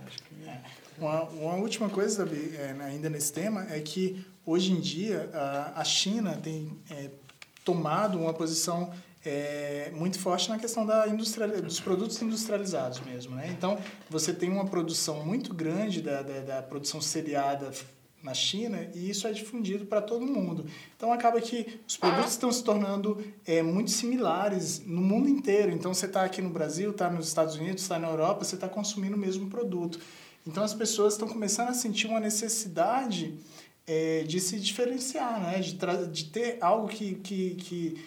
Que... 0.05 0.49
É. 0.49 0.61
Uma, 0.97 1.23
uma 1.23 1.55
última 1.55 1.89
coisa, 1.89 2.27
é, 2.57 2.75
ainda 2.83 3.09
nesse 3.09 3.31
tema, 3.31 3.67
é 3.69 3.79
que 3.79 4.25
hoje 4.45 4.71
em 4.71 4.79
dia 4.79 5.29
a, 5.33 5.81
a 5.81 5.83
China 5.83 6.35
tem 6.37 6.71
é, 6.89 7.11
tomado 7.63 8.17
uma 8.17 8.33
posição 8.33 8.91
é, 9.25 9.91
muito 9.93 10.19
forte 10.19 10.49
na 10.49 10.57
questão 10.59 10.85
da 10.85 11.07
industria, 11.07 11.47
dos 11.61 11.79
produtos 11.79 12.21
industrializados 12.21 12.99
mesmo. 13.01 13.35
Né? 13.35 13.53
Então, 13.57 13.77
você 14.09 14.33
tem 14.33 14.49
uma 14.49 14.65
produção 14.65 15.25
muito 15.25 15.53
grande 15.53 16.01
da, 16.01 16.21
da, 16.21 16.39
da 16.41 16.61
produção 16.61 17.01
seriada 17.01 17.71
na 18.25 18.33
China 18.33 18.89
e 18.95 19.07
isso 19.07 19.27
é 19.27 19.31
difundido 19.31 19.85
para 19.85 20.01
todo 20.01 20.25
mundo. 20.25 20.65
Então 20.97 21.13
acaba 21.13 21.39
que 21.39 21.79
os 21.87 21.95
produtos 21.95 22.31
estão 22.31 22.51
se 22.51 22.63
tornando 22.63 23.23
é, 23.45 23.61
muito 23.61 23.91
similares 23.91 24.81
no 24.83 24.99
mundo 24.99 25.29
inteiro. 25.29 25.71
Então 25.71 25.93
você 25.93 26.07
está 26.07 26.23
aqui 26.23 26.41
no 26.41 26.49
Brasil, 26.49 26.89
está 26.89 27.07
nos 27.07 27.27
Estados 27.27 27.55
Unidos, 27.55 27.83
está 27.83 27.99
na 27.99 28.09
Europa, 28.09 28.43
você 28.43 28.55
está 28.55 28.67
consumindo 28.67 29.15
o 29.15 29.19
mesmo 29.19 29.47
produto. 29.47 29.99
Então 30.45 30.63
as 30.63 30.73
pessoas 30.73 31.13
estão 31.13 31.27
começando 31.27 31.69
a 31.69 31.73
sentir 31.75 32.07
uma 32.07 32.19
necessidade 32.19 33.37
é, 33.85 34.23
de 34.23 34.39
se 34.39 34.59
diferenciar, 34.59 35.39
né? 35.39 35.59
de, 35.59 35.77
de 36.11 36.25
ter 36.25 36.57
algo 36.61 36.87
que, 36.87 37.15
que, 37.15 37.55
que 37.55 38.05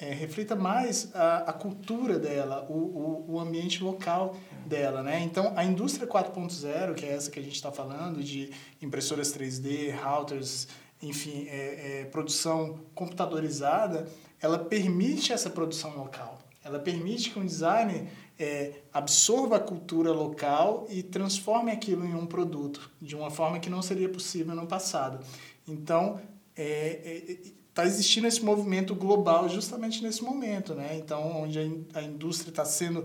é, 0.00 0.12
reflita 0.14 0.56
mais 0.56 1.14
a, 1.14 1.50
a 1.50 1.52
cultura 1.52 2.18
dela, 2.18 2.66
o, 2.68 2.74
o, 2.74 3.34
o 3.34 3.40
ambiente 3.40 3.84
local 3.84 4.34
dela. 4.66 5.02
Né? 5.02 5.22
Então 5.22 5.52
a 5.54 5.64
indústria 5.64 6.06
4.0, 6.06 6.94
que 6.94 7.04
é 7.04 7.12
essa 7.12 7.30
que 7.30 7.38
a 7.38 7.42
gente 7.42 7.54
está 7.54 7.70
falando, 7.70 8.22
de 8.22 8.50
impressoras 8.80 9.36
3D, 9.36 9.94
routers, 9.94 10.68
enfim, 11.02 11.46
é, 11.48 12.00
é, 12.00 12.04
produção 12.06 12.80
computadorizada, 12.94 14.08
ela 14.40 14.58
permite 14.58 15.32
essa 15.32 15.50
produção 15.50 15.96
local. 15.96 16.38
Ela 16.62 16.78
permite 16.78 17.30
que 17.30 17.38
um 17.38 17.44
designer 17.44 18.06
é, 18.38 18.72
absorva 18.92 19.56
a 19.56 19.60
cultura 19.60 20.12
local 20.12 20.86
e 20.90 21.02
transforme 21.02 21.70
aquilo 21.70 22.04
em 22.06 22.14
um 22.14 22.26
produto 22.26 22.90
de 23.00 23.16
uma 23.16 23.30
forma 23.30 23.58
que 23.58 23.70
não 23.70 23.82
seria 23.82 24.08
possível 24.08 24.54
no 24.54 24.66
passado. 24.66 25.24
Então, 25.66 26.20
está 26.54 26.62
é, 26.62 27.38
é, 27.82 27.86
existindo 27.86 28.26
esse 28.26 28.44
movimento 28.44 28.94
global 28.94 29.48
justamente 29.48 30.02
nesse 30.02 30.22
momento, 30.22 30.74
né? 30.74 30.96
Então, 30.96 31.42
onde 31.42 31.58
a, 31.94 31.98
a 31.98 32.02
indústria 32.02 32.50
está 32.50 32.64
sendo 32.64 33.04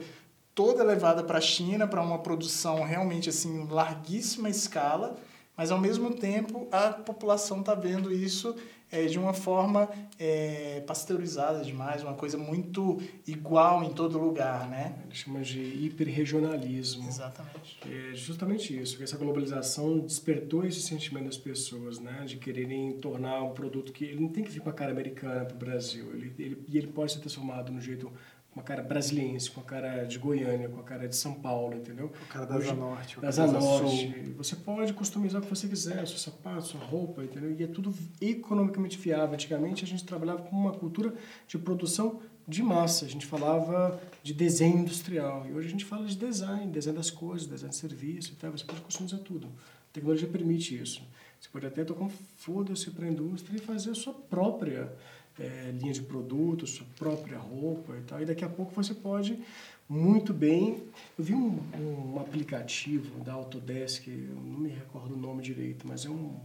toda 0.53 0.83
levada 0.83 1.23
para 1.23 1.37
a 1.37 1.41
China 1.41 1.87
para 1.87 2.01
uma 2.01 2.19
produção 2.19 2.83
realmente 2.83 3.29
assim 3.29 3.67
larguíssima 3.69 4.49
escala, 4.49 5.17
mas 5.57 5.71
ao 5.71 5.79
mesmo 5.79 6.13
tempo 6.15 6.67
a 6.71 6.89
população 6.91 7.59
está 7.59 7.75
vendo 7.75 8.11
isso 8.11 8.55
é, 8.95 9.05
de 9.05 9.19
uma 9.19 9.33
forma 9.33 9.89
é, 10.17 10.81
pasteurizada 10.87 11.63
demais, 11.63 12.01
uma 12.01 12.13
coisa 12.13 12.37
muito 12.37 13.01
igual 13.27 13.83
em 13.83 13.93
todo 13.93 14.17
lugar, 14.17 14.69
né? 14.69 14.95
Ele 15.05 15.15
chama 15.15 15.41
de 15.41 15.59
hiperregionalismo. 15.59 17.07
Exatamente. 17.07 17.79
É 17.83 18.15
justamente 18.15 18.79
isso, 18.79 18.97
que 18.97 19.03
essa 19.03 19.17
globalização 19.17 19.99
despertou 19.99 20.65
esse 20.65 20.81
sentimento 20.81 21.25
das 21.25 21.37
pessoas, 21.37 21.99
né? 21.99 22.23
De 22.25 22.37
quererem 22.37 22.93
tornar 22.99 23.43
um 23.43 23.51
produto 23.51 23.91
que 23.91 24.05
ele 24.05 24.21
não 24.21 24.29
tem 24.29 24.43
que 24.43 24.51
vir 24.51 24.61
com 24.61 24.69
a 24.69 24.73
cara 24.73 24.91
americana 24.91 25.43
para 25.43 25.55
o 25.55 25.59
Brasil, 25.59 26.09
ele, 26.13 26.33
ele, 26.39 26.63
e 26.69 26.77
ele 26.77 26.87
pode 26.87 27.11
ser 27.11 27.19
transformado 27.19 27.71
no 27.71 27.81
jeito 27.81 28.11
com 28.55 28.61
a 28.61 28.63
cara 28.63 28.81
brasiliense, 28.81 29.51
com 29.51 29.59
a 29.59 29.63
cara 29.65 30.05
de 30.05 30.17
Goiânia, 30.17 30.69
com 30.69 30.79
a 30.79 30.83
cara 30.83 31.09
de 31.09 31.15
São 31.17 31.33
Paulo, 31.33 31.75
entendeu? 31.75 32.07
Com 32.07 32.23
a 32.23 32.27
cara 32.27 32.45
da 32.45 32.55
Asa 32.55 32.73
Norte. 32.73 33.19
Da 33.19 33.27
Asa 33.27 33.47
Norte. 33.47 34.33
Você 34.37 34.55
pode 34.55 34.93
customizar 34.93 35.41
o 35.41 35.43
que 35.43 35.49
você 35.49 35.67
quiser, 35.67 36.07
seu 36.07 36.17
sapato, 36.17 36.67
sua 36.67 36.79
roupa, 36.79 37.21
entendeu? 37.21 37.53
E 37.53 37.61
é 37.61 37.67
tudo 37.67 37.93
economicamente 38.21 38.97
viável. 38.97 39.33
Antigamente 39.33 39.83
a 39.83 39.87
gente 39.87 40.05
trabalhava 40.05 40.43
com 40.43 40.55
uma 40.55 40.71
cultura 40.71 41.13
de 41.45 41.57
produção 41.57 42.21
de 42.47 42.63
massa. 42.63 43.03
A 43.03 43.09
gente 43.09 43.25
falava 43.25 43.99
de 44.23 44.33
desenho 44.33 44.79
industrial. 44.79 45.45
E 45.49 45.51
hoje 45.51 45.67
a 45.67 45.71
gente 45.71 45.83
fala 45.83 46.05
de 46.05 46.15
design, 46.15 46.71
design 46.71 46.97
das 46.97 47.11
coisas, 47.11 47.45
design 47.45 47.71
de 47.71 47.75
serviço 47.75 48.31
e 48.31 48.35
tal. 48.37 48.51
Você 48.51 48.63
pode 48.63 48.79
customizar 48.79 49.19
tudo. 49.19 49.47
A 49.47 49.91
tecnologia 49.91 50.29
permite 50.29 50.81
isso. 50.81 51.01
Você 51.41 51.49
pode 51.51 51.65
até 51.65 51.83
tocar 51.83 52.05
um 52.05 52.09
foda-se 52.37 52.89
para 52.91 53.05
a 53.05 53.09
indústria 53.09 53.57
e 53.57 53.59
fazer 53.59 53.91
a 53.91 53.95
sua 53.95 54.13
própria 54.13 54.93
é, 55.39 55.71
linha 55.71 55.93
de 55.93 56.01
produtos, 56.01 56.71
sua 56.71 56.85
própria 56.97 57.37
roupa 57.37 57.95
e 57.97 58.01
tal. 58.01 58.21
E 58.21 58.25
daqui 58.25 58.43
a 58.43 58.49
pouco 58.49 58.73
você 58.73 58.93
pode 58.93 59.39
muito 59.87 60.33
bem. 60.33 60.83
Eu 61.17 61.23
vi 61.23 61.33
um, 61.33 61.59
um 61.77 62.19
aplicativo 62.19 63.19
da 63.23 63.33
Autodesk, 63.33 64.07
eu 64.07 64.35
não 64.35 64.59
me 64.59 64.69
recordo 64.69 65.13
o 65.13 65.17
nome 65.17 65.43
direito, 65.43 65.87
mas 65.87 66.05
é 66.05 66.09
um, 66.09 66.39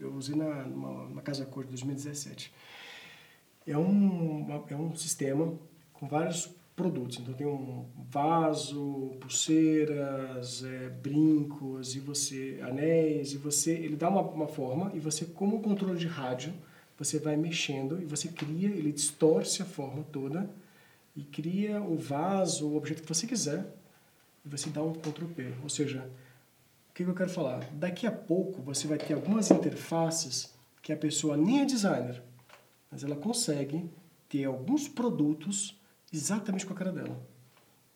eu 0.00 0.12
usei 0.14 0.34
na, 0.34 0.62
numa, 0.64 1.04
numa 1.04 1.22
Casa 1.22 1.44
Cor 1.44 1.64
de 1.64 1.70
2017. 1.70 2.52
É 3.66 3.76
um, 3.76 4.64
é 4.70 4.76
um 4.76 4.94
sistema 4.94 5.52
com 5.92 6.06
vários 6.06 6.48
produtos. 6.76 7.18
Então 7.18 7.34
tem 7.34 7.46
um 7.46 7.86
vaso, 8.10 9.16
pulseiras, 9.20 10.62
é, 10.62 10.88
brincos 10.90 11.96
e 11.96 12.00
você 12.00 12.60
anéis 12.62 13.32
e 13.32 13.38
você 13.38 13.72
ele 13.72 13.96
dá 13.96 14.08
uma, 14.08 14.20
uma 14.20 14.46
forma 14.46 14.92
e 14.94 15.00
você 15.00 15.24
como 15.24 15.60
controle 15.60 15.98
de 15.98 16.06
rádio 16.06 16.52
você 16.98 17.18
vai 17.18 17.36
mexendo 17.36 18.00
e 18.00 18.04
você 18.04 18.28
cria, 18.28 18.68
ele 18.68 18.92
distorce 18.92 19.62
a 19.62 19.64
forma 19.64 20.02
toda 20.04 20.48
e 21.14 21.22
cria 21.22 21.80
o 21.80 21.96
vaso, 21.96 22.68
o 22.68 22.76
objeto 22.76 23.02
que 23.02 23.08
você 23.08 23.26
quiser 23.26 23.66
e 24.44 24.48
você 24.48 24.70
dá 24.70 24.82
um 24.82 24.92
Ctrl 24.92 25.26
P. 25.26 25.52
Ou 25.62 25.68
seja, 25.68 26.08
o 26.90 26.94
que 26.94 27.02
eu 27.02 27.14
quero 27.14 27.30
falar? 27.30 27.68
Daqui 27.72 28.06
a 28.06 28.12
pouco 28.12 28.62
você 28.62 28.86
vai 28.86 28.98
ter 28.98 29.14
algumas 29.14 29.50
interfaces 29.50 30.54
que 30.82 30.92
a 30.92 30.96
pessoa 30.96 31.36
nem 31.36 31.62
é 31.62 31.64
designer, 31.64 32.22
mas 32.90 33.02
ela 33.02 33.16
consegue 33.16 33.90
ter 34.28 34.44
alguns 34.44 34.88
produtos 34.88 35.78
exatamente 36.12 36.64
com 36.64 36.72
a 36.72 36.76
cara 36.76 36.92
dela. 36.92 37.20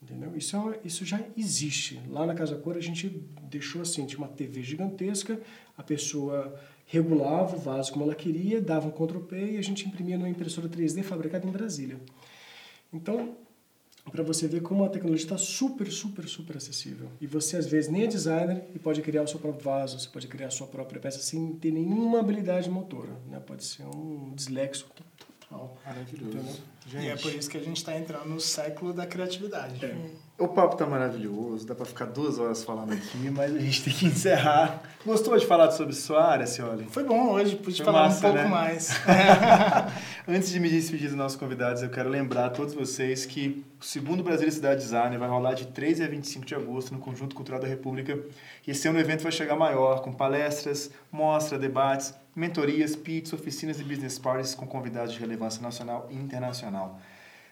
Entendeu? 0.03 0.35
Isso, 0.35 0.57
é, 0.57 0.81
isso 0.83 1.05
já 1.05 1.23
existe. 1.37 2.01
Lá 2.09 2.27
na 2.27 2.35
Casa 2.35 2.57
Cor 2.57 2.77
a 2.77 2.81
gente 2.81 3.09
deixou 3.43 3.83
assim, 3.83 4.07
tinha 4.07 4.19
uma 4.19 4.29
TV 4.29 4.63
gigantesca, 4.63 5.41
a 5.77 5.83
pessoa 5.83 6.59
regulava 6.91 7.57
o 7.57 7.59
vaso 7.59 7.93
como 7.93 8.05
ela 8.05 8.17
queria, 8.17 8.61
dava 8.61 8.89
um 8.89 8.91
Ctrl 8.91 9.21
P 9.21 9.53
e 9.53 9.57
a 9.57 9.63
gente 9.63 9.87
imprimia 9.87 10.19
numa 10.19 10.29
impressora 10.29 10.69
3D 10.69 11.05
fabricada 11.05 11.47
em 11.47 11.51
Brasília. 11.51 12.01
Então, 12.93 13.37
para 14.11 14.25
você 14.25 14.49
ver 14.49 14.61
como 14.61 14.83
a 14.83 14.89
tecnologia 14.89 15.25
está 15.25 15.39
super, 15.39 15.91
super, 15.91 16.27
super 16.27 16.57
acessível. 16.57 17.09
E 17.21 17.29
você, 17.29 17.57
às 17.57 17.67
vezes, 17.67 17.89
nem 17.89 18.03
é 18.03 18.07
designer 18.09 18.65
e 18.75 18.79
pode 18.79 19.03
criar 19.03 19.23
o 19.23 19.29
seu 19.29 19.39
próprio 19.39 19.65
vaso, 19.65 20.01
você 20.01 20.09
pode 20.09 20.27
criar 20.27 20.49
a 20.49 20.51
sua 20.51 20.67
própria 20.67 21.01
peça 21.01 21.21
sem 21.21 21.53
ter 21.55 21.71
nenhuma 21.71 22.19
habilidade 22.19 22.69
motora. 22.69 23.17
Né? 23.29 23.39
Pode 23.39 23.65
ser 23.65 23.85
um 23.85 24.33
dislexo 24.35 24.89
Maravilhoso. 25.85 26.63
Gente. 26.87 27.05
E 27.05 27.09
é 27.09 27.17
por 27.17 27.33
isso 27.33 27.49
que 27.51 27.57
a 27.59 27.61
gente 27.61 27.77
está 27.77 27.97
entrando 27.97 28.27
no 28.27 28.41
século 28.41 28.93
da 28.93 29.07
criatividade. 29.07 29.85
É. 29.85 29.95
O 30.39 30.49
papo 30.49 30.75
tá 30.75 30.87
maravilhoso, 30.87 31.67
dá 31.67 31.75
para 31.75 31.85
ficar 31.85 32.07
duas 32.07 32.39
horas 32.39 32.65
falando 32.65 32.95
aqui, 32.95 33.31
mas 33.31 33.55
a 33.55 33.59
gente 33.59 33.85
tem 33.85 33.93
que 33.93 34.07
encerrar. 34.07 34.83
Gostou 35.05 35.37
de 35.37 35.45
falar 35.45 35.71
sobre 35.73 35.93
sua 35.93 36.25
área, 36.25 36.47
Cioli? 36.47 36.87
Foi 36.91 37.05
bom 37.05 37.33
hoje, 37.33 37.57
pude 37.57 37.77
Foi 37.77 37.85
falar 37.85 38.05
massa, 38.05 38.19
um 38.19 38.33
pouco 38.33 38.37
né? 38.37 38.49
mais. 38.49 38.91
Antes 40.27 40.51
de 40.51 40.59
me 40.59 40.71
despedir 40.71 41.09
dos 41.09 41.17
nossos 41.17 41.37
convidados, 41.39 41.83
eu 41.83 41.91
quero 41.91 42.09
lembrar 42.09 42.47
a 42.47 42.51
todos 42.51 42.73
vocês 42.73 43.27
que 43.27 43.65
o 43.79 43.85
segundo 43.85 44.23
Brasil 44.23 44.51
Cidade 44.51 44.81
Design 44.81 45.17
vai 45.19 45.29
rolar 45.29 45.53
de 45.53 45.67
3 45.67 46.01
a 46.01 46.07
25 46.07 46.47
de 46.47 46.55
agosto 46.55 46.95
no 46.95 47.01
Conjunto 47.01 47.37
Cultural 47.37 47.61
da 47.61 47.69
República. 47.69 48.19
E 48.67 48.71
esse 48.71 48.89
ano 48.89 48.97
o 48.97 49.01
evento 49.01 49.23
vai 49.23 49.33
chegar 49.33 49.57
maior, 49.57 50.01
com 50.01 50.11
palestras, 50.11 50.91
mostra, 51.13 51.59
debates, 51.59 52.15
mentorias, 52.35 52.95
pits, 52.97 53.33
oficinas 53.33 53.81
e 53.81 53.85
business 53.85 54.19
parties 54.19 54.55
com 54.55 54.67
convidados 54.67 55.13
de 55.13 55.19
relevância 55.19 55.63
nacional 55.63 56.09
e 56.11 56.17
internacional. 56.17 57.01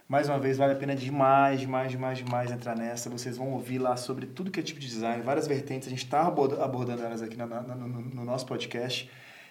Mais 0.08 0.26
uma 0.28 0.38
vez, 0.38 0.56
vale 0.56 0.72
a 0.72 0.76
pena 0.76 0.96
demais, 0.96 1.60
demais, 1.60 1.90
demais, 1.90 2.18
demais 2.18 2.50
entrar 2.50 2.74
nessa. 2.74 3.10
Vocês 3.10 3.36
vão 3.36 3.52
ouvir 3.52 3.78
lá 3.78 3.94
sobre 3.96 4.26
tudo 4.26 4.50
que 4.50 4.58
é 4.58 4.62
tipo 4.62 4.80
de 4.80 4.86
design, 4.86 5.22
várias 5.22 5.46
vertentes. 5.46 5.86
A 5.86 5.90
gente 5.90 6.04
está 6.04 6.22
abordando 6.22 7.02
elas 7.02 7.20
aqui 7.20 7.36
no, 7.36 7.46
no, 7.46 7.86
no 7.86 8.24
nosso 8.24 8.46
podcast. 8.46 9.10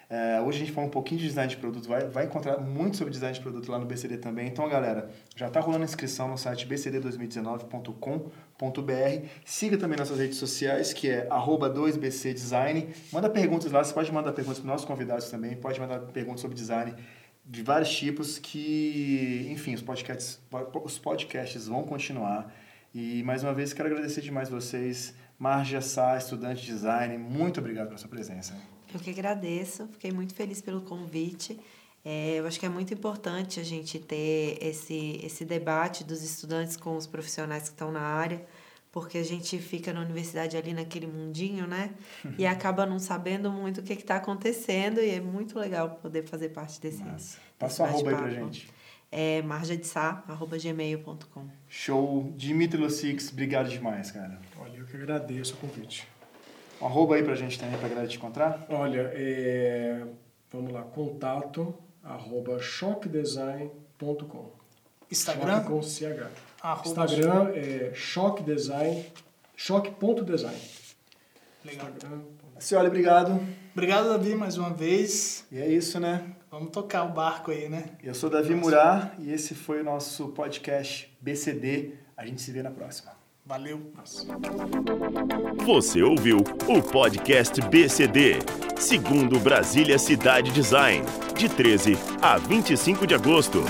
É, 0.09 0.39
hoje 0.39 0.57
a 0.57 0.59
gente 0.59 0.71
fala 0.71 0.87
um 0.87 0.89
pouquinho 0.89 1.19
de 1.19 1.27
design 1.27 1.49
de 1.49 1.57
produto, 1.57 1.87
vai, 1.87 2.07
vai 2.07 2.25
encontrar 2.25 2.57
muito 2.59 2.95
sobre 2.95 3.11
design 3.11 3.35
de 3.35 3.41
produto 3.41 3.69
lá 3.69 3.77
no 3.77 3.85
BCD 3.85 4.17
também. 4.17 4.47
Então, 4.47 4.67
galera, 4.69 5.09
já 5.35 5.47
está 5.47 5.59
rolando 5.59 5.83
inscrição 5.83 6.29
no 6.29 6.37
site 6.37 6.65
bcd2019.com.br. 6.65 9.27
Siga 9.43 9.77
também 9.77 9.97
nossas 9.97 10.17
redes 10.17 10.37
sociais, 10.37 10.93
que 10.93 11.09
é 11.09 11.27
2bcdesign. 11.27 12.87
Manda 13.11 13.29
perguntas 13.29 13.69
lá, 13.71 13.83
você 13.83 13.93
pode 13.93 14.09
mandar 14.11 14.31
perguntas 14.31 14.59
para 14.59 14.71
nossos 14.71 14.87
convidados 14.87 15.29
também, 15.29 15.57
pode 15.57 15.77
mandar 15.79 15.99
perguntas 15.99 16.39
sobre 16.39 16.55
design 16.55 16.95
de 17.45 17.63
vários 17.63 17.93
tipos 17.93 18.39
que, 18.39 19.45
enfim, 19.49 19.73
os 19.73 19.81
podcasts, 19.81 20.39
os 20.83 20.97
podcasts 20.97 21.67
vão 21.67 21.83
continuar. 21.83 22.53
E 22.93 23.21
mais 23.23 23.43
uma 23.43 23.53
vez 23.53 23.73
quero 23.73 23.89
agradecer 23.89 24.21
demais 24.21 24.49
vocês, 24.49 25.13
Marja 25.37 25.81
Sá, 25.81 26.17
estudante 26.17 26.61
de 26.61 26.67
design, 26.67 27.17
muito 27.17 27.59
obrigado 27.59 27.87
pela 27.87 27.97
sua 27.97 28.09
presença. 28.09 28.76
Eu 28.93 28.99
que 28.99 29.09
agradeço, 29.09 29.87
fiquei 29.87 30.11
muito 30.11 30.33
feliz 30.33 30.61
pelo 30.61 30.81
convite. 30.81 31.59
É, 32.05 32.35
eu 32.39 32.47
acho 32.47 32.59
que 32.59 32.65
é 32.65 32.69
muito 32.69 32.93
importante 32.93 33.59
a 33.59 33.63
gente 33.63 33.99
ter 33.99 34.57
esse, 34.61 35.19
esse 35.23 35.43
debate 35.43 36.05
dos 36.05 36.23
estudantes 36.23 36.77
com 36.77 36.95
os 36.95 37.05
profissionais 37.05 37.63
que 37.63 37.69
estão 37.69 37.91
na 37.91 37.99
área, 37.99 38.45
porque 38.93 39.17
a 39.17 39.23
gente 39.23 39.59
fica 39.59 39.91
na 39.91 39.99
universidade 39.99 40.55
ali 40.55 40.73
naquele 40.73 41.05
mundinho, 41.05 41.67
né? 41.67 41.93
E 42.37 42.45
acaba 42.45 42.85
não 42.85 42.97
sabendo 42.97 43.51
muito 43.51 43.81
o 43.81 43.83
que 43.83 43.91
está 43.91 44.15
acontecendo 44.15 45.01
e 45.01 45.09
é 45.09 45.19
muito 45.19 45.59
legal 45.59 45.99
poder 46.01 46.23
fazer 46.23 46.47
parte 46.49 46.79
desse. 46.79 47.03
Massa. 47.03 47.39
Passa 47.59 47.83
o 47.83 47.85
arroba 47.85 48.11
aí 48.11 48.15
pra 48.15 48.29
gente. 48.29 48.69
É 49.11 49.41
marjadesá.gmail.com. 49.41 51.49
Show. 51.67 52.31
Dimitri 52.37 52.79
Lussix, 52.79 53.33
obrigado 53.33 53.67
demais, 53.69 54.11
cara. 54.11 54.39
Olha, 54.57 54.77
eu 54.77 54.85
que 54.85 54.95
agradeço 54.95 55.55
o 55.55 55.57
convite. 55.57 56.07
Um 56.81 56.85
arroba 56.85 57.15
aí 57.15 57.23
pra 57.23 57.35
gente 57.35 57.59
também, 57.59 57.77
pra 57.79 57.89
galera 57.89 58.07
te 58.07 58.17
encontrar. 58.17 58.65
Olha, 58.69 59.11
é... 59.13 60.03
vamos 60.51 60.71
lá, 60.71 60.83
contato 60.83 61.73
arroba 62.07 62.59
choquedesign.com. 62.59 64.51
Instagram? 65.11 65.55
Choque 65.55 65.67
com 65.67 65.81
CH. 65.81 66.27
Arroba 66.61 66.87
Instagram 66.87 67.51
é 67.53 67.91
choquedesign, 67.93 69.05
choque.design. 69.55 70.57
Legal. 71.65 71.87
Instagram. 71.87 72.21
Senhora, 72.59 72.87
obrigado. 72.87 73.39
Obrigado, 73.71 74.09
Davi, 74.09 74.33
mais 74.33 74.57
uma 74.57 74.71
vez. 74.71 75.45
E 75.51 75.59
é 75.59 75.67
isso, 75.67 75.99
né? 75.99 76.23
Vamos 76.49 76.71
tocar 76.71 77.03
o 77.03 77.09
barco 77.09 77.51
aí, 77.51 77.69
né? 77.69 77.91
Eu 78.03 78.15
sou 78.15 78.29
Davi 78.29 78.55
Murar 78.55 79.15
e 79.19 79.31
esse 79.31 79.53
foi 79.53 79.81
o 79.81 79.83
nosso 79.83 80.29
podcast 80.29 81.15
BCD. 81.21 81.93
A 82.15 82.25
gente 82.25 82.41
se 82.41 82.51
vê 82.51 82.63
na 82.63 82.71
próxima. 82.71 83.16
Valeu. 83.47 83.79
Você 85.65 86.03
ouviu 86.03 86.39
o 86.67 86.81
podcast 86.81 87.61
BCD, 87.61 88.39
segundo 88.77 89.39
Brasília 89.39 89.97
Cidade 89.97 90.51
Design, 90.51 91.05
de 91.33 91.47
13 91.47 91.97
a 92.21 92.37
25 92.37 93.07
de 93.07 93.15
agosto. 93.15 93.63